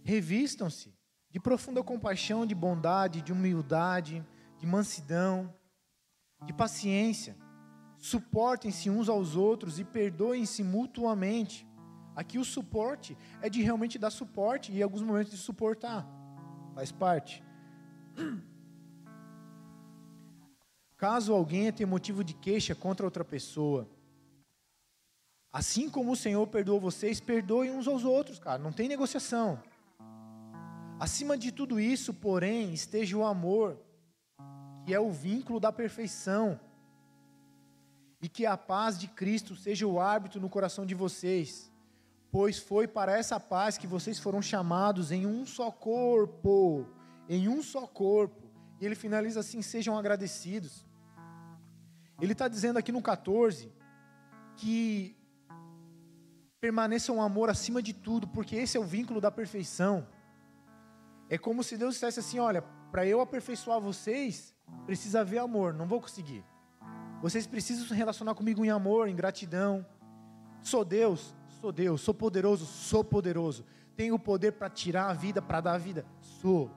Revistam-se 0.04 0.94
de 1.30 1.40
profunda 1.40 1.82
compaixão, 1.82 2.46
de 2.46 2.54
bondade, 2.54 3.22
de 3.22 3.32
humildade, 3.32 4.26
de 4.58 4.66
mansidão, 4.66 5.54
de 6.46 6.52
paciência. 6.52 7.38
Suportem-se 7.98 8.90
uns 8.90 9.08
aos 9.08 9.36
outros 9.36 9.80
e 9.80 9.86
perdoem-se 9.86 10.62
mutuamente. 10.62 11.66
Aqui 12.16 12.38
o 12.38 12.46
suporte 12.46 13.18
é 13.42 13.50
de 13.50 13.62
realmente 13.62 13.98
dar 13.98 14.10
suporte 14.10 14.72
e 14.72 14.80
em 14.80 14.84
alguns 14.84 15.02
momentos 15.02 15.32
de 15.32 15.38
suportar. 15.38 16.08
Faz 16.76 16.92
parte. 16.92 17.44
caso 21.02 21.34
alguém 21.34 21.72
tenha 21.72 21.88
motivo 21.88 22.24
de 22.24 22.36
queixa 22.36 22.76
contra 22.76 23.04
outra 23.04 23.26
pessoa, 23.26 23.90
assim 25.52 25.90
como 25.90 26.12
o 26.12 26.16
Senhor 26.16 26.46
perdoou 26.46 26.80
vocês, 26.80 27.20
perdoem 27.20 27.72
uns 27.72 27.88
aos 27.88 28.04
outros, 28.04 28.38
cara, 28.38 28.60
não 28.60 28.72
tem 28.72 28.88
negociação. 28.88 29.60
Acima 31.00 31.36
de 31.36 31.52
tudo 31.52 31.80
isso, 31.80 32.14
porém, 32.14 32.72
esteja 32.72 33.18
o 33.18 33.26
amor, 33.26 33.80
que 34.86 34.94
é 34.94 35.00
o 35.00 35.10
vínculo 35.10 35.60
da 35.60 35.72
perfeição, 35.72 36.60
e 38.22 38.30
que 38.30 38.46
a 38.46 38.56
paz 38.56 39.00
de 39.00 39.08
Cristo 39.08 39.56
seja 39.56 39.88
o 39.88 40.00
árbitro 40.00 40.40
no 40.40 40.50
coração 40.50 40.86
de 40.86 40.94
vocês, 40.94 41.71
pois 42.32 42.58
foi 42.58 42.88
para 42.88 43.18
essa 43.18 43.40
paz 43.40 43.78
que 43.78 43.86
vocês 43.86 44.18
foram 44.18 44.42
chamados 44.42 45.12
em 45.12 45.26
um 45.26 45.46
só 45.46 45.70
corpo, 45.70 46.88
em 47.28 47.50
um 47.50 47.62
só 47.62 47.86
corpo. 47.86 48.50
E 48.80 48.86
ele 48.86 48.96
finaliza 48.96 49.42
assim: 49.42 49.62
sejam 49.62 49.98
agradecidos. 49.98 50.86
Ele 52.20 52.32
está 52.32 52.48
dizendo 52.48 52.78
aqui 52.78 52.92
no 52.92 53.02
14 53.02 53.72
que 54.56 55.18
permaneça 56.62 57.12
um 57.12 57.22
amor 57.22 57.50
acima 57.50 57.82
de 57.82 57.94
tudo, 57.94 58.28
porque 58.28 58.56
esse 58.56 58.78
é 58.78 58.80
o 58.80 58.84
vínculo 58.84 59.20
da 59.20 59.32
perfeição. 59.32 60.08
É 61.30 61.38
como 61.38 61.64
se 61.64 61.76
Deus 61.78 61.96
dissesse 61.96 62.20
assim: 62.20 62.40
olha, 62.40 62.62
para 62.92 63.06
eu 63.06 63.20
aperfeiçoar 63.20 63.82
vocês, 63.82 64.56
precisa 64.86 65.22
haver 65.22 65.40
amor, 65.40 65.74
não 65.74 65.88
vou 65.88 66.00
conseguir. 66.00 66.44
Vocês 67.22 67.46
precisam 67.46 67.86
se 67.86 67.94
relacionar 67.94 68.34
comigo 68.34 68.64
em 68.66 68.70
amor, 68.70 69.08
em 69.08 69.16
gratidão. 69.16 69.86
Sou 70.62 70.84
Deus, 70.84 71.36
sou 71.62 71.72
Deus. 71.72 72.02
Sou 72.02 72.14
poderoso, 72.14 72.66
sou 72.66 73.04
poderoso. 73.04 73.64
Tenho 73.96 74.16
o 74.16 74.20
poder 74.20 74.54
para 74.54 74.70
tirar 74.70 75.10
a 75.10 75.14
vida, 75.14 75.42
para 75.42 75.62
dar 75.62 75.74
a 75.74 75.78
vida, 75.78 76.06
sou. 76.20 76.72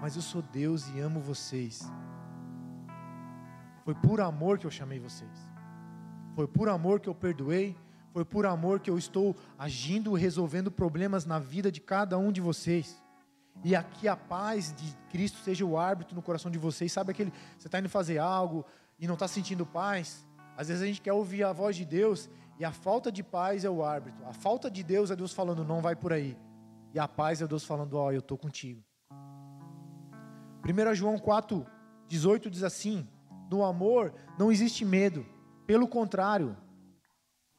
Mas 0.00 0.16
eu 0.16 0.22
sou 0.22 0.42
Deus 0.42 0.88
e 0.88 0.98
amo 0.98 1.20
vocês. 1.20 1.88
Foi 3.84 3.94
por 3.94 4.20
amor 4.20 4.58
que 4.58 4.66
eu 4.66 4.70
chamei 4.70 4.98
vocês. 4.98 5.30
Foi 6.34 6.48
por 6.48 6.68
amor 6.68 7.00
que 7.00 7.08
eu 7.08 7.14
perdoei. 7.14 7.76
Foi 8.12 8.24
por 8.24 8.44
amor 8.44 8.80
que 8.80 8.90
eu 8.90 8.98
estou 8.98 9.36
agindo 9.56 10.12
resolvendo 10.14 10.70
problemas 10.70 11.24
na 11.24 11.38
vida 11.38 11.70
de 11.70 11.80
cada 11.80 12.18
um 12.18 12.32
de 12.32 12.40
vocês. 12.40 13.00
E 13.62 13.76
aqui 13.76 14.08
a 14.08 14.16
paz 14.16 14.74
de 14.74 14.96
Cristo 15.10 15.38
seja 15.44 15.64
o 15.64 15.78
árbitro 15.78 16.16
no 16.16 16.22
coração 16.22 16.50
de 16.50 16.58
vocês. 16.58 16.90
Sabe 16.90 17.12
aquele, 17.12 17.32
você 17.56 17.68
está 17.68 17.78
indo 17.78 17.88
fazer 17.88 18.18
algo 18.18 18.64
e 18.98 19.06
não 19.06 19.14
está 19.14 19.28
sentindo 19.28 19.64
paz? 19.64 20.26
Às 20.60 20.68
vezes 20.68 20.82
a 20.82 20.86
gente 20.86 21.00
quer 21.00 21.14
ouvir 21.14 21.42
a 21.42 21.54
voz 21.54 21.74
de 21.74 21.86
Deus 21.86 22.28
e 22.58 22.66
a 22.66 22.70
falta 22.70 23.10
de 23.10 23.22
paz 23.22 23.64
é 23.64 23.70
o 23.70 23.82
árbitro. 23.82 24.22
A 24.26 24.34
falta 24.34 24.70
de 24.70 24.82
Deus 24.82 25.10
é 25.10 25.16
Deus 25.16 25.32
falando, 25.32 25.64
não 25.64 25.80
vai 25.80 25.96
por 25.96 26.12
aí. 26.12 26.36
E 26.92 26.98
a 26.98 27.08
paz 27.08 27.40
é 27.40 27.46
Deus 27.46 27.64
falando, 27.64 27.94
ó, 27.94 28.08
oh, 28.08 28.12
eu 28.12 28.18
estou 28.18 28.36
contigo. 28.36 28.84
1 30.62 30.94
João 30.94 31.18
4, 31.18 31.66
18 32.06 32.50
diz 32.50 32.62
assim: 32.62 33.08
No 33.50 33.64
amor 33.64 34.12
não 34.38 34.52
existe 34.52 34.84
medo. 34.84 35.24
Pelo 35.66 35.88
contrário, 35.88 36.54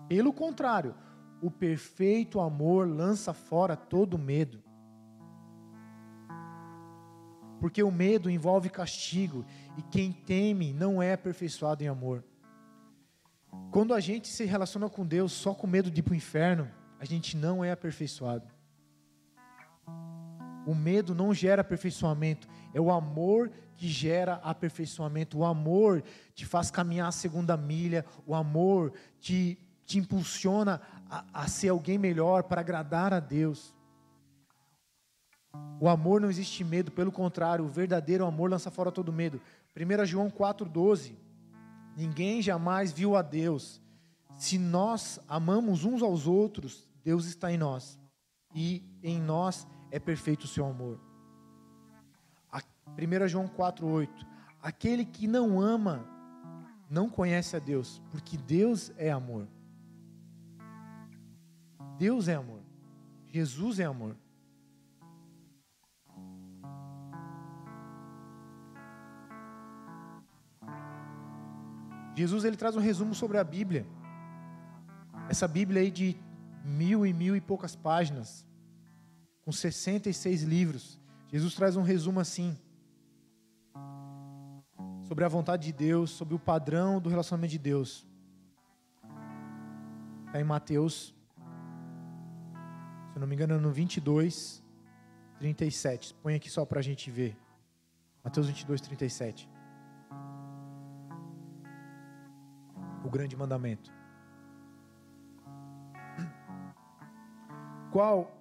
pelo 0.08 0.32
contrário, 0.32 0.93
o 1.41 1.49
perfeito 1.49 2.39
amor 2.39 2.88
lança 2.88 3.34
fora 3.34 3.76
todo 3.76 4.16
medo 4.16 4.62
porque 7.60 7.84
o 7.84 7.91
medo 7.91 8.28
envolve 8.28 8.72
castigo 8.72 9.45
e 9.78 9.84
quem 9.84 10.12
teme 10.12 10.74
não 10.74 10.99
é 11.02 11.14
aperfeiçoado 11.14 11.84
em 11.84 11.88
amor. 11.88 12.24
Quando 13.72 13.93
a 13.93 13.99
gente 13.99 14.28
se 14.28 14.45
relaciona 14.45 14.89
com 14.89 15.06
Deus 15.06 15.32
só 15.32 15.54
com 15.54 15.68
medo 15.68 15.89
de 15.89 15.99
ir 15.99 16.04
para 16.04 16.14
o 16.14 16.16
inferno, 16.16 16.70
a 16.99 17.06
gente 17.06 17.36
não 17.36 17.64
é 17.64 17.72
aperfeiçoado. 17.72 18.47
O 20.66 20.76
medo 20.76 21.16
não 21.16 21.34
gera 21.34 21.62
aperfeiçoamento, 21.62 22.47
é 22.74 22.80
o 22.80 22.91
amor 22.91 23.52
que 23.76 23.88
gera 23.88 24.36
aperfeiçoamento. 24.43 25.39
O 25.39 25.45
amor 25.45 26.04
te 26.36 26.45
faz 26.45 26.70
caminhar 26.70 27.08
a 27.08 27.12
segunda 27.12 27.58
milha, 27.58 28.06
o 28.28 28.36
amor 28.36 28.93
te, 29.20 29.58
te 29.86 29.97
impulsiona 29.97 30.80
a, 31.10 31.26
a 31.34 31.47
ser 31.47 31.70
alguém 31.70 31.97
melhor 31.97 32.43
para 32.43 32.62
agradar 32.62 33.14
a 33.14 33.20
Deus. 33.20 33.74
O 35.80 35.89
amor 35.89 36.22
não 36.22 36.30
existe 36.30 36.64
medo, 36.64 36.91
pelo 36.91 37.12
contrário, 37.12 37.66
o 37.66 37.70
verdadeiro 37.70 38.26
amor 38.26 38.52
lança 38.52 38.70
fora 38.70 38.91
todo 38.91 39.12
medo. 39.12 39.41
1 39.76 40.06
João 40.06 40.30
4,12. 40.30 41.16
Ninguém 42.02 42.41
jamais 42.41 42.91
viu 42.91 43.16
a 43.16 43.22
Deus. 43.22 43.80
Se 44.36 44.58
nós 44.58 45.20
amamos 45.28 45.86
uns 45.86 46.02
aos 46.02 46.26
outros, 46.26 46.89
Deus 47.04 47.26
está 47.26 47.54
em 47.54 47.60
nós. 47.60 47.99
E 48.56 48.84
em 49.04 49.22
nós 49.22 49.68
é 49.91 49.99
perfeito 49.99 50.45
o 50.45 50.47
seu 50.47 50.66
amor. 50.66 50.99
1 52.97 53.28
João 53.28 53.47
4,8. 53.47 54.10
Aquele 54.60 55.06
que 55.06 55.28
não 55.28 55.62
ama, 55.62 56.04
não 56.89 57.08
conhece 57.08 57.56
a 57.56 57.60
Deus, 57.60 58.02
porque 58.10 58.36
Deus 58.36 58.91
é 58.97 59.12
amor. 59.12 59.47
Deus 61.99 62.28
é 62.28 62.34
amor. 62.34 62.64
Jesus 63.28 63.80
é 63.80 63.86
amor. 63.86 64.18
Jesus 72.16 72.43
ele 72.43 72.57
traz 72.57 72.76
um 72.76 72.80
resumo 72.80 73.16
sobre 73.16 73.38
a 73.38 73.43
Bíblia. 73.43 73.86
Essa 75.30 75.47
Bíblia 75.47 75.82
aí 75.82 75.91
de 75.91 76.18
mil 76.64 77.05
e 77.05 77.14
mil 77.14 77.36
e 77.36 77.41
poucas 77.41 77.76
páginas, 77.76 78.45
com 79.43 79.51
66 79.51 80.43
livros. 80.43 80.99
Jesus 81.32 81.55
traz 81.55 81.76
um 81.76 81.82
resumo 81.82 82.20
assim 82.20 82.57
sobre 85.07 85.26
a 85.26 85.28
vontade 85.28 85.66
de 85.66 85.74
Deus, 85.74 86.12
sobre 86.12 86.36
o 86.36 86.39
padrão 86.39 86.99
do 86.99 87.09
relacionamento 87.09 87.51
de 87.51 87.59
Deus. 87.59 88.07
Está 90.28 90.39
em 90.39 90.43
Mateus, 90.43 91.14
se 93.14 93.20
não 93.20 93.28
me 93.28 93.36
engano, 93.36 93.59
no 93.59 93.72
22, 93.72 94.64
37. 95.38 96.14
Põe 96.22 96.36
aqui 96.36 96.49
só 96.49 96.66
para 96.66 96.80
a 96.80 96.82
gente 96.82 97.12
ver. 97.12 97.36
Mateus 98.24 98.47
22, 98.47 98.80
37. 98.80 99.49
O 103.04 103.10
grande 103.10 103.36
mandamento. 103.36 103.91
Qual, 107.91 108.32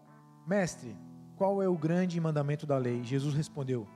mestre, 0.46 0.96
qual 1.40 1.62
é 1.62 1.68
o 1.68 1.78
grande 1.78 2.20
mandamento 2.20 2.66
da 2.66 2.76
lei? 2.76 3.02
Jesus 3.02 3.34
respondeu: 3.34 3.88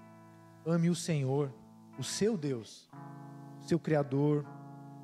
Ame 0.67 0.89
o 0.89 0.95
Senhor, 0.95 1.53
o 1.99 2.03
seu 2.03 2.39
Deus, 2.39 2.89
seu 3.61 3.79
Criador, 3.79 4.47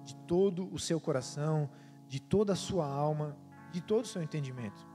de 0.05 0.17
todo 0.27 0.73
o 0.73 0.79
seu 0.79 0.99
coração, 0.99 1.69
de 2.09 2.19
toda 2.19 2.55
a 2.55 2.57
sua 2.57 2.87
alma, 2.87 3.37
de 3.71 3.83
todo 3.83 4.05
o 4.05 4.09
seu 4.09 4.23
entendimento. 4.23 4.89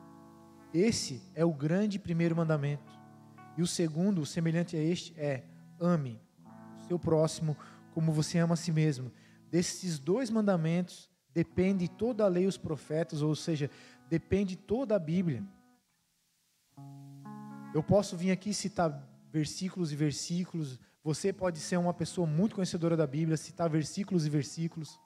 Esse 0.74 1.22
é 1.36 1.46
o 1.46 1.54
grande 1.54 2.00
primeiro 2.00 2.36
mandamento. 2.36 2.92
E 3.56 3.62
o 3.62 3.68
segundo, 3.68 4.26
semelhante 4.26 4.76
a 4.76 4.82
este, 4.82 5.14
é: 5.16 5.46
ame 5.80 6.20
o 6.78 6.88
seu 6.88 7.00
próximo 7.00 7.56
como 7.94 8.12
você 8.12 8.40
ama 8.40 8.56
a 8.56 8.58
si 8.58 8.72
mesmo. 8.72 9.12
Desses 9.50 10.00
dois 10.00 10.30
mandamentos 10.30 11.10
depende 11.34 11.88
toda 11.88 12.24
a 12.24 12.28
lei 12.28 12.46
e 12.46 12.48
os 12.48 12.58
profetas, 12.58 13.22
ou 13.22 13.36
seja, 13.36 13.70
depende 14.10 14.56
toda 14.56 14.96
a 14.96 15.00
Bíblia. 15.00 15.44
Eu 17.74 17.84
posso 17.84 18.16
vir 18.16 18.32
aqui 18.32 18.54
citar 18.54 19.06
versículos 19.32 19.92
e 19.92 19.96
versículos. 19.96 20.80
Você 21.04 21.34
pode 21.34 21.60
ser 21.60 21.78
uma 21.78 21.94
pessoa 21.94 22.26
muito 22.26 22.56
conhecedora 22.56 22.96
da 22.96 23.06
Bíblia, 23.06 23.36
citar 23.36 23.70
versículos 23.70 24.26
e 24.26 24.30
versículos. 24.30 25.00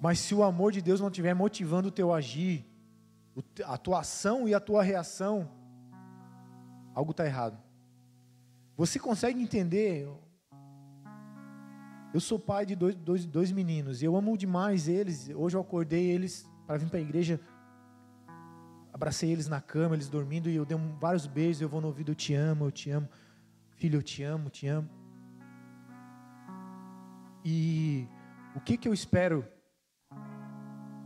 Mas 0.00 0.20
se 0.20 0.34
o 0.34 0.42
amor 0.42 0.72
de 0.72 0.80
Deus 0.80 1.00
não 1.00 1.08
estiver 1.08 1.34
motivando 1.34 1.88
o 1.88 1.92
teu 1.92 2.12
agir, 2.12 2.64
a 3.64 3.76
tua 3.76 4.00
ação 4.00 4.48
e 4.48 4.54
a 4.54 4.60
tua 4.60 4.82
reação, 4.82 5.50
algo 6.94 7.10
está 7.10 7.26
errado. 7.26 7.60
Você 8.76 8.98
consegue 8.98 9.40
entender 9.40 10.08
eu 12.12 12.20
sou 12.20 12.38
pai 12.38 12.66
de 12.66 12.76
dois, 12.76 12.94
dois, 12.94 13.24
dois 13.24 13.50
meninos 13.50 14.02
e 14.02 14.04
eu 14.04 14.14
amo 14.14 14.36
demais 14.36 14.86
eles. 14.86 15.30
Hoje 15.34 15.56
eu 15.56 15.60
acordei 15.60 16.10
eles 16.10 16.46
para 16.66 16.76
vir 16.76 16.88
para 16.88 16.98
a 16.98 17.02
igreja, 17.02 17.40
abracei 18.92 19.30
eles 19.30 19.48
na 19.48 19.60
cama, 19.60 19.94
eles 19.94 20.10
dormindo 20.10 20.50
e 20.50 20.56
eu 20.56 20.64
dei 20.66 20.76
vários 21.00 21.26
beijos. 21.26 21.62
Eu 21.62 21.68
vou 21.68 21.80
no 21.80 21.86
ouvido, 21.86 22.12
eu 22.12 22.14
te 22.14 22.34
amo, 22.34 22.66
eu 22.66 22.70
te 22.70 22.90
amo, 22.90 23.08
filho, 23.76 23.98
eu 23.98 24.02
te 24.02 24.22
amo, 24.22 24.50
te 24.50 24.66
amo. 24.66 24.88
E 27.44 28.06
o 28.54 28.60
que 28.60 28.76
que 28.76 28.86
eu 28.86 28.92
espero 28.92 29.46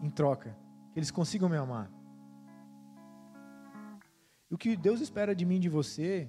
em 0.02 0.10
troca? 0.10 0.56
Que 0.92 0.98
eles 0.98 1.10
consigam 1.10 1.48
me 1.48 1.56
amar. 1.56 1.90
E 4.50 4.54
o 4.54 4.58
que 4.58 4.76
Deus 4.76 5.00
espera 5.00 5.34
de 5.34 5.44
mim, 5.44 5.60
de 5.60 5.68
você, 5.68 6.28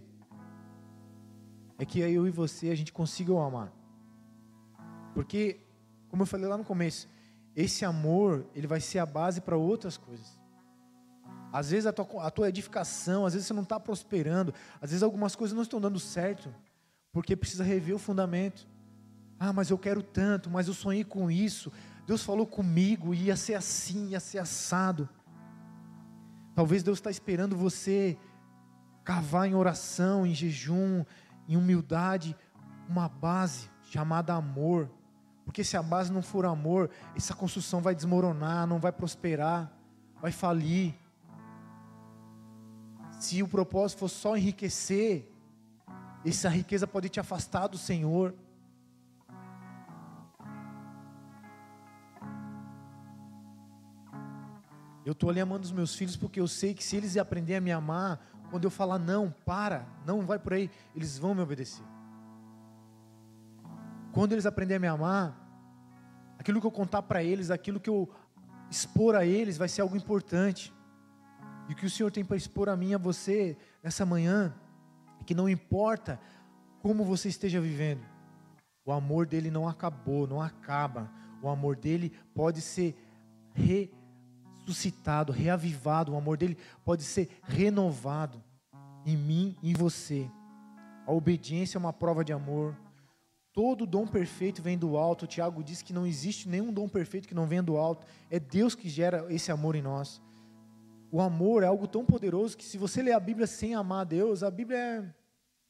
é 1.80 1.86
que 1.86 2.00
eu 2.00 2.28
e 2.28 2.32
você 2.32 2.70
a 2.70 2.76
gente 2.76 2.94
consiga 2.94 3.34
o 3.34 3.40
amar. 3.40 3.77
Porque, 5.18 5.60
como 6.10 6.22
eu 6.22 6.28
falei 6.28 6.48
lá 6.48 6.56
no 6.56 6.64
começo, 6.64 7.10
esse 7.56 7.84
amor, 7.84 8.46
ele 8.54 8.68
vai 8.68 8.80
ser 8.80 9.00
a 9.00 9.06
base 9.06 9.42
para 9.42 9.58
outras 9.58 9.98
coisas. 9.98 10.40
Às 11.52 11.72
vezes 11.72 11.88
a 11.88 11.92
tua, 11.92 12.24
a 12.24 12.30
tua 12.30 12.50
edificação, 12.50 13.26
às 13.26 13.34
vezes 13.34 13.48
você 13.48 13.54
não 13.56 13.64
está 13.64 13.80
prosperando, 13.80 14.54
às 14.80 14.92
vezes 14.92 15.02
algumas 15.02 15.36
coisas 15.36 15.56
não 15.56 15.64
estão 15.64 15.82
dando 15.82 16.00
certo, 16.00 16.54
porque 17.12 17.36
precisa 17.36 17.64
rever 17.64 17.96
o 17.96 17.98
fundamento. 17.98 18.68
Ah, 19.40 19.52
mas 19.52 19.72
eu 19.72 19.78
quero 19.80 20.04
tanto, 20.04 20.52
mas 20.52 20.68
eu 20.68 20.76
sonhei 20.76 21.04
com 21.04 21.32
isso. 21.32 21.72
Deus 22.06 22.24
falou 22.24 22.46
comigo, 22.46 23.12
ia 23.12 23.36
ser 23.36 23.56
assim, 23.56 24.10
ia 24.10 24.20
ser 24.20 24.38
assado. 24.38 25.10
Talvez 26.54 26.84
Deus 26.84 27.00
está 27.00 27.10
esperando 27.10 27.58
você 27.58 28.16
cavar 29.04 29.48
em 29.48 29.56
oração, 29.56 30.28
em 30.28 30.36
jejum, 30.36 31.04
em 31.50 31.58
humildade, 31.58 32.38
uma 32.88 33.10
base 33.10 33.68
chamada 33.82 34.36
amor. 34.36 34.92
Porque 35.48 35.64
se 35.64 35.78
a 35.78 35.82
base 35.82 36.12
não 36.12 36.22
for 36.22 36.46
amor, 36.46 36.90
essa 37.16 37.34
construção 37.34 37.82
vai 37.82 37.96
desmoronar, 37.96 38.68
não 38.68 38.80
vai 38.80 38.92
prosperar, 38.92 39.72
vai 40.22 40.30
falir. 40.30 40.94
Se 43.18 43.42
o 43.42 43.48
propósito 43.48 44.00
for 44.00 44.10
só 44.10 44.36
enriquecer, 44.36 45.32
essa 46.26 46.50
riqueza 46.50 46.86
pode 46.86 47.08
te 47.08 47.22
afastar 47.22 47.68
do 47.68 47.78
Senhor. 47.78 48.36
Eu 55.06 55.14
estou 55.14 55.30
ali 55.30 55.40
amando 55.40 55.64
os 55.64 55.72
meus 55.72 55.96
filhos 55.96 56.18
porque 56.18 56.42
eu 56.42 56.48
sei 56.50 56.74
que 56.74 56.84
se 56.84 56.98
eles 56.98 57.16
aprenderem 57.16 57.60
a 57.60 57.62
me 57.62 57.72
amar, 57.72 58.20
quando 58.52 58.66
eu 58.66 58.70
falar 58.70 59.00
não, 59.00 59.34
para, 59.46 59.88
não 60.06 60.26
vai 60.26 60.38
por 60.38 60.52
aí, 60.52 60.70
eles 60.94 61.18
vão 61.18 61.34
me 61.34 61.42
obedecer. 61.42 61.97
Quando 64.18 64.32
eles 64.32 64.48
aprenderem 64.48 64.78
a 64.78 64.80
me 64.80 64.88
amar, 64.88 65.38
aquilo 66.40 66.60
que 66.60 66.66
eu 66.66 66.72
contar 66.72 67.04
para 67.04 67.24
eles, 67.24 67.52
aquilo 67.52 67.80
que 67.80 67.88
eu 67.88 68.10
expor 68.68 69.14
a 69.14 69.24
eles 69.24 69.60
vai 69.60 69.68
ser 69.68 69.82
algo 69.82 69.96
importante. 69.96 70.74
E 71.70 71.74
o 71.74 71.76
que 71.76 71.86
o 71.86 71.90
Senhor 71.90 72.12
tem 72.12 72.26
para 72.26 72.36
expor 72.36 72.68
a 72.68 72.76
mim 72.76 72.96
a 72.96 72.98
você 72.98 73.56
nessa 73.84 74.08
manhã 74.08 74.56
é 75.22 75.24
que 75.24 75.36
não 75.36 75.48
importa 75.48 76.20
como 76.82 77.04
você 77.04 77.30
esteja 77.30 77.62
vivendo, 77.62 78.04
o 78.84 78.92
amor 78.92 79.28
dele 79.28 79.52
não 79.52 79.68
acabou, 79.68 80.26
não 80.26 80.42
acaba. 80.42 81.12
O 81.40 81.48
amor 81.48 81.76
dele 81.76 82.12
pode 82.34 82.60
ser 82.60 82.98
ressuscitado, 83.54 85.32
reavivado. 85.32 86.14
O 86.14 86.18
amor 86.18 86.38
dele 86.38 86.58
pode 86.84 87.04
ser 87.04 87.30
renovado 87.44 88.44
em 89.06 89.16
mim 89.16 89.56
e 89.62 89.70
em 89.70 89.74
você. 89.76 90.28
A 91.06 91.12
obediência 91.12 91.78
é 91.78 91.80
uma 91.80 91.94
prova 91.94 92.26
de 92.26 92.34
amor. 92.34 92.76
Todo 93.58 93.88
dom 93.88 94.06
perfeito 94.06 94.62
vem 94.62 94.78
do 94.78 94.96
alto. 94.98 95.24
O 95.24 95.28
Tiago 95.28 95.64
diz 95.64 95.82
que 95.82 95.92
não 95.92 96.06
existe 96.06 96.48
nenhum 96.48 96.72
dom 96.72 96.88
perfeito 96.88 97.28
que 97.28 97.34
não 97.34 97.48
venha 97.48 97.64
do 97.64 97.76
alto. 97.76 98.06
É 98.30 98.40
Deus 98.40 98.76
que 98.76 98.88
gera 98.88 99.26
esse 99.34 99.52
amor 99.52 99.76
em 99.76 99.82
nós. 99.82 100.22
O 101.12 101.20
amor 101.20 101.64
é 101.64 101.66
algo 101.66 101.88
tão 101.88 102.06
poderoso 102.06 102.56
que 102.56 102.64
se 102.64 102.78
você 102.78 103.02
ler 103.02 103.14
a 103.14 103.20
Bíblia 103.20 103.48
sem 103.48 103.74
amar 103.74 104.02
a 104.02 104.04
Deus, 104.04 104.44
a 104.44 104.52
Bíblia 104.52 104.78
é... 104.78 105.16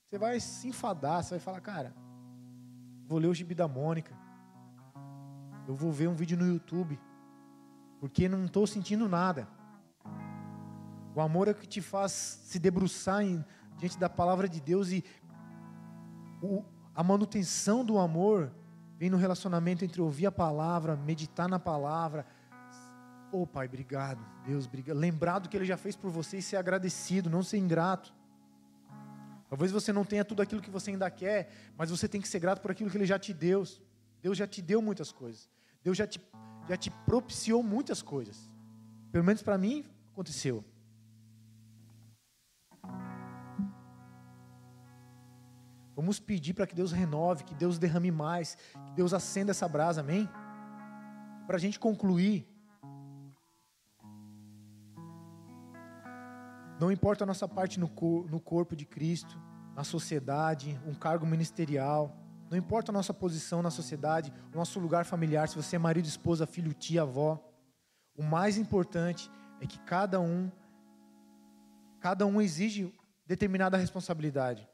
Você 0.03 0.17
vai 0.17 0.37
se 0.37 0.67
enfadar, 0.67 1.23
você 1.23 1.35
vai 1.35 1.39
falar, 1.39 1.61
cara, 1.61 1.95
vou 3.07 3.19
ler 3.19 3.27
o 3.27 3.33
gibi 3.33 3.55
da 3.55 3.69
Mônica. 3.69 4.13
Eu 5.65 5.73
vou 5.73 5.89
ver 5.89 6.09
um 6.09 6.13
vídeo 6.13 6.37
no 6.37 6.45
YouTube. 6.45 6.99
Porque 8.01 8.27
não 8.27 8.43
estou 8.43 8.67
sentindo 8.67 9.07
nada. 9.07 9.47
O 11.15 11.21
amor 11.21 11.47
é 11.47 11.51
o 11.51 11.55
que 11.55 11.65
te 11.65 11.79
faz 11.79 12.11
se 12.11 12.59
debruçar 12.59 13.21
em, 13.23 13.45
diante 13.77 13.97
da 13.97 14.09
palavra 14.09 14.49
de 14.49 14.59
Deus 14.59 14.91
e 14.91 15.05
o, 16.41 16.65
a 16.97 17.03
manutenção 17.03 17.85
do 17.85 17.97
amor 17.97 18.51
vem 18.97 19.09
no 19.09 19.17
relacionamento 19.17 19.85
entre 19.85 20.01
ouvir 20.01 20.25
a 20.25 20.31
palavra, 20.31 20.97
meditar 20.97 21.47
na 21.47 21.59
palavra, 21.59 22.25
Ô 23.31 23.41
oh, 23.41 23.47
Pai, 23.47 23.67
obrigado. 23.67 24.25
Deus, 24.45 24.65
obrigado. 24.65 24.97
Lembrar 24.97 25.39
do 25.39 25.49
que 25.49 25.57
Ele 25.57 25.65
já 25.65 25.75
fez 25.75 25.95
por 25.95 26.09
você 26.09 26.37
e 26.37 26.41
ser 26.41 26.55
agradecido, 26.55 27.29
não 27.29 27.43
ser 27.43 27.57
ingrato. 27.57 28.13
Talvez 29.49 29.71
você 29.71 29.91
não 29.91 30.05
tenha 30.05 30.23
tudo 30.23 30.41
aquilo 30.41 30.61
que 30.61 30.69
você 30.69 30.91
ainda 30.91 31.09
quer, 31.11 31.51
mas 31.77 31.89
você 31.89 32.07
tem 32.07 32.21
que 32.21 32.27
ser 32.27 32.39
grato 32.39 32.61
por 32.61 32.71
aquilo 32.71 32.89
que 32.89 32.97
Ele 32.97 33.05
já 33.05 33.19
te 33.19 33.33
deu. 33.33 33.65
Deus 34.21 34.37
já 34.37 34.47
te 34.47 34.61
deu 34.61 34.81
muitas 34.81 35.11
coisas. 35.11 35.49
Deus 35.83 35.97
já 35.97 36.07
te, 36.07 36.21
já 36.69 36.77
te 36.77 36.89
propiciou 36.89 37.61
muitas 37.61 38.01
coisas. 38.01 38.49
Pelo 39.11 39.25
menos 39.25 39.43
para 39.43 39.57
mim, 39.57 39.85
aconteceu. 40.11 40.63
Vamos 45.97 46.19
pedir 46.19 46.53
para 46.53 46.65
que 46.65 46.75
Deus 46.75 46.93
renove, 46.93 47.43
que 47.43 47.53
Deus 47.53 47.77
derrame 47.77 48.11
mais, 48.11 48.55
que 48.85 48.93
Deus 48.93 49.13
acenda 49.13 49.51
essa 49.51 49.67
brasa, 49.67 49.99
amém? 49.99 50.29
Para 51.45 51.57
a 51.57 51.59
gente 51.59 51.77
concluir, 51.77 52.47
Não 56.79 56.91
importa 56.91 57.23
a 57.23 57.27
nossa 57.27 57.47
parte 57.47 57.79
no, 57.79 57.89
no 58.29 58.39
corpo 58.39 58.75
de 58.75 58.85
Cristo, 58.85 59.41
na 59.75 59.83
sociedade, 59.83 60.79
um 60.85 60.93
cargo 60.93 61.25
ministerial. 61.25 62.15
Não 62.51 62.57
importa 62.57 62.91
a 62.91 62.93
nossa 62.93 63.13
posição 63.13 63.63
na 63.63 63.71
sociedade, 63.71 64.31
o 64.53 64.57
nosso 64.57 64.79
lugar 64.79 65.03
familiar, 65.03 65.47
se 65.47 65.55
você 65.55 65.75
é 65.75 65.79
marido, 65.79 66.05
esposa, 66.05 66.45
filho, 66.45 66.73
tia, 66.73 67.01
avó. 67.01 67.43
O 68.15 68.21
mais 68.21 68.57
importante 68.57 69.29
é 69.59 69.65
que 69.65 69.79
cada 69.79 70.19
um, 70.19 70.51
cada 71.99 72.27
um 72.27 72.39
exige 72.39 72.93
determinada 73.25 73.75
responsabilidade. 73.75 74.69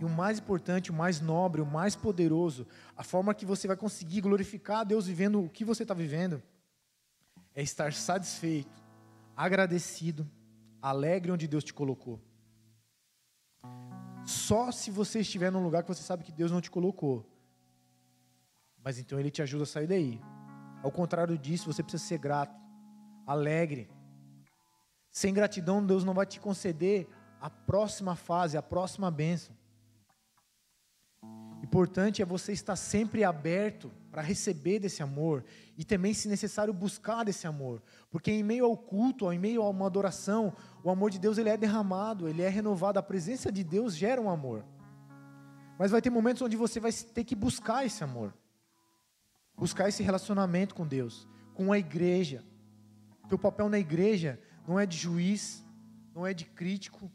E 0.00 0.04
o 0.04 0.08
mais 0.08 0.38
importante, 0.38 0.90
o 0.90 0.94
mais 0.94 1.20
nobre, 1.20 1.60
o 1.60 1.66
mais 1.66 1.94
poderoso, 1.94 2.66
a 2.96 3.02
forma 3.02 3.34
que 3.34 3.44
você 3.44 3.66
vai 3.66 3.76
conseguir 3.76 4.20
glorificar 4.20 4.80
a 4.80 4.84
Deus 4.84 5.06
vivendo 5.06 5.44
o 5.44 5.48
que 5.48 5.64
você 5.64 5.82
está 5.82 5.94
vivendo, 5.94 6.42
é 7.54 7.62
estar 7.62 7.92
satisfeito, 7.92 8.82
agradecido 9.36 10.28
alegre 10.82 11.30
onde 11.30 11.46
Deus 11.46 11.62
te 11.62 11.72
colocou. 11.72 12.20
Só 14.24 14.72
se 14.72 14.90
você 14.90 15.20
estiver 15.20 15.50
num 15.50 15.62
lugar 15.62 15.82
que 15.82 15.88
você 15.88 16.02
sabe 16.02 16.24
que 16.24 16.32
Deus 16.32 16.50
não 16.50 16.60
te 16.60 16.70
colocou. 16.70 17.24
Mas 18.84 18.98
então 18.98 19.18
Ele 19.18 19.30
te 19.30 19.40
ajuda 19.40 19.62
a 19.62 19.66
sair 19.66 19.86
daí. 19.86 20.20
Ao 20.82 20.90
contrário 20.90 21.38
disso, 21.38 21.72
você 21.72 21.82
precisa 21.82 22.04
ser 22.04 22.18
grato, 22.18 22.60
alegre. 23.24 23.88
Sem 25.10 25.32
gratidão, 25.32 25.84
Deus 25.84 26.02
não 26.02 26.14
vai 26.14 26.26
te 26.26 26.40
conceder 26.40 27.08
a 27.40 27.48
próxima 27.48 28.16
fase, 28.16 28.56
a 28.56 28.62
próxima 28.62 29.10
bênção. 29.10 29.54
Importante 31.72 32.20
é 32.20 32.24
você 32.26 32.52
estar 32.52 32.76
sempre 32.76 33.24
aberto 33.24 33.90
para 34.10 34.20
receber 34.20 34.78
desse 34.78 35.02
amor 35.02 35.42
e 35.78 35.82
também, 35.82 36.12
se 36.12 36.28
necessário, 36.28 36.70
buscar 36.70 37.24
desse 37.24 37.46
amor, 37.46 37.82
porque 38.10 38.30
em 38.30 38.42
meio 38.42 38.66
ao 38.66 38.76
culto, 38.76 39.32
em 39.32 39.38
meio 39.38 39.62
a 39.62 39.70
uma 39.70 39.86
adoração, 39.86 40.54
o 40.84 40.90
amor 40.90 41.10
de 41.10 41.18
Deus 41.18 41.38
ele 41.38 41.48
é 41.48 41.56
derramado, 41.56 42.28
ele 42.28 42.42
é 42.42 42.48
renovado, 42.50 42.98
a 42.98 43.02
presença 43.02 43.50
de 43.50 43.64
Deus 43.64 43.96
gera 43.96 44.20
um 44.20 44.28
amor. 44.28 44.66
Mas 45.78 45.90
vai 45.90 46.02
ter 46.02 46.10
momentos 46.10 46.42
onde 46.42 46.58
você 46.58 46.78
vai 46.78 46.92
ter 46.92 47.24
que 47.24 47.34
buscar 47.34 47.86
esse 47.86 48.04
amor, 48.04 48.34
buscar 49.56 49.88
esse 49.88 50.02
relacionamento 50.02 50.74
com 50.74 50.86
Deus, 50.86 51.26
com 51.54 51.72
a 51.72 51.78
igreja. 51.78 52.44
Teu 53.30 53.38
papel 53.38 53.70
na 53.70 53.78
igreja 53.78 54.38
não 54.68 54.78
é 54.78 54.84
de 54.84 54.98
juiz, 54.98 55.64
não 56.14 56.26
é 56.26 56.34
de 56.34 56.44
crítico, 56.44 57.10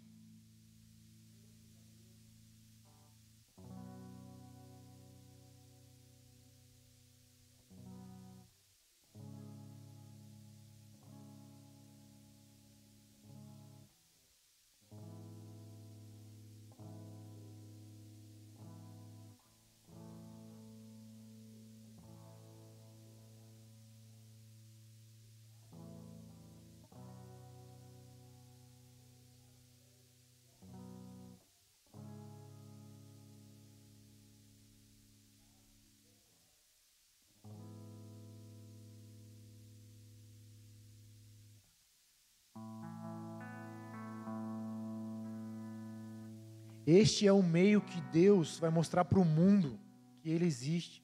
Este 46.88 47.28
é 47.28 47.34
o 47.34 47.44
meio 47.44 47.82
que 47.82 48.00
Deus 48.00 48.58
vai 48.60 48.70
mostrar 48.70 49.04
para 49.04 49.20
o 49.20 49.26
mundo 49.26 49.78
que 50.22 50.30
Ele 50.30 50.46
existe. 50.46 51.04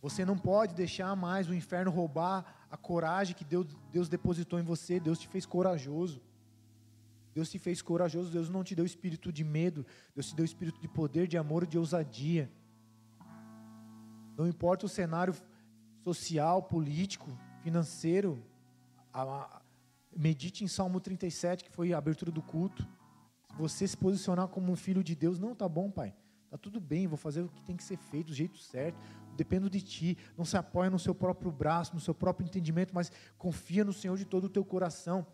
Você 0.00 0.24
não 0.24 0.38
pode 0.38 0.74
deixar 0.74 1.14
mais 1.14 1.46
o 1.46 1.52
inferno 1.52 1.90
roubar 1.90 2.66
a 2.70 2.76
coragem 2.78 3.36
que 3.36 3.44
Deus, 3.44 3.66
Deus 3.92 4.08
depositou 4.08 4.58
em 4.58 4.62
você. 4.62 4.98
Deus 4.98 5.18
te 5.18 5.28
fez 5.28 5.44
corajoso. 5.44 6.22
Deus 7.34 7.50
te 7.50 7.58
fez 7.58 7.82
corajoso. 7.82 8.30
Deus 8.30 8.48
não 8.48 8.64
te 8.64 8.74
deu 8.74 8.86
espírito 8.86 9.30
de 9.30 9.44
medo. 9.44 9.84
Deus 10.14 10.28
te 10.28 10.34
deu 10.34 10.44
espírito 10.46 10.80
de 10.80 10.88
poder, 10.88 11.26
de 11.28 11.36
amor 11.36 11.66
de 11.66 11.76
ousadia. 11.76 12.50
Não 14.38 14.48
importa 14.48 14.86
o 14.86 14.88
cenário 14.88 15.34
social, 16.02 16.62
político, 16.62 17.28
financeiro. 17.62 18.42
medite 20.16 20.64
em 20.64 20.68
Salmo 20.68 20.98
37, 20.98 21.62
que 21.62 21.70
foi 21.70 21.92
a 21.92 21.98
abertura 21.98 22.32
do 22.32 22.40
culto. 22.40 22.88
Você 23.56 23.86
se 23.86 23.96
posicionar 23.96 24.48
como 24.48 24.72
um 24.72 24.76
filho 24.76 25.02
de 25.02 25.14
Deus, 25.14 25.38
não, 25.38 25.54
tá 25.54 25.68
bom, 25.68 25.90
pai. 25.90 26.14
Tá 26.50 26.58
tudo 26.58 26.80
bem, 26.80 27.06
vou 27.06 27.16
fazer 27.16 27.42
o 27.42 27.48
que 27.48 27.62
tem 27.62 27.76
que 27.76 27.82
ser 27.82 27.96
feito, 27.96 28.28
do 28.28 28.34
jeito 28.34 28.58
certo. 28.58 28.96
Dependo 29.36 29.68
de 29.68 29.80
ti. 29.80 30.16
Não 30.38 30.44
se 30.44 30.56
apoia 30.56 30.88
no 30.88 30.98
seu 30.98 31.14
próprio 31.14 31.50
braço, 31.50 31.94
no 31.94 32.00
seu 32.00 32.14
próprio 32.14 32.46
entendimento, 32.46 32.94
mas 32.94 33.10
confia 33.36 33.84
no 33.84 33.92
Senhor 33.92 34.16
de 34.16 34.24
todo 34.24 34.44
o 34.44 34.48
teu 34.48 34.64
coração. 34.64 35.26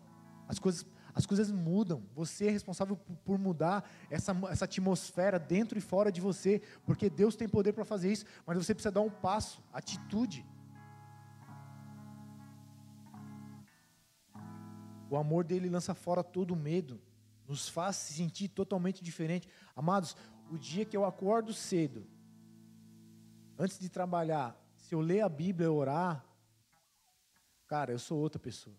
As 0.47 0.57
coisas, 0.57 0.85
as 1.13 1.25
coisas 1.25 1.51
mudam. 1.51 2.01
Você 2.15 2.47
é 2.47 2.49
responsável 2.49 2.95
por 3.23 3.37
mudar 3.37 3.87
essa, 4.09 4.35
essa 4.49 4.65
atmosfera 4.65 5.37
dentro 5.37 5.77
e 5.77 5.81
fora 5.81 6.11
de 6.11 6.19
você, 6.19 6.61
porque 6.85 7.09
Deus 7.09 7.35
tem 7.35 7.47
poder 7.47 7.73
para 7.73 7.85
fazer 7.85 8.11
isso, 8.11 8.25
mas 8.45 8.57
você 8.57 8.73
precisa 8.73 8.91
dar 8.91 9.01
um 9.01 9.09
passo, 9.09 9.63
atitude. 9.71 10.45
O 15.09 15.17
amor 15.17 15.43
dele 15.43 15.69
lança 15.69 15.93
fora 15.93 16.23
todo 16.23 16.55
medo, 16.55 16.99
nos 17.51 17.67
faz 17.67 17.97
se 17.97 18.13
sentir 18.13 18.47
totalmente 18.47 19.03
diferente. 19.03 19.45
Amados, 19.75 20.15
o 20.49 20.57
dia 20.57 20.85
que 20.85 20.95
eu 20.95 21.03
acordo 21.03 21.53
cedo, 21.53 22.07
antes 23.59 23.77
de 23.77 23.89
trabalhar, 23.89 24.57
se 24.77 24.95
eu 24.95 25.01
ler 25.01 25.19
a 25.19 25.27
Bíblia 25.27 25.65
e 25.65 25.69
orar, 25.69 26.25
cara, 27.67 27.91
eu 27.91 27.99
sou 27.99 28.17
outra 28.17 28.39
pessoa. 28.39 28.75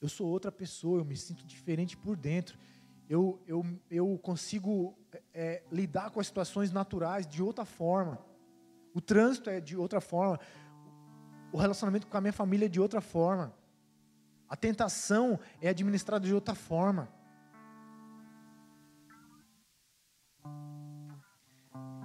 Eu 0.00 0.08
sou 0.08 0.26
outra 0.28 0.50
pessoa, 0.50 1.00
eu 1.00 1.04
me 1.04 1.14
sinto 1.14 1.44
diferente 1.44 1.94
por 1.94 2.16
dentro. 2.16 2.58
Eu, 3.06 3.38
eu, 3.46 3.62
eu 3.90 4.18
consigo 4.18 4.98
é, 5.34 5.62
lidar 5.70 6.10
com 6.10 6.20
as 6.20 6.26
situações 6.26 6.72
naturais 6.72 7.26
de 7.26 7.42
outra 7.42 7.66
forma. 7.66 8.18
O 8.94 9.00
trânsito 9.00 9.50
é 9.50 9.60
de 9.60 9.76
outra 9.76 10.00
forma. 10.00 10.40
O 11.52 11.58
relacionamento 11.58 12.06
com 12.06 12.16
a 12.16 12.20
minha 12.22 12.32
família 12.32 12.64
é 12.64 12.68
de 12.68 12.80
outra 12.80 13.02
forma. 13.02 13.54
A 14.54 14.56
tentação 14.56 15.40
é 15.60 15.68
administrada 15.68 16.24
de 16.24 16.32
outra 16.32 16.54
forma. 16.54 17.08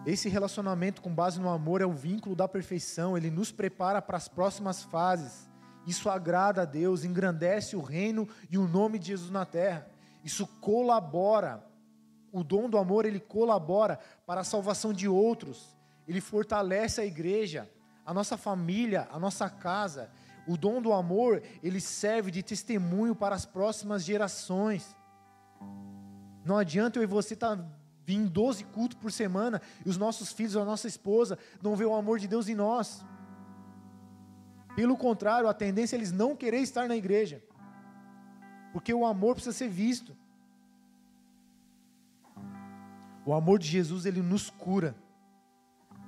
Esse 0.04 0.30
relacionamento 0.30 1.00
com 1.00 1.14
base 1.14 1.40
no 1.40 1.48
amor 1.48 1.80
é 1.80 1.86
o 1.86 1.94
vínculo 1.94 2.36
da 2.36 2.48
perfeição, 2.48 3.16
ele 3.16 3.30
nos 3.30 3.52
prepara 3.52 4.02
para 4.02 4.18
as 4.18 4.28
próximas 4.28 4.82
fases. 4.82 5.48
Isso 5.86 6.10
agrada 6.10 6.64
a 6.64 6.66
Deus, 6.66 7.04
engrandece 7.04 7.76
o 7.76 7.82
reino 7.82 8.28
e 8.50 8.58
o 8.58 8.68
nome 8.68 8.98
de 8.98 9.10
Jesus 9.10 9.30
na 9.30 9.46
terra. 9.46 9.88
Isso 10.24 10.48
colabora, 10.60 11.64
o 12.32 12.44
dom 12.44 12.68
do 12.68 12.80
amor 12.80 13.06
ele 13.06 13.20
colabora 13.20 14.00
para 14.26 14.42
a 14.42 14.44
salvação 14.44 14.92
de 14.92 15.08
outros. 15.08 15.78
Ele 16.08 16.20
fortalece 16.20 17.00
a 17.00 17.06
igreja, 17.06 17.70
a 18.04 18.12
nossa 18.12 18.38
família, 18.38 19.08
a 19.12 19.20
nossa 19.20 19.48
casa. 19.52 20.10
O 20.50 20.58
dom 20.58 20.82
do 20.82 20.92
amor, 20.92 21.44
ele 21.62 21.80
serve 21.80 22.32
de 22.32 22.42
testemunho 22.42 23.14
para 23.14 23.36
as 23.36 23.46
próximas 23.46 24.04
gerações. 24.04 24.96
Não 26.44 26.58
adianta 26.58 26.98
eu 26.98 27.04
e 27.04 27.06
você 27.06 27.36
estar 27.36 27.56
tá 27.56 27.64
vindo 28.04 28.28
12 28.32 28.64
cultos 28.64 28.98
por 28.98 29.12
semana 29.12 29.62
e 29.86 29.90
os 29.90 29.96
nossos 29.96 30.32
filhos, 30.32 30.58
a 30.58 30.66
nossa 30.66 30.88
esposa, 30.88 31.38
não 31.62 31.76
vê 31.76 31.86
o 31.86 31.94
amor 31.94 32.18
de 32.18 32.28
Deus 32.28 32.50
em 32.50 32.56
nós. 32.56 33.06
Pelo 34.76 34.98
contrário, 34.98 35.48
a 35.48 35.54
tendência 35.54 35.96
é 35.96 36.00
eles 36.00 36.12
não 36.12 36.36
querer 36.36 36.62
estar 36.62 36.88
na 36.88 36.98
igreja. 36.98 37.44
Porque 38.74 38.92
o 38.92 39.06
amor 39.06 39.36
precisa 39.36 39.56
ser 39.56 39.70
visto. 39.70 40.18
O 43.24 43.36
amor 43.36 43.60
de 43.60 43.68
Jesus, 43.68 44.08
ele 44.08 44.24
nos 44.24 44.50
cura. 44.50 44.96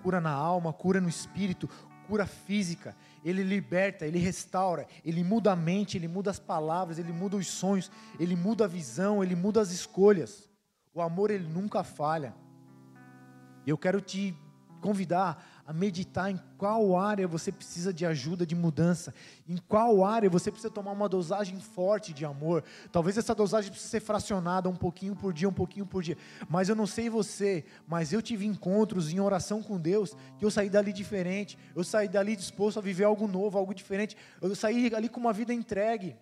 Cura 0.02 0.20
na 0.20 0.32
alma, 0.32 0.74
cura 0.74 1.00
no 1.00 1.10
espírito, 1.10 1.70
cura 2.08 2.26
física, 2.26 2.96
ele 3.24 3.44
liberta, 3.44 4.06
ele 4.06 4.20
restaura, 4.20 4.88
ele 5.06 5.24
muda 5.24 5.52
a 5.52 5.56
mente, 5.56 5.98
ele 5.98 6.08
muda 6.08 6.32
as 6.32 6.40
palavras, 6.40 6.98
ele 6.98 7.12
muda 7.12 7.38
os 7.38 7.48
sonhos, 7.48 7.92
ele 8.20 8.36
muda 8.36 8.66
a 8.66 8.68
visão, 8.68 9.24
ele 9.24 9.36
muda 9.36 9.62
as 9.62 9.72
escolhas. 9.72 10.50
O 10.94 11.02
amor 11.02 11.32
ele 11.32 11.48
nunca 11.48 11.84
falha. 11.84 12.34
E 13.66 13.70
eu 13.70 13.78
quero 13.78 14.02
te 14.02 14.36
convidar 14.82 15.46
a 15.72 15.74
meditar 15.74 16.30
em 16.30 16.38
qual 16.58 16.98
área 16.98 17.26
você 17.26 17.50
precisa 17.50 17.94
de 17.94 18.06
ajuda, 18.06 18.46
de 18.46 18.54
mudança, 18.54 19.14
em 19.48 19.56
qual 19.56 20.04
área 20.04 20.30
você 20.30 20.52
precisa 20.52 20.70
tomar 20.70 20.92
uma 20.92 21.08
dosagem 21.08 21.58
forte 21.62 22.12
de 22.12 22.26
amor. 22.26 22.62
Talvez 22.92 23.18
essa 23.18 23.34
dosagem 23.34 23.72
precise 23.72 23.90
ser 23.90 24.02
fracionada 24.02 24.68
um 24.68 24.76
pouquinho 24.76 25.16
por 25.16 25.32
dia, 25.32 25.48
um 25.48 25.54
pouquinho 25.54 25.86
por 25.86 26.04
dia. 26.04 26.18
Mas 26.50 26.68
eu 26.68 26.76
não 26.76 26.86
sei 26.86 27.10
você, 27.10 27.64
mas 27.88 28.12
eu 28.12 28.22
tive 28.22 28.46
encontros 28.46 29.14
em 29.14 29.22
oração 29.22 29.64
com 29.64 29.80
Deus 29.80 30.14
que 30.38 30.44
eu 30.44 30.52
saí 30.52 30.70
dali 30.70 30.92
diferente, 30.92 31.58
eu 31.74 31.86
saí 31.86 32.10
dali 32.10 32.36
disposto 32.36 32.78
a 32.78 32.82
viver 32.82 33.06
algo 33.06 33.26
novo, 33.26 33.58
algo 33.58 33.74
diferente. 33.74 34.18
Eu 34.42 34.54
saí 34.54 34.94
ali 34.94 35.08
com 35.08 35.22
uma 35.22 35.32
vida 35.32 35.54
entregue. 35.54 36.18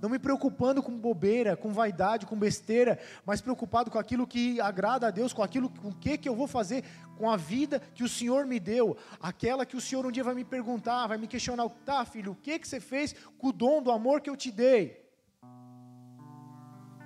Não 0.00 0.08
me 0.08 0.18
preocupando 0.18 0.82
com 0.82 0.98
bobeira, 0.98 1.56
com 1.56 1.72
vaidade, 1.72 2.24
com 2.24 2.36
besteira, 2.36 2.98
mas 3.24 3.40
preocupado 3.40 3.90
com 3.90 3.98
aquilo 3.98 4.26
que 4.26 4.60
agrada 4.60 5.06
a 5.06 5.10
Deus, 5.10 5.32
com 5.32 5.42
aquilo 5.42 5.68
com 5.68 5.92
que 5.92 6.16
que 6.16 6.28
eu 6.28 6.34
vou 6.34 6.46
fazer 6.46 6.84
com 7.18 7.30
a 7.30 7.36
vida 7.36 7.80
que 7.94 8.02
o 8.02 8.08
Senhor 8.08 8.46
me 8.46 8.58
deu, 8.58 8.96
aquela 9.20 9.66
que 9.66 9.76
o 9.76 9.80
Senhor 9.80 10.06
um 10.06 10.10
dia 10.10 10.24
vai 10.24 10.34
me 10.34 10.44
perguntar, 10.44 11.06
vai 11.06 11.18
me 11.18 11.26
questionar, 11.26 11.68
tá, 11.84 12.04
filho, 12.04 12.32
o 12.32 12.36
que 12.36 12.58
que 12.58 12.66
você 12.66 12.80
fez 12.80 13.14
com 13.38 13.48
o 13.48 13.52
dom 13.52 13.82
do 13.82 13.90
amor 13.90 14.22
que 14.22 14.30
eu 14.30 14.36
te 14.36 14.50
dei? 14.50 14.98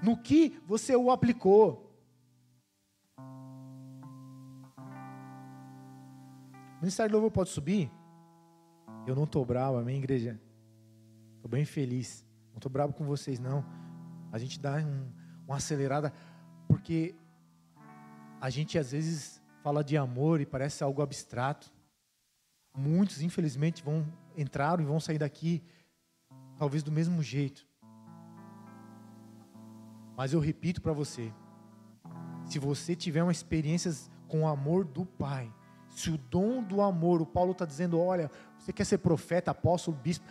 No 0.00 0.16
que 0.16 0.60
você 0.66 0.94
o 0.94 1.10
aplicou? 1.10 1.84
O 6.76 6.80
Ministério 6.80 7.10
do 7.10 7.14
Louvor 7.14 7.30
pode 7.30 7.50
subir? 7.50 7.90
Eu 9.06 9.16
não 9.16 9.24
estou 9.24 9.44
bravo, 9.44 9.78
amém, 9.78 9.96
igreja? 9.96 10.40
Estou 11.36 11.50
bem 11.50 11.64
feliz. 11.64 12.23
Não 12.54 12.58
estou 12.58 12.70
bravo 12.70 12.92
com 12.92 13.04
vocês, 13.04 13.40
não. 13.40 13.64
A 14.32 14.38
gente 14.38 14.60
dá 14.60 14.76
um, 14.76 15.10
uma 15.44 15.56
acelerada, 15.56 16.12
porque 16.68 17.14
a 18.40 18.48
gente 18.48 18.78
às 18.78 18.92
vezes 18.92 19.42
fala 19.62 19.82
de 19.82 19.96
amor 19.96 20.40
e 20.40 20.46
parece 20.46 20.84
algo 20.84 21.02
abstrato. 21.02 21.72
Muitos, 22.76 23.20
infelizmente, 23.20 23.82
vão 23.82 24.06
entrar 24.36 24.78
e 24.80 24.84
vão 24.84 25.00
sair 25.00 25.18
daqui, 25.18 25.62
talvez 26.56 26.82
do 26.82 26.92
mesmo 26.92 27.22
jeito. 27.22 27.66
Mas 30.16 30.32
eu 30.32 30.38
repito 30.38 30.80
para 30.80 30.92
você: 30.92 31.32
se 32.44 32.60
você 32.60 32.94
tiver 32.94 33.22
uma 33.22 33.32
experiência 33.32 33.90
com 34.28 34.42
o 34.42 34.46
amor 34.46 34.84
do 34.84 35.04
Pai, 35.04 35.52
se 35.88 36.10
o 36.10 36.18
dom 36.18 36.62
do 36.62 36.80
amor, 36.80 37.20
o 37.20 37.26
Paulo 37.26 37.52
está 37.52 37.64
dizendo: 37.64 38.00
olha, 38.00 38.30
você 38.58 38.72
quer 38.72 38.84
ser 38.84 38.98
profeta, 38.98 39.50
apóstolo, 39.50 39.96
bispo, 39.96 40.24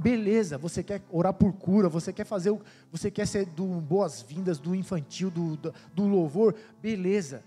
Beleza, 0.00 0.56
você 0.56 0.82
quer 0.82 1.02
orar 1.10 1.34
por 1.34 1.52
cura, 1.52 1.86
você 1.86 2.12
quer 2.14 2.24
fazer, 2.24 2.58
você 2.90 3.10
quer 3.10 3.26
ser 3.26 3.44
do 3.44 3.66
boas-vindas, 3.80 4.58
do 4.58 4.74
infantil, 4.74 5.30
do, 5.30 5.56
do, 5.56 5.74
do 5.94 6.06
louvor, 6.06 6.54
beleza. 6.80 7.44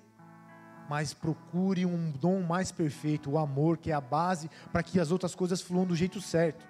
Mas 0.87 1.11
procure 1.11 1.87
um 1.87 2.11
dom 2.11 2.43
mais 2.43 2.71
perfeito, 2.71 3.31
o 3.31 3.39
amor, 3.39 3.79
que 3.79 3.89
é 3.89 3.95
a 3.95 4.01
base 4.01 4.51
para 4.71 4.83
que 4.83 4.99
as 4.99 5.11
outras 5.11 5.33
coisas 5.33 5.59
fluam 5.59 5.87
do 5.87 5.95
jeito 5.95 6.21
certo. 6.21 6.63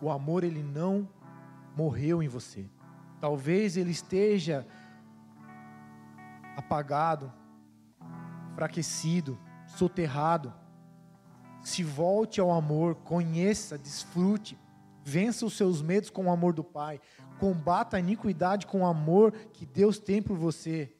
O 0.00 0.10
amor 0.10 0.42
ele 0.42 0.64
não 0.64 1.08
morreu 1.76 2.20
em 2.20 2.26
você. 2.26 2.68
Talvez 3.20 3.76
ele 3.76 3.92
esteja 3.92 4.66
apagado, 6.56 7.32
enfraquecido, 8.50 9.38
soterrado 9.68 10.52
se 11.62 11.82
volte 11.82 12.40
ao 12.40 12.50
amor, 12.50 12.96
conheça, 12.96 13.78
desfrute, 13.78 14.58
vença 15.04 15.46
os 15.46 15.56
seus 15.56 15.80
medos 15.80 16.10
com 16.10 16.26
o 16.26 16.30
amor 16.30 16.52
do 16.52 16.64
Pai, 16.64 17.00
combata 17.38 17.96
a 17.96 18.00
iniquidade 18.00 18.66
com 18.66 18.82
o 18.82 18.86
amor 18.86 19.32
que 19.52 19.66
Deus 19.66 19.98
tem 19.98 20.22
por 20.22 20.36
você, 20.36 20.92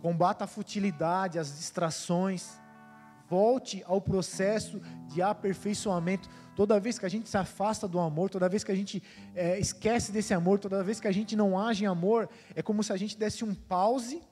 combata 0.00 0.44
a 0.44 0.46
futilidade, 0.46 1.38
as 1.38 1.56
distrações, 1.56 2.58
volte 3.28 3.82
ao 3.86 4.00
processo 4.00 4.80
de 5.06 5.20
aperfeiçoamento. 5.20 6.28
Toda 6.56 6.80
vez 6.80 6.98
que 6.98 7.06
a 7.06 7.08
gente 7.08 7.28
se 7.28 7.36
afasta 7.36 7.86
do 7.86 8.00
amor, 8.00 8.30
toda 8.30 8.48
vez 8.48 8.64
que 8.64 8.72
a 8.72 8.74
gente 8.74 9.02
é, 9.34 9.58
esquece 9.58 10.10
desse 10.10 10.32
amor, 10.32 10.58
toda 10.58 10.82
vez 10.82 10.98
que 10.98 11.06
a 11.06 11.12
gente 11.12 11.36
não 11.36 11.58
age 11.58 11.84
em 11.84 11.86
amor, 11.86 12.28
é 12.54 12.62
como 12.62 12.82
se 12.82 12.92
a 12.92 12.96
gente 12.96 13.16
desse 13.16 13.44
um 13.44 13.54
pause 13.54 14.22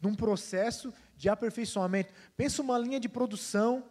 num 0.00 0.14
processo 0.14 0.92
de 1.16 1.28
aperfeiçoamento. 1.28 2.12
Pensa 2.36 2.62
uma 2.62 2.78
linha 2.78 3.00
de 3.00 3.08
produção 3.08 3.84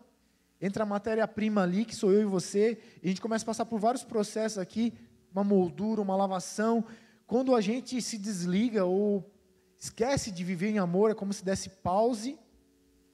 entra 0.66 0.84
a 0.84 0.86
matéria-prima 0.86 1.62
ali, 1.62 1.86
que 1.86 1.96
sou 1.96 2.12
eu 2.12 2.22
e 2.22 2.26
você, 2.26 2.80
e 3.04 3.08
a 3.08 3.10
gente 3.10 3.22
começa 3.22 3.44
a 3.44 3.48
passar 3.48 3.66
por 3.66 3.80
vários 3.80 4.04
processos 4.04 4.58
aqui, 4.58 4.94
uma 5.32 5.44
moldura, 5.44 6.02
uma 6.02 6.16
lavação. 6.16 6.84
Quando 7.28 7.54
a 7.54 7.62
gente 7.62 8.02
se 8.02 8.18
desliga 8.18 8.84
ou 8.86 9.32
esquece 9.78 10.32
de 10.32 10.44
viver 10.44 10.70
em 10.70 10.80
amor, 10.80 11.12
é 11.12 11.14
como 11.14 11.34
se 11.34 11.46
desse 11.46 11.70
pause 11.70 12.40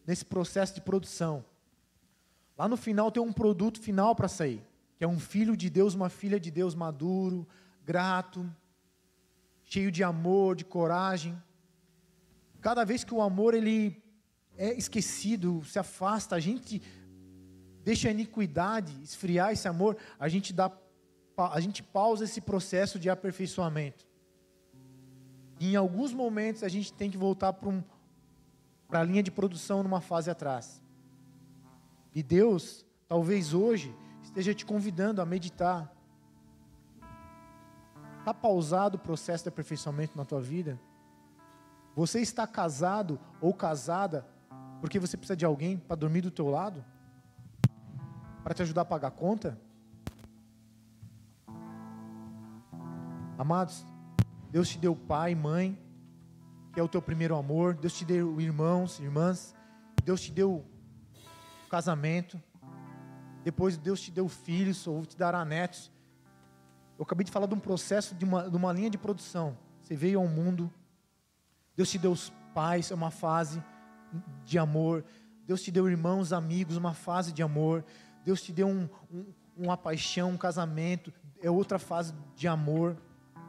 nesse 0.06 0.26
processo 0.26 0.74
de 0.74 0.82
produção. 0.82 1.46
Lá 2.58 2.68
no 2.68 2.78
final 2.78 3.12
tem 3.12 3.22
um 3.22 3.34
produto 3.34 3.80
final 3.80 4.16
para 4.16 4.28
sair, 4.28 4.66
que 4.98 5.04
é 5.04 5.08
um 5.08 5.20
filho 5.20 5.56
de 5.56 5.70
Deus, 5.70 5.94
uma 5.94 6.10
filha 6.10 6.40
de 6.40 6.50
Deus 6.50 6.74
maduro, 6.74 7.48
grato, 7.84 8.50
cheio 9.64 9.92
de 9.92 10.04
amor, 10.04 10.56
de 10.56 10.66
coragem. 10.66 11.42
Cada 12.62 12.84
vez 12.84 13.04
que 13.04 13.14
o 13.14 13.22
amor 13.22 13.54
ele 13.54 14.02
é 14.58 14.74
esquecido, 14.74 15.64
se 15.66 15.80
afasta, 15.80 16.36
a 16.36 16.40
gente 16.40 16.82
deixa 17.84 18.08
a 18.08 18.12
iniquidade 18.12 19.02
esfriar 19.02 19.52
esse 19.52 19.68
amor, 19.68 19.98
a 20.20 20.28
gente 20.28 20.54
dá 20.54 20.72
a 21.38 21.60
gente 21.60 21.82
pausa 21.82 22.26
esse 22.26 22.40
processo 22.40 23.00
de 23.00 23.10
aperfeiçoamento. 23.10 24.06
E 25.60 25.74
em 25.74 25.76
alguns 25.76 26.14
momentos 26.14 26.64
a 26.64 26.70
gente 26.70 26.94
tem 26.94 27.10
que 27.10 27.18
voltar 27.18 27.54
para 27.54 27.70
um, 27.70 27.84
a 28.90 29.04
linha 29.04 29.24
de 29.24 29.32
produção 29.32 29.82
numa 29.82 30.02
fase 30.02 30.30
atrás. 30.30 30.82
E 32.14 32.22
Deus, 32.22 32.86
talvez 33.08 33.54
hoje, 33.54 33.96
esteja 34.22 34.54
te 34.54 34.66
convidando 34.66 35.22
a 35.22 35.26
meditar. 35.26 35.92
Está 38.20 38.34
pausado 38.34 38.98
o 38.98 39.00
processo 39.00 39.46
de 39.46 39.50
aperfeiçoamento 39.50 40.18
na 40.18 40.26
tua 40.26 40.42
vida? 40.42 40.80
Você 41.96 42.20
está 42.20 42.46
casado 42.46 43.20
ou 43.40 43.54
casada 43.54 44.28
porque 44.80 45.00
você 45.00 45.18
precisa 45.18 45.36
de 45.36 45.46
alguém 45.46 45.78
para 45.78 45.96
dormir 45.96 46.22
do 46.22 46.32
teu 46.32 46.50
lado? 46.50 46.84
Para 48.44 48.54
te 48.54 48.62
ajudar 48.64 48.82
a 48.82 48.86
pagar 48.86 49.10
a 49.10 49.12
conta? 49.12 49.58
Amados, 53.38 53.86
Deus 54.50 54.70
te 54.70 54.78
deu 54.78 54.96
pai, 54.96 55.34
mãe, 55.36 55.80
que 56.74 56.80
é 56.80 56.84
o 56.84 56.88
teu 56.88 57.02
primeiro 57.02 57.36
amor. 57.36 57.76
Deus 57.76 57.94
te 57.94 58.06
deu 58.06 58.40
irmãos, 58.42 59.00
irmãs. 59.00 59.56
Deus 60.04 60.22
te 60.22 60.32
deu 60.32 60.66
casamento. 61.70 62.42
Depois 63.44 63.78
Deus 63.78 64.02
te 64.02 64.12
deu 64.12 64.28
filhos, 64.28 64.86
ou 64.88 65.06
te 65.06 65.18
dará 65.18 65.44
netos. 65.46 65.92
Eu 66.98 67.04
acabei 67.04 67.24
de 67.24 67.32
falar 67.32 67.48
de 67.48 67.56
um 67.56 67.60
processo, 67.60 68.14
de 68.14 68.26
uma, 68.26 68.50
de 68.50 68.56
uma 68.56 68.72
linha 68.72 68.90
de 68.90 68.98
produção. 68.98 69.58
Você 69.82 69.96
veio 69.96 70.20
ao 70.20 70.28
mundo. 70.28 70.72
Deus 71.76 71.90
te 71.90 71.98
deu 71.98 72.12
os 72.12 72.32
pais, 72.54 72.92
é 72.92 72.96
uma 72.96 73.10
fase 73.10 73.64
de 74.46 74.60
amor. 74.60 75.04
Deus 75.48 75.62
te 75.64 75.72
deu 75.72 75.90
irmãos, 75.90 76.32
amigos, 76.32 76.78
uma 76.78 76.94
fase 76.94 77.32
de 77.32 77.42
amor. 77.42 77.84
Deus 78.24 78.42
te 78.42 78.52
deu 78.52 78.68
um, 78.68 78.90
um, 79.12 79.26
uma 79.58 79.78
paixão, 79.78 80.32
um 80.32 80.38
casamento, 80.38 81.14
é 81.42 81.50
outra 81.50 81.80
fase 81.80 82.14
de 82.36 82.48
amor 82.48 82.98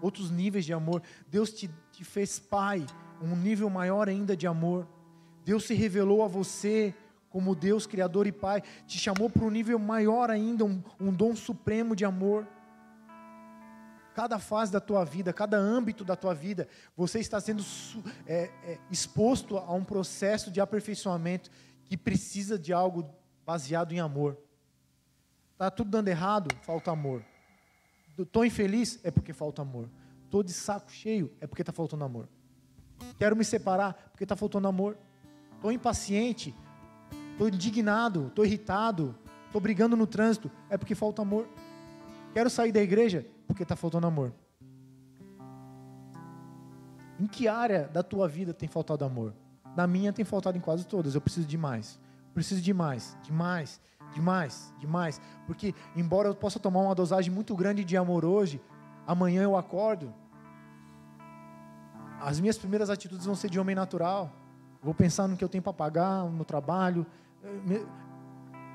outros 0.02 0.30
níveis 0.30 0.64
de 0.64 0.72
amor. 0.72 1.02
Deus 1.28 1.50
te, 1.50 1.70
te 1.92 2.04
fez 2.04 2.38
pai, 2.38 2.84
um 3.22 3.36
nível 3.36 3.70
maior 3.70 4.08
ainda 4.08 4.36
de 4.36 4.46
amor. 4.46 4.86
Deus 5.44 5.64
se 5.64 5.74
revelou 5.74 6.24
a 6.24 6.28
você 6.28 6.92
como 7.30 7.54
Deus, 7.54 7.86
Criador 7.86 8.26
e 8.26 8.32
Pai, 8.32 8.62
te 8.86 8.98
chamou 8.98 9.30
para 9.30 9.44
um 9.44 9.50
nível 9.50 9.78
maior 9.78 10.30
ainda, 10.30 10.66
um, 10.66 10.82
um 11.00 11.10
dom 11.10 11.34
supremo 11.34 11.96
de 11.96 12.04
amor. 12.04 12.46
Cada 14.14 14.38
fase 14.38 14.70
da 14.70 14.80
tua 14.80 15.02
vida, 15.02 15.32
cada 15.32 15.56
âmbito 15.56 16.04
da 16.04 16.14
tua 16.14 16.34
vida, 16.34 16.68
você 16.94 17.20
está 17.20 17.40
sendo 17.40 17.64
é, 18.26 18.50
é, 18.64 18.78
exposto 18.90 19.56
a 19.56 19.72
um 19.72 19.82
processo 19.82 20.50
de 20.50 20.60
aperfeiçoamento 20.60 21.50
que 21.86 21.96
precisa 21.96 22.58
de 22.58 22.70
algo 22.70 23.08
baseado 23.46 23.92
em 23.92 24.00
amor. 24.00 24.36
Está 25.62 25.70
tudo 25.70 25.90
dando 25.90 26.08
errado, 26.08 26.52
falta 26.62 26.90
amor. 26.90 27.22
Estou 28.18 28.44
infeliz, 28.44 28.98
é 29.04 29.12
porque 29.12 29.32
falta 29.32 29.62
amor. 29.62 29.88
Estou 30.24 30.42
de 30.42 30.52
saco 30.52 30.90
cheio, 30.90 31.30
é 31.40 31.46
porque 31.46 31.62
está 31.62 31.72
faltando 31.72 32.02
amor. 32.02 32.28
Quero 33.16 33.36
me 33.36 33.44
separar, 33.44 33.94
porque 34.10 34.24
está 34.24 34.34
faltando 34.34 34.66
amor. 34.66 34.98
Estou 35.54 35.70
impaciente, 35.70 36.52
estou 37.30 37.46
indignado, 37.46 38.26
estou 38.26 38.44
irritado, 38.44 39.16
estou 39.46 39.60
brigando 39.60 39.96
no 39.96 40.04
trânsito, 40.04 40.50
é 40.68 40.76
porque 40.76 40.96
falta 40.96 41.22
amor. 41.22 41.46
Quero 42.34 42.50
sair 42.50 42.72
da 42.72 42.82
igreja, 42.82 43.24
porque 43.46 43.62
está 43.62 43.76
faltando 43.76 44.08
amor. 44.08 44.32
Em 47.20 47.26
que 47.28 47.46
área 47.46 47.86
da 47.86 48.02
tua 48.02 48.26
vida 48.26 48.52
tem 48.52 48.68
faltado 48.68 49.04
amor? 49.04 49.32
Na 49.76 49.86
minha 49.86 50.12
tem 50.12 50.24
faltado 50.24 50.58
em 50.58 50.60
quase 50.60 50.84
todas. 50.88 51.14
Eu 51.14 51.20
preciso 51.20 51.46
de 51.46 51.56
mais. 51.56 52.00
Preciso 52.34 52.60
de 52.60 52.74
mais, 52.74 53.16
de 53.22 53.30
mais, 53.30 53.80
Demais, 54.12 54.72
demais. 54.78 55.20
Porque, 55.46 55.74
embora 55.96 56.28
eu 56.28 56.34
possa 56.34 56.58
tomar 56.58 56.80
uma 56.80 56.94
dosagem 56.94 57.32
muito 57.32 57.54
grande 57.56 57.84
de 57.84 57.96
amor 57.96 58.24
hoje, 58.24 58.60
amanhã 59.06 59.42
eu 59.42 59.56
acordo. 59.56 60.12
As 62.20 62.38
minhas 62.38 62.56
primeiras 62.56 62.90
atitudes 62.90 63.26
vão 63.26 63.34
ser 63.34 63.50
de 63.50 63.58
homem 63.58 63.74
natural. 63.74 64.30
Vou 64.82 64.94
pensar 64.94 65.26
no 65.26 65.36
que 65.36 65.44
eu 65.44 65.48
tenho 65.48 65.62
para 65.62 65.72
pagar, 65.72 66.24
no 66.24 66.44
trabalho. 66.44 67.06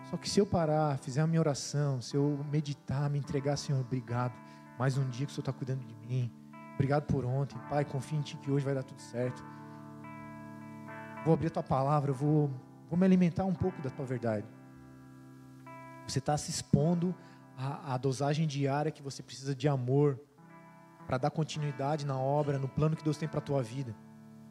Só 0.10 0.18
que 0.18 0.30
se 0.30 0.40
eu 0.40 0.46
parar, 0.46 0.98
fizer 0.98 1.22
a 1.22 1.28
minha 1.28 1.40
oração, 1.40 2.02
se 2.02 2.16
eu 2.16 2.44
meditar, 2.52 3.10
me 3.10 3.20
entregar, 3.20 3.58
Senhor, 3.58 3.80
obrigado. 3.80 4.34
Mais 4.80 4.98
um 4.98 5.08
dia 5.10 5.26
que 5.26 5.32
o 5.32 5.36
Senhor 5.36 5.42
está 5.42 5.54
cuidando 5.54 5.86
de 5.86 5.96
mim. 5.96 6.32
Obrigado 6.76 7.04
por 7.04 7.26
ontem. 7.26 7.58
Pai, 7.70 7.84
confio 7.84 8.20
em 8.20 8.22
Ti 8.22 8.38
que 8.38 8.52
hoje 8.52 8.64
vai 8.64 8.76
dar 8.76 8.84
tudo 8.84 9.02
certo. 9.02 9.44
Vou 11.26 11.34
abrir 11.34 11.48
a 11.48 11.52
Tua 11.52 11.64
palavra, 11.64 12.14
vou, 12.14 12.50
vou 12.90 12.98
me 12.98 13.06
alimentar 13.06 13.46
um 13.46 13.54
pouco 13.54 13.82
da 13.82 13.90
Tua 13.90 14.06
verdade. 14.06 14.46
Você 16.08 16.20
está 16.20 16.38
se 16.38 16.50
expondo 16.50 17.14
à, 17.58 17.94
à 17.94 17.98
dosagem 17.98 18.48
diária 18.48 18.92
que 18.92 19.02
você 19.02 19.22
precisa 19.22 19.54
de 19.54 19.68
amor 19.68 20.20
para 21.06 21.18
dar 21.18 21.30
continuidade 21.30 22.06
na 22.06 22.18
obra, 22.18 22.58
no 22.58 22.68
plano 22.68 22.96
que 22.96 23.04
Deus 23.04 23.18
tem 23.18 23.28
para 23.28 23.40
a 23.40 23.42
tua 23.44 23.62
vida. 23.62 23.96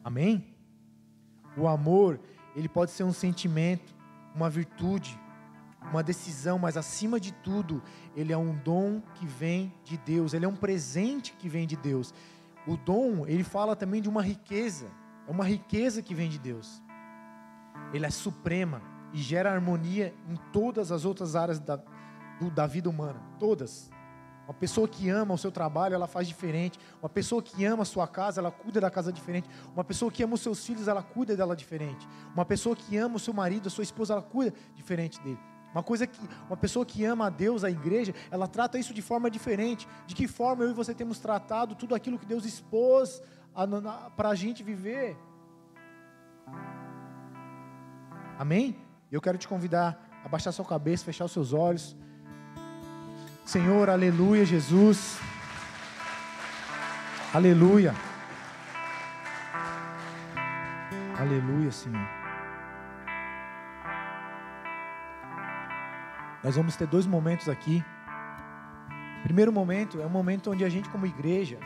Amém? 0.03 0.55
O 1.57 1.67
amor, 1.67 2.19
ele 2.55 2.69
pode 2.69 2.91
ser 2.91 3.03
um 3.03 3.13
sentimento, 3.13 3.95
uma 4.35 4.49
virtude, 4.49 5.19
uma 5.81 6.03
decisão, 6.03 6.59
mas 6.59 6.77
acima 6.77 7.19
de 7.19 7.31
tudo, 7.31 7.81
ele 8.15 8.33
é 8.33 8.37
um 8.37 8.55
dom 8.55 9.01
que 9.15 9.25
vem 9.25 9.73
de 9.83 9.97
Deus, 9.97 10.33
ele 10.33 10.45
é 10.45 10.47
um 10.47 10.55
presente 10.55 11.33
que 11.33 11.49
vem 11.49 11.65
de 11.65 11.75
Deus. 11.75 12.13
O 12.67 12.75
dom, 12.75 13.25
ele 13.25 13.43
fala 13.43 13.75
também 13.75 14.01
de 14.01 14.09
uma 14.09 14.21
riqueza, 14.21 14.87
é 15.27 15.31
uma 15.31 15.45
riqueza 15.45 16.01
que 16.01 16.13
vem 16.13 16.29
de 16.29 16.37
Deus. 16.37 16.81
Ele 17.93 18.05
é 18.05 18.09
suprema, 18.09 18.81
e 19.13 19.17
gera 19.17 19.51
harmonia 19.51 20.13
em 20.29 20.35
todas 20.51 20.91
as 20.91 21.05
outras 21.05 21.35
áreas 21.35 21.59
da, 21.59 21.79
do, 22.39 22.49
da 22.49 22.67
vida 22.67 22.89
humana, 22.89 23.21
todas. 23.39 23.89
Uma 24.47 24.53
pessoa 24.53 24.87
que 24.87 25.09
ama 25.09 25.33
o 25.33 25.37
seu 25.37 25.51
trabalho, 25.51 25.93
ela 25.93 26.07
faz 26.07 26.25
diferente. 26.25 26.79
Uma 27.01 27.09
pessoa 27.09 27.43
que 27.43 27.65
ama 27.65 27.81
a 27.81 27.85
sua 27.85 28.07
casa, 28.07 28.39
ela 28.39 28.49
cuida 28.49 28.79
da 28.79 28.89
casa 28.89 29.11
diferente. 29.11 29.49
Uma 29.73 29.83
pessoa 29.83 30.09
que 30.09 30.23
ama 30.23 30.35
os 30.35 30.41
seus 30.41 30.65
filhos, 30.65 30.87
ela 30.87 31.03
cuida 31.03 31.35
dela 31.35 31.53
diferente. 31.53 32.07
Uma 32.33 32.45
pessoa 32.45 32.73
que 32.73 32.95
ama 32.95 33.17
o 33.17 33.19
seu 33.19 33.33
marido, 33.33 33.67
a 33.67 33.69
sua 33.69 33.83
esposa, 33.83 34.13
ela 34.13 34.21
cuida 34.21 34.53
diferente 34.73 35.19
dele. 35.21 35.39
Uma 35.73 35.83
coisa 35.83 36.07
que 36.07 36.17
uma 36.47 36.55
pessoa 36.55 36.85
que 36.85 37.03
ama 37.03 37.27
a 37.27 37.29
Deus, 37.29 37.65
a 37.65 37.69
igreja, 37.69 38.15
ela 38.31 38.47
trata 38.47 38.79
isso 38.79 38.93
de 38.93 39.01
forma 39.01 39.29
diferente. 39.29 39.85
De 40.05 40.15
que 40.15 40.29
forma 40.29 40.63
eu 40.63 40.69
e 40.69 40.73
você 40.73 40.93
temos 40.93 41.19
tratado 41.19 41.75
tudo 41.75 41.93
aquilo 41.93 42.17
que 42.17 42.25
Deus 42.25 42.45
expôs 42.45 43.21
para 44.15 44.29
a 44.29 44.35
gente 44.35 44.63
viver? 44.63 45.17
Amém? 48.39 48.86
Eu 49.09 49.21
quero 49.21 49.37
te 49.37 49.47
convidar 49.47 49.97
a 50.23 50.27
baixar 50.27 50.51
sua 50.51 50.65
cabeça, 50.65 51.05
fechar 51.05 51.25
os 51.25 51.31
seus 51.31 51.53
olhos. 51.53 51.95
Senhor, 53.45 53.89
aleluia, 53.89 54.43
Jesus. 54.45 55.17
Aleluia. 57.33 57.95
Aleluia, 61.17 61.71
Senhor. 61.71 62.07
Nós 66.43 66.57
vamos 66.57 66.75
ter 66.75 66.87
dois 66.87 67.05
momentos 67.05 67.47
aqui. 67.47 67.83
Primeiro 69.23 69.53
momento 69.53 70.01
é 70.01 70.05
um 70.05 70.09
momento 70.09 70.51
onde 70.51 70.65
a 70.65 70.69
gente, 70.69 70.89
como 70.89 71.05
igreja, 71.05 71.57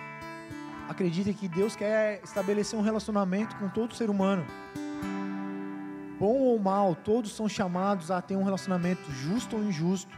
acredita 0.87 1.33
que 1.33 1.47
Deus 1.47 1.75
quer 1.75 2.21
estabelecer 2.23 2.77
um 2.77 2.83
relacionamento 2.83 3.55
com 3.55 3.67
todo 3.67 3.95
ser 3.95 4.11
humano 4.11 4.45
mal, 6.61 6.95
todos 6.95 7.35
são 7.35 7.49
chamados 7.49 8.11
a 8.11 8.21
ter 8.21 8.35
um 8.35 8.43
relacionamento 8.43 9.11
justo 9.11 9.57
ou 9.57 9.63
injusto. 9.63 10.15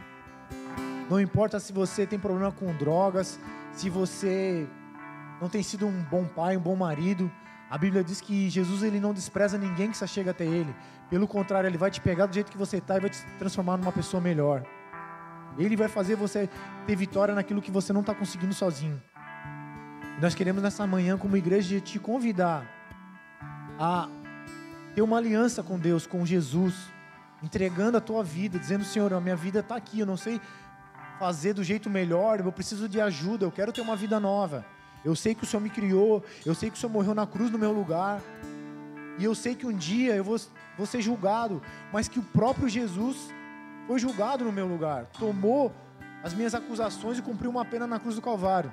Não 1.10 1.20
importa 1.20 1.58
se 1.58 1.72
você 1.72 2.06
tem 2.06 2.18
problema 2.18 2.52
com 2.52 2.74
drogas, 2.76 3.38
se 3.72 3.90
você 3.90 4.66
não 5.40 5.48
tem 5.48 5.62
sido 5.62 5.86
um 5.86 6.02
bom 6.04 6.24
pai, 6.24 6.56
um 6.56 6.60
bom 6.60 6.76
marido. 6.76 7.30
A 7.70 7.76
Bíblia 7.76 8.04
diz 8.04 8.20
que 8.20 8.48
Jesus 8.48 8.82
ele 8.82 9.00
não 9.00 9.12
despreza 9.12 9.58
ninguém 9.58 9.90
que 9.90 9.96
se 9.96 10.06
chega 10.06 10.30
até 10.30 10.44
ele. 10.44 10.74
Pelo 11.10 11.26
contrário, 11.26 11.68
ele 11.68 11.78
vai 11.78 11.90
te 11.90 12.00
pegar 12.00 12.26
do 12.26 12.34
jeito 12.34 12.50
que 12.50 12.58
você 12.58 12.78
está 12.78 12.96
e 12.96 13.00
vai 13.00 13.10
te 13.10 13.20
transformar 13.38 13.76
numa 13.76 13.92
pessoa 13.92 14.20
melhor. 14.20 14.62
Ele 15.58 15.76
vai 15.76 15.88
fazer 15.88 16.16
você 16.16 16.48
ter 16.86 16.96
vitória 16.96 17.34
naquilo 17.34 17.62
que 17.62 17.70
você 17.70 17.92
não 17.92 18.00
está 18.00 18.14
conseguindo 18.14 18.54
sozinho. 18.54 19.00
Nós 20.20 20.34
queremos 20.34 20.62
nessa 20.62 20.86
manhã, 20.86 21.18
como 21.18 21.36
igreja, 21.36 21.80
te 21.80 21.98
convidar 21.98 22.66
a 23.78 24.08
ter 24.94 25.02
uma 25.02 25.18
aliança 25.18 25.62
com 25.62 25.78
Deus, 25.78 26.06
com 26.06 26.24
Jesus, 26.24 26.74
entregando 27.42 27.96
a 27.96 28.00
tua 28.00 28.22
vida, 28.22 28.58
dizendo: 28.58 28.84
Senhor, 28.84 29.12
a 29.12 29.20
minha 29.20 29.36
vida 29.36 29.60
está 29.60 29.76
aqui, 29.76 30.00
eu 30.00 30.06
não 30.06 30.16
sei 30.16 30.40
fazer 31.18 31.52
do 31.52 31.62
jeito 31.62 31.88
melhor, 31.88 32.40
eu 32.40 32.52
preciso 32.52 32.88
de 32.88 33.00
ajuda, 33.00 33.44
eu 33.44 33.52
quero 33.52 33.72
ter 33.72 33.80
uma 33.80 33.96
vida 33.96 34.18
nova. 34.18 34.64
Eu 35.04 35.14
sei 35.14 35.34
que 35.34 35.44
o 35.44 35.46
Senhor 35.46 35.60
me 35.60 35.70
criou, 35.70 36.24
eu 36.46 36.54
sei 36.54 36.70
que 36.70 36.76
o 36.76 36.80
Senhor 36.80 36.92
morreu 36.92 37.14
na 37.14 37.26
cruz 37.26 37.50
no 37.50 37.58
meu 37.58 37.72
lugar, 37.72 38.20
e 39.18 39.24
eu 39.24 39.34
sei 39.34 39.54
que 39.54 39.66
um 39.66 39.72
dia 39.72 40.14
eu 40.14 40.24
vou, 40.24 40.40
vou 40.76 40.86
ser 40.86 41.00
julgado, 41.02 41.62
mas 41.92 42.08
que 42.08 42.18
o 42.18 42.22
próprio 42.22 42.68
Jesus 42.68 43.16
foi 43.86 43.98
julgado 43.98 44.44
no 44.44 44.52
meu 44.52 44.66
lugar, 44.66 45.06
tomou 45.18 45.72
as 46.22 46.32
minhas 46.32 46.54
acusações 46.54 47.18
e 47.18 47.22
cumpriu 47.22 47.50
uma 47.50 47.64
pena 47.64 47.86
na 47.86 48.00
cruz 48.00 48.16
do 48.16 48.22
Calvário. 48.22 48.72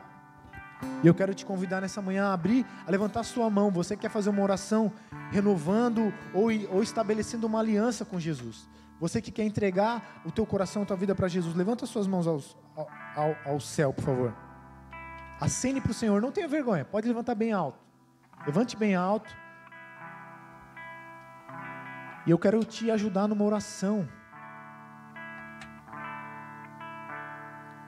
E 1.03 1.07
eu 1.07 1.13
quero 1.13 1.33
te 1.33 1.45
convidar 1.45 1.81
nessa 1.81 2.01
manhã 2.01 2.27
a 2.27 2.33
abrir, 2.33 2.65
a 2.85 2.91
levantar 2.91 3.23
sua 3.23 3.49
mão. 3.49 3.71
Você 3.71 3.95
quer 3.95 4.09
fazer 4.09 4.29
uma 4.29 4.41
oração 4.41 4.91
renovando 5.31 6.13
ou, 6.33 6.45
ou 6.69 6.83
estabelecendo 6.83 7.47
uma 7.47 7.59
aliança 7.59 8.05
com 8.05 8.19
Jesus. 8.19 8.69
Você 8.99 9.19
que 9.19 9.31
quer 9.31 9.43
entregar 9.43 10.21
o 10.23 10.31
teu 10.31 10.45
coração, 10.45 10.83
a 10.83 10.85
tua 10.85 10.95
vida 10.95 11.15
para 11.15 11.27
Jesus, 11.27 11.55
levanta 11.55 11.87
suas 11.87 12.05
mãos 12.05 12.27
aos, 12.27 12.55
ao, 13.15 13.35
ao 13.45 13.59
céu, 13.59 13.91
por 13.91 14.03
favor. 14.03 14.35
Acene 15.39 15.81
para 15.81 15.89
o 15.89 15.93
Senhor, 15.93 16.21
não 16.21 16.31
tenha 16.31 16.47
vergonha, 16.47 16.85
pode 16.85 17.07
levantar 17.07 17.33
bem 17.33 17.51
alto. 17.51 17.79
Levante 18.45 18.77
bem 18.77 18.93
alto. 18.93 19.35
E 22.27 22.29
eu 22.29 22.37
quero 22.37 22.63
te 22.63 22.91
ajudar 22.91 23.27
numa 23.27 23.43
oração. 23.43 24.07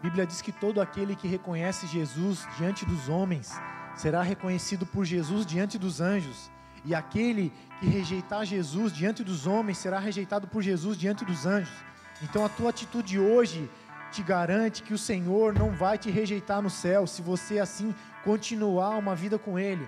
Bíblia 0.03 0.27
diz 0.27 0.41
que 0.41 0.51
todo 0.51 0.81
aquele 0.81 1.15
que 1.15 1.29
reconhece 1.29 1.87
Jesus 1.87 2.45
diante 2.57 2.85
dos 2.85 3.07
homens 3.07 3.57
será 3.95 4.21
reconhecido 4.21 4.85
por 4.85 5.05
Jesus 5.05 5.45
diante 5.45 5.79
dos 5.79 6.01
anjos. 6.01 6.51
E 6.83 6.93
aquele 6.93 7.53
que 7.79 7.87
rejeitar 7.87 8.43
Jesus 8.45 8.91
diante 8.91 9.23
dos 9.23 9.47
homens 9.47 9.77
será 9.77 9.99
rejeitado 9.99 10.45
por 10.45 10.61
Jesus 10.61 10.97
diante 10.97 11.23
dos 11.23 11.45
anjos. 11.45 11.73
Então 12.21 12.43
a 12.43 12.49
tua 12.49 12.71
atitude 12.71 13.17
hoje 13.17 13.71
te 14.11 14.21
garante 14.21 14.83
que 14.83 14.93
o 14.93 14.97
Senhor 14.97 15.53
não 15.53 15.71
vai 15.71 15.97
te 15.97 16.11
rejeitar 16.11 16.61
no 16.61 16.69
céu 16.69 17.07
se 17.07 17.21
você 17.21 17.59
assim 17.59 17.95
continuar 18.25 18.97
uma 18.97 19.15
vida 19.15 19.39
com 19.39 19.57
Ele. 19.57 19.87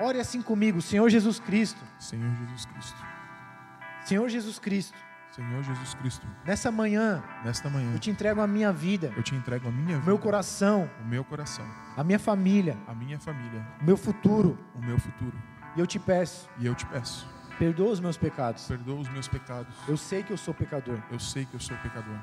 Ore 0.00 0.18
assim 0.18 0.42
comigo, 0.42 0.82
Senhor 0.82 1.08
Jesus 1.08 1.38
Cristo. 1.38 1.80
Senhor 2.00 2.28
Jesus 2.40 2.66
Cristo. 2.66 3.06
Senhor 4.04 4.28
Jesus 4.28 4.58
Cristo. 4.58 5.05
Senhor 5.30 5.62
Jesus 5.62 5.94
Cristo. 5.94 6.26
Nessa 6.44 6.70
manhã, 6.70 7.22
nesta 7.44 7.68
manhã, 7.68 7.92
eu 7.92 7.98
te 7.98 8.10
entrego 8.10 8.40
a 8.40 8.46
minha 8.46 8.72
vida. 8.72 9.12
Eu 9.16 9.22
te 9.22 9.34
entrego 9.34 9.68
a 9.68 9.70
minha 9.70 9.96
vida. 9.96 10.06
Meu 10.06 10.18
coração. 10.18 10.90
O 11.02 11.06
meu 11.06 11.24
coração. 11.24 11.66
A 11.96 12.02
minha 12.02 12.18
família. 12.18 12.76
A 12.86 12.94
minha 12.94 13.18
família. 13.18 13.66
O 13.80 13.84
meu 13.84 13.96
futuro. 13.96 14.58
O 14.74 14.78
meu 14.80 14.98
futuro. 14.98 15.36
E 15.76 15.80
eu 15.80 15.86
te 15.86 15.98
peço. 15.98 16.48
E 16.58 16.66
eu 16.66 16.74
te 16.74 16.86
peço. 16.86 17.28
Perdoa 17.58 17.90
os 17.90 18.00
meus 18.00 18.16
pecados. 18.16 18.66
Perdoa 18.66 19.00
os 19.00 19.08
meus 19.08 19.28
pecados. 19.28 19.74
Eu 19.88 19.96
sei 19.96 20.22
que 20.22 20.32
eu 20.32 20.36
sou 20.36 20.54
pecador. 20.54 20.98
Eu 21.10 21.18
sei 21.18 21.44
que 21.44 21.54
eu 21.54 21.60
sou 21.60 21.76
pecador. 21.78 22.18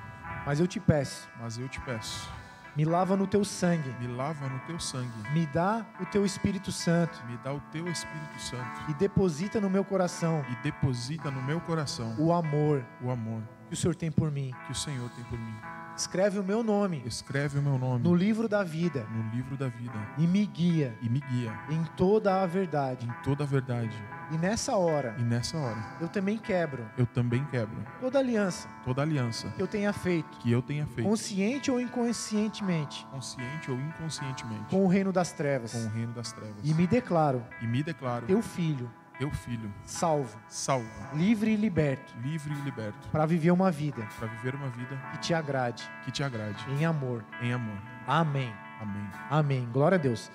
Mas 0.45 0.60
eu 0.60 0.68
te 0.68 0.80
peço. 0.80 1.30
Mas 1.39 1.58
eu 1.58 1.68
te 1.68 1.80
peço. 1.82 2.30
Me 2.76 2.86
lava 2.86 3.15
no 3.15 3.28
teu 3.28 3.45
sangue. 3.45 3.93
Me 3.99 4.07
lava 4.07 4.47
no 4.49 4.59
teu 4.61 4.80
sangue. 4.80 5.11
Me 5.32 5.45
dá 5.47 5.86
o 5.99 6.05
teu 6.07 6.26
Espírito 6.26 6.71
Santo. 6.71 7.24
Me 7.28 7.38
dá 7.43 7.53
o 7.53 7.59
teu 7.71 7.88
Espírito 7.88 8.39
Santo. 8.39 8.89
E 8.89 8.93
deposita 8.95 9.61
no 9.61 9.69
meu 9.69 9.86
coração. 9.86 10.43
E 10.49 10.63
deposita 10.63 11.30
no 11.30 11.41
meu 11.43 11.59
coração. 11.61 12.15
O 12.17 12.34
amor. 12.34 12.84
O 13.01 13.11
amor 13.11 13.43
que 13.74 13.80
o 13.80 13.82
Senhor 13.82 13.95
tem 13.95 14.11
por 14.11 14.30
mim. 14.30 14.53
Que 14.67 14.71
o 14.71 14.76
Senhor 14.76 15.09
tem 15.09 15.24
por 15.26 15.39
mim. 15.39 15.55
Escreve 15.97 16.38
o 16.39 16.43
meu 16.43 16.63
nome. 16.63 17.01
Escreve 17.05 17.57
o 17.57 17.61
meu 17.61 17.78
nome 17.78 18.03
no 18.03 18.13
livro 18.13 18.47
da 18.47 18.63
vida. 18.63 19.05
No 19.11 19.32
livro 19.32 19.57
da 19.57 19.67
vida. 19.67 19.93
E 20.17 20.28
me 20.28 20.45
guia. 20.45 20.95
E 21.01 21.09
me 21.09 21.19
guia 21.19 21.51
em 21.69 21.84
toda 21.97 22.43
a 22.43 22.45
verdade. 22.45 23.07
Em 23.07 23.24
toda 23.24 23.43
a 23.43 23.47
verdade. 23.47 23.95
E 24.34 24.38
nessa 24.38 24.76
hora. 24.76 25.16
E 25.20 25.22
nessa 25.22 25.56
hora. 25.56 25.78
Eu 26.02 26.08
também 26.08 26.40
quebro. 26.40 26.90
Eu 26.98 27.06
também 27.06 27.46
quebro. 27.46 27.78
Toda 28.02 28.18
aliança. 28.18 28.68
Toda 28.84 29.04
aliança. 29.04 29.48
Que 29.50 29.62
eu 29.62 29.68
tenha 29.68 29.94
feito. 29.94 30.40
Que 30.40 30.52
eu 30.52 30.60
tenha 30.60 30.88
feito. 30.88 31.08
Consciente 31.08 31.70
ou 31.70 31.80
inconscientemente. 31.80 33.06
Consciente 33.12 33.70
ou 33.70 33.80
inconscientemente. 33.80 34.66
Com 34.72 34.84
o 34.84 34.88
reino 34.88 35.12
das 35.12 35.32
trevas. 35.34 35.74
Com 35.74 35.86
o 35.86 35.90
reino 35.90 36.14
das 36.14 36.32
trevas. 36.34 36.56
E 36.64 36.74
me 36.74 36.88
declaro. 36.88 37.46
E 37.62 37.68
me 37.68 37.84
declaro. 37.84 38.26
Teu 38.26 38.42
filho 38.42 38.90
teu 39.20 39.30
filho, 39.30 39.72
salvo, 39.86 40.38
salvo, 40.48 40.90
livre 41.14 41.52
e 41.52 41.56
liberto, 41.56 42.14
livre 42.24 42.52
e 42.52 42.62
liberto, 42.62 43.08
para 43.10 43.28
viver 43.28 43.52
uma 43.52 43.72
vida, 43.72 44.06
para 44.18 44.28
viver 44.28 44.56
uma 44.56 44.68
vida 44.70 45.00
que 45.12 45.20
te 45.20 45.36
agrade, 45.36 45.88
que 46.04 46.12
te 46.12 46.24
agrade, 46.24 46.66
em 46.72 46.84
amor, 46.84 47.24
em 47.40 47.54
amor. 47.54 47.78
Amém. 48.08 48.52
Amém. 48.82 49.10
Amém. 49.30 49.70
Glória 49.72 49.98
a 49.98 50.02
Deus. 50.02 50.30